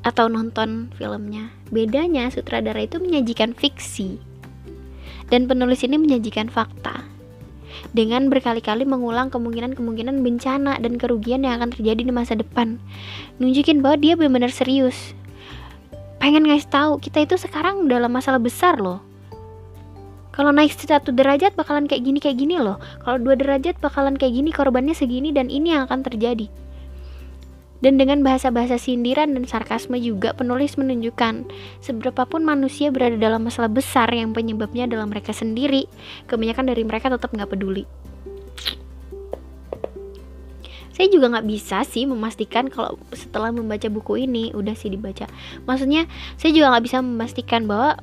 atau 0.04 0.28
nonton 0.28 0.92
filmnya. 1.00 1.56
Bedanya 1.72 2.28
sutradara 2.28 2.84
itu 2.84 3.00
menyajikan 3.00 3.56
fiksi 3.56 4.20
dan 5.32 5.48
penulis 5.48 5.88
ini 5.88 5.96
menyajikan 5.96 6.52
fakta 6.52 7.08
dengan 7.96 8.28
berkali-kali 8.28 8.84
mengulang 8.84 9.32
kemungkinan-kemungkinan 9.32 10.20
bencana 10.20 10.76
dan 10.84 11.00
kerugian 11.00 11.48
yang 11.48 11.64
akan 11.64 11.72
terjadi 11.72 12.04
di 12.04 12.12
masa 12.12 12.36
depan. 12.36 12.84
Nunjukin 13.40 13.80
bahwa 13.80 14.04
dia 14.04 14.20
benar-benar 14.20 14.52
serius. 14.52 15.16
Pengen 16.20 16.44
ngasih 16.44 16.68
tahu 16.68 17.00
kita 17.00 17.24
itu 17.24 17.40
sekarang 17.40 17.88
dalam 17.88 18.12
masalah 18.12 18.42
besar 18.42 18.84
loh 18.84 19.00
kalau 20.38 20.54
naik 20.54 20.78
satu 20.78 21.10
derajat 21.10 21.58
bakalan 21.58 21.90
kayak 21.90 22.06
gini 22.06 22.22
kayak 22.22 22.38
gini 22.38 22.62
loh. 22.62 22.78
Kalau 23.02 23.18
dua 23.18 23.34
derajat 23.34 23.82
bakalan 23.82 24.14
kayak 24.14 24.38
gini 24.38 24.54
korbannya 24.54 24.94
segini 24.94 25.34
dan 25.34 25.50
ini 25.50 25.74
yang 25.74 25.90
akan 25.90 26.06
terjadi. 26.06 26.46
Dan 27.82 27.98
dengan 27.98 28.22
bahasa-bahasa 28.22 28.78
sindiran 28.78 29.34
dan 29.34 29.50
sarkasme 29.50 29.98
juga 29.98 30.38
penulis 30.38 30.78
menunjukkan 30.78 31.50
seberapapun 31.82 32.46
manusia 32.46 32.94
berada 32.94 33.18
dalam 33.18 33.50
masalah 33.50 33.70
besar 33.70 34.14
yang 34.14 34.34
penyebabnya 34.34 34.86
adalah 34.86 35.10
mereka 35.10 35.34
sendiri, 35.34 35.90
kebanyakan 36.30 36.70
dari 36.70 36.86
mereka 36.86 37.10
tetap 37.10 37.34
nggak 37.34 37.58
peduli. 37.58 37.86
saya 40.98 41.14
juga 41.14 41.30
nggak 41.30 41.46
bisa 41.46 41.86
sih 41.86 42.10
memastikan 42.10 42.74
kalau 42.74 42.98
setelah 43.14 43.54
membaca 43.54 43.86
buku 43.86 44.26
ini 44.26 44.50
udah 44.58 44.74
sih 44.74 44.90
dibaca. 44.90 45.30
Maksudnya 45.70 46.10
saya 46.42 46.50
juga 46.50 46.74
nggak 46.74 46.86
bisa 46.90 46.98
memastikan 47.06 47.70
bahwa 47.70 48.02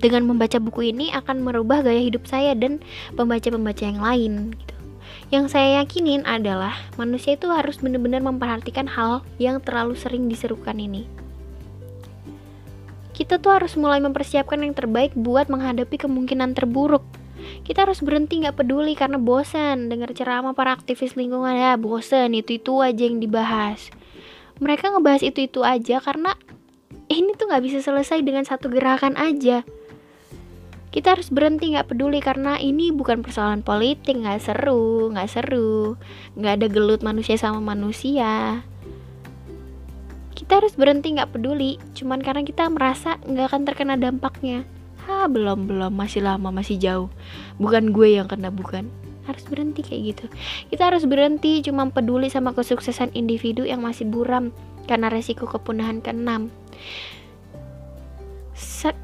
dengan 0.00 0.24
membaca 0.24 0.56
buku 0.56 0.90
ini 0.96 1.12
akan 1.12 1.44
merubah 1.44 1.84
gaya 1.84 2.00
hidup 2.00 2.24
saya 2.24 2.56
dan 2.56 2.80
pembaca-pembaca 3.14 3.84
yang 3.84 4.00
lain 4.00 4.56
gitu. 4.56 4.74
Yang 5.30 5.54
saya 5.54 5.84
yakinin 5.84 6.26
adalah 6.26 6.74
manusia 6.98 7.38
itu 7.38 7.46
harus 7.52 7.78
benar-benar 7.78 8.18
memperhatikan 8.18 8.90
hal 8.90 9.22
yang 9.38 9.62
terlalu 9.62 9.94
sering 9.94 10.26
diserukan 10.26 10.74
ini. 10.74 11.06
Kita 13.14 13.38
tuh 13.38 13.54
harus 13.54 13.78
mulai 13.78 14.02
mempersiapkan 14.02 14.58
yang 14.58 14.74
terbaik 14.74 15.14
buat 15.14 15.46
menghadapi 15.46 16.02
kemungkinan 16.02 16.56
terburuk. 16.56 17.04
Kita 17.62 17.86
harus 17.86 18.02
berhenti 18.02 18.42
nggak 18.42 18.58
peduli 18.58 18.98
karena 18.98 19.20
bosan 19.20 19.86
dengar 19.92 20.10
ceramah 20.16 20.56
para 20.56 20.74
aktivis 20.74 21.14
lingkungan 21.14 21.52
ya 21.54 21.76
bosan 21.78 22.34
itu 22.34 22.58
itu 22.58 22.80
aja 22.80 23.06
yang 23.06 23.22
dibahas. 23.22 23.92
Mereka 24.58 24.92
ngebahas 24.92 25.22
itu 25.22 25.46
itu 25.46 25.60
aja 25.62 26.02
karena 26.02 26.34
ini 27.06 27.36
tuh 27.38 27.48
nggak 27.48 27.64
bisa 27.64 27.78
selesai 27.84 28.24
dengan 28.24 28.42
satu 28.42 28.66
gerakan 28.66 29.14
aja 29.14 29.62
kita 30.90 31.14
harus 31.14 31.30
berhenti 31.30 31.70
nggak 31.70 31.94
peduli 31.94 32.18
karena 32.18 32.58
ini 32.58 32.90
bukan 32.90 33.22
persoalan 33.22 33.62
politik 33.62 34.18
nggak 34.18 34.42
seru 34.42 35.14
nggak 35.14 35.30
seru. 35.30 35.94
Nggak 36.34 36.52
ada 36.58 36.66
gelut 36.66 37.00
manusia 37.06 37.38
sama 37.38 37.62
manusia. 37.62 38.62
Kita 40.34 40.58
harus 40.58 40.74
berhenti 40.74 41.14
nggak 41.14 41.30
peduli. 41.30 41.78
Cuman 41.94 42.18
karena 42.18 42.42
kita 42.42 42.66
merasa 42.66 43.22
nggak 43.22 43.46
akan 43.54 43.62
terkena 43.62 43.94
dampaknya. 43.94 44.66
Ha 45.06 45.30
belum 45.30 45.70
belum. 45.70 45.94
Masih 45.94 46.26
lama 46.26 46.50
masih 46.50 46.74
jauh. 46.82 47.08
Bukan 47.62 47.94
gue 47.94 48.18
yang 48.18 48.26
kena 48.26 48.50
bukan. 48.50 48.90
Harus 49.30 49.46
berhenti 49.46 49.86
kayak 49.86 50.02
gitu. 50.10 50.26
Kita 50.74 50.90
harus 50.90 51.06
berhenti 51.06 51.62
cuma 51.62 51.86
peduli 51.86 52.26
sama 52.26 52.50
kesuksesan 52.50 53.14
individu 53.14 53.62
yang 53.62 53.86
masih 53.86 54.10
buram 54.10 54.50
karena 54.90 55.06
resiko 55.06 55.46
kepunahan 55.46 56.02
keenam 56.02 56.50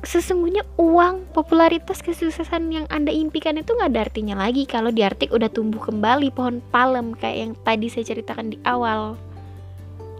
sesungguhnya 0.04 0.68
uang, 0.76 1.32
popularitas, 1.32 2.04
kesuksesan 2.04 2.68
yang 2.68 2.86
Anda 2.92 3.08
impikan 3.08 3.56
itu 3.56 3.72
nggak 3.72 3.90
ada 3.92 4.00
artinya 4.04 4.36
lagi 4.36 4.68
kalau 4.68 4.92
di 4.92 5.00
Artik 5.00 5.32
udah 5.32 5.48
tumbuh 5.48 5.80
kembali 5.80 6.28
pohon 6.36 6.60
palem 6.68 7.16
kayak 7.16 7.36
yang 7.40 7.52
tadi 7.64 7.88
saya 7.88 8.04
ceritakan 8.04 8.52
di 8.52 8.58
awal. 8.68 9.16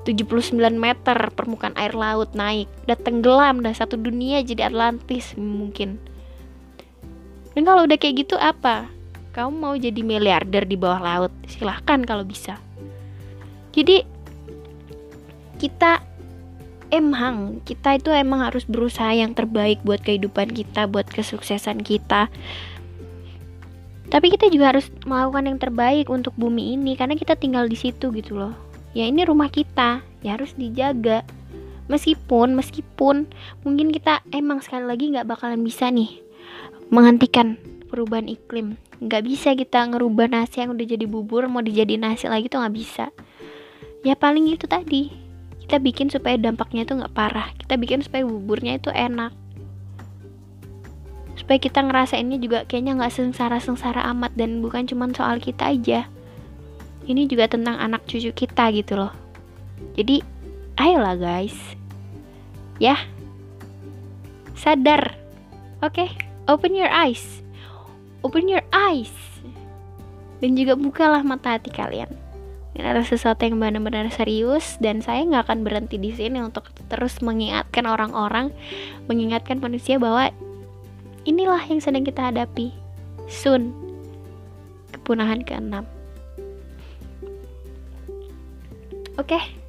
79 0.09 0.55
meter 0.79 1.19
permukaan 1.35 1.75
air 1.75 1.93
laut 1.93 2.31
naik, 2.33 2.71
udah 2.87 2.99
tenggelam, 3.03 3.59
udah 3.59 3.75
satu 3.75 3.99
dunia 3.99 4.39
jadi 4.41 4.71
Atlantis 4.71 5.35
mungkin. 5.35 5.99
Dan 7.53 7.67
kalau 7.67 7.85
udah 7.85 7.99
kayak 7.99 8.25
gitu 8.25 8.39
apa? 8.39 8.87
Kamu 9.35 9.53
mau 9.53 9.75
jadi 9.75 10.01
miliarder 10.01 10.65
di 10.65 10.79
bawah 10.79 11.03
laut? 11.03 11.33
Silahkan 11.51 12.01
kalau 12.07 12.23
bisa. 12.23 12.57
Jadi 13.75 14.01
kita 15.61 16.01
emang 16.91 17.63
kita 17.67 17.99
itu 17.99 18.11
emang 18.13 18.47
harus 18.47 18.67
berusaha 18.67 19.11
yang 19.13 19.33
terbaik 19.33 19.83
buat 19.83 20.03
kehidupan 20.03 20.53
kita, 20.55 20.87
buat 20.87 21.07
kesuksesan 21.09 21.83
kita. 21.83 22.31
Tapi 24.07 24.27
kita 24.31 24.47
juga 24.47 24.71
harus 24.71 24.87
melakukan 25.03 25.51
yang 25.51 25.59
terbaik 25.59 26.07
untuk 26.07 26.31
bumi 26.39 26.79
ini 26.79 26.95
karena 26.95 27.19
kita 27.19 27.35
tinggal 27.35 27.67
di 27.67 27.75
situ 27.75 28.15
gitu 28.15 28.39
loh. 28.39 28.55
Ya 28.95 29.05
ini 29.05 29.27
rumah 29.27 29.51
kita, 29.51 30.01
ya 30.23 30.39
harus 30.39 30.55
dijaga. 30.55 31.27
Meskipun, 31.87 32.55
meskipun 32.55 33.31
mungkin 33.63 33.95
kita 33.95 34.23
emang 34.35 34.63
sekali 34.63 34.87
lagi 34.87 35.11
nggak 35.11 35.27
bakalan 35.27 35.63
bisa 35.63 35.91
nih 35.91 36.23
menghentikan 36.91 37.59
perubahan 37.91 38.31
iklim. 38.31 38.79
Nggak 39.03 39.23
bisa 39.27 39.55
kita 39.55 39.87
ngerubah 39.91 40.31
nasi 40.31 40.63
yang 40.63 40.75
udah 40.75 40.87
jadi 40.87 41.07
bubur 41.07 41.47
mau 41.51 41.63
dijadiin 41.63 42.03
nasi 42.07 42.31
lagi 42.31 42.47
tuh 42.47 42.63
nggak 42.63 42.75
bisa. 42.75 43.11
Ya 44.07 44.15
paling 44.15 44.47
itu 44.51 44.71
tadi, 44.71 45.26
kita 45.67 45.83
bikin 45.83 46.07
supaya 46.07 46.39
dampaknya 46.39 46.87
itu 46.87 46.95
nggak 46.95 47.11
parah. 47.11 47.51
Kita 47.59 47.75
bikin 47.75 47.99
supaya 47.99 48.23
buburnya 48.23 48.79
itu 48.79 48.87
enak. 48.95 49.35
Supaya 51.35 51.59
kita 51.59 51.83
ngerasainnya 51.83 52.39
juga 52.39 52.63
kayaknya 52.71 52.95
nggak 52.95 53.11
sengsara-sengsara 53.11 54.07
amat 54.15 54.39
dan 54.39 54.63
bukan 54.63 54.87
cuma 54.87 55.11
soal 55.11 55.43
kita 55.43 55.75
aja. 55.75 56.07
Ini 57.11 57.27
juga 57.27 57.51
tentang 57.51 57.83
anak 57.83 58.07
cucu 58.07 58.31
kita 58.31 58.71
gitu 58.79 58.95
loh. 58.95 59.11
Jadi 59.99 60.23
ayolah 60.79 61.19
guys. 61.19 61.59
Ya. 62.79 63.03
Sadar. 64.55 65.19
Oke 65.83 66.07
okay? 66.07 66.09
open 66.47 66.79
your 66.79 66.91
eyes. 66.95 67.43
Open 68.23 68.47
your 68.47 68.63
eyes. 68.71 69.11
Dan 70.39 70.55
juga 70.55 70.79
bukalah 70.79 71.27
mata 71.27 71.59
hati 71.59 71.75
kalian 71.75 72.26
ini 72.77 72.85
adalah 72.85 73.09
sesuatu 73.09 73.41
yang 73.49 73.57
benar-benar 73.57 74.13
serius 74.13 74.77
dan 74.85 75.01
saya 75.01 75.25
nggak 75.25 75.49
akan 75.49 75.65
berhenti 75.65 75.97
di 75.97 76.13
sini 76.13 76.45
untuk 76.45 76.69
terus 76.93 77.25
mengingatkan 77.25 77.89
orang-orang, 77.89 78.53
mengingatkan 79.09 79.57
manusia 79.65 79.97
bahwa 79.97 80.29
inilah 81.25 81.65
yang 81.73 81.81
sedang 81.81 82.05
kita 82.05 82.29
hadapi. 82.29 82.77
Soon, 83.33 83.73
kepunahan 84.93 85.41
keenam. 85.41 85.89
Oke. 89.17 89.41
Okay 89.41 89.66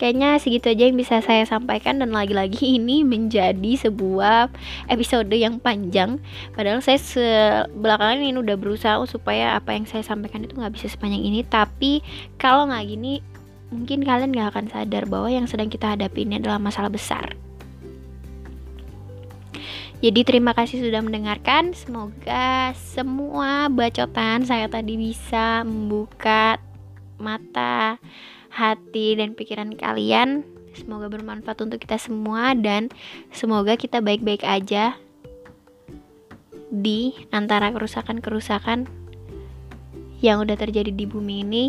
kayaknya 0.00 0.40
segitu 0.40 0.72
aja 0.72 0.88
yang 0.88 0.96
bisa 0.96 1.20
saya 1.20 1.44
sampaikan 1.44 2.00
dan 2.00 2.16
lagi-lagi 2.16 2.64
ini 2.80 3.04
menjadi 3.04 3.76
sebuah 3.76 4.48
episode 4.88 5.28
yang 5.36 5.60
panjang. 5.60 6.16
Padahal 6.56 6.80
saya 6.80 6.96
sebelakangan 6.96 8.24
ini 8.24 8.40
udah 8.40 8.56
berusaha 8.56 8.96
supaya 9.04 9.60
apa 9.60 9.76
yang 9.76 9.84
saya 9.84 10.00
sampaikan 10.00 10.48
itu 10.48 10.56
nggak 10.56 10.72
bisa 10.72 10.88
sepanjang 10.88 11.20
ini. 11.20 11.44
Tapi 11.44 12.00
kalau 12.40 12.64
nggak 12.72 12.88
gini 12.88 13.20
mungkin 13.68 14.00
kalian 14.02 14.32
nggak 14.32 14.56
akan 14.56 14.66
sadar 14.72 15.04
bahwa 15.04 15.28
yang 15.28 15.44
sedang 15.44 15.68
kita 15.68 15.92
hadapi 15.92 16.24
ini 16.24 16.40
adalah 16.40 16.56
masalah 16.56 16.88
besar. 16.88 17.36
Jadi 20.00 20.24
terima 20.24 20.56
kasih 20.56 20.80
sudah 20.80 21.04
mendengarkan. 21.04 21.76
Semoga 21.76 22.72
semua 22.72 23.68
bacotan 23.68 24.48
saya 24.48 24.64
tadi 24.64 24.96
bisa 24.96 25.60
membuka 25.60 26.56
mata 27.20 28.00
hati 28.50 29.16
dan 29.16 29.38
pikiran 29.38 29.72
kalian. 29.78 30.44
Semoga 30.74 31.10
bermanfaat 31.10 31.58
untuk 31.66 31.82
kita 31.82 31.98
semua 31.98 32.54
dan 32.54 32.90
semoga 33.34 33.74
kita 33.74 33.98
baik-baik 33.98 34.46
aja 34.46 34.94
di 36.70 37.10
antara 37.34 37.74
kerusakan-kerusakan 37.74 38.86
yang 40.22 40.38
udah 40.38 40.54
terjadi 40.54 40.94
di 40.94 41.10
bumi 41.10 41.42
ini 41.42 41.64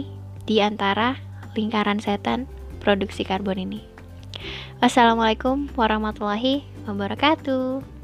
di 0.46 0.62
antara 0.62 1.18
lingkaran 1.58 1.98
setan 1.98 2.46
produksi 2.78 3.26
karbon 3.26 3.58
ini. 3.58 3.82
Wassalamualaikum 4.82 5.70
warahmatullahi 5.74 6.66
wabarakatuh. 6.86 8.01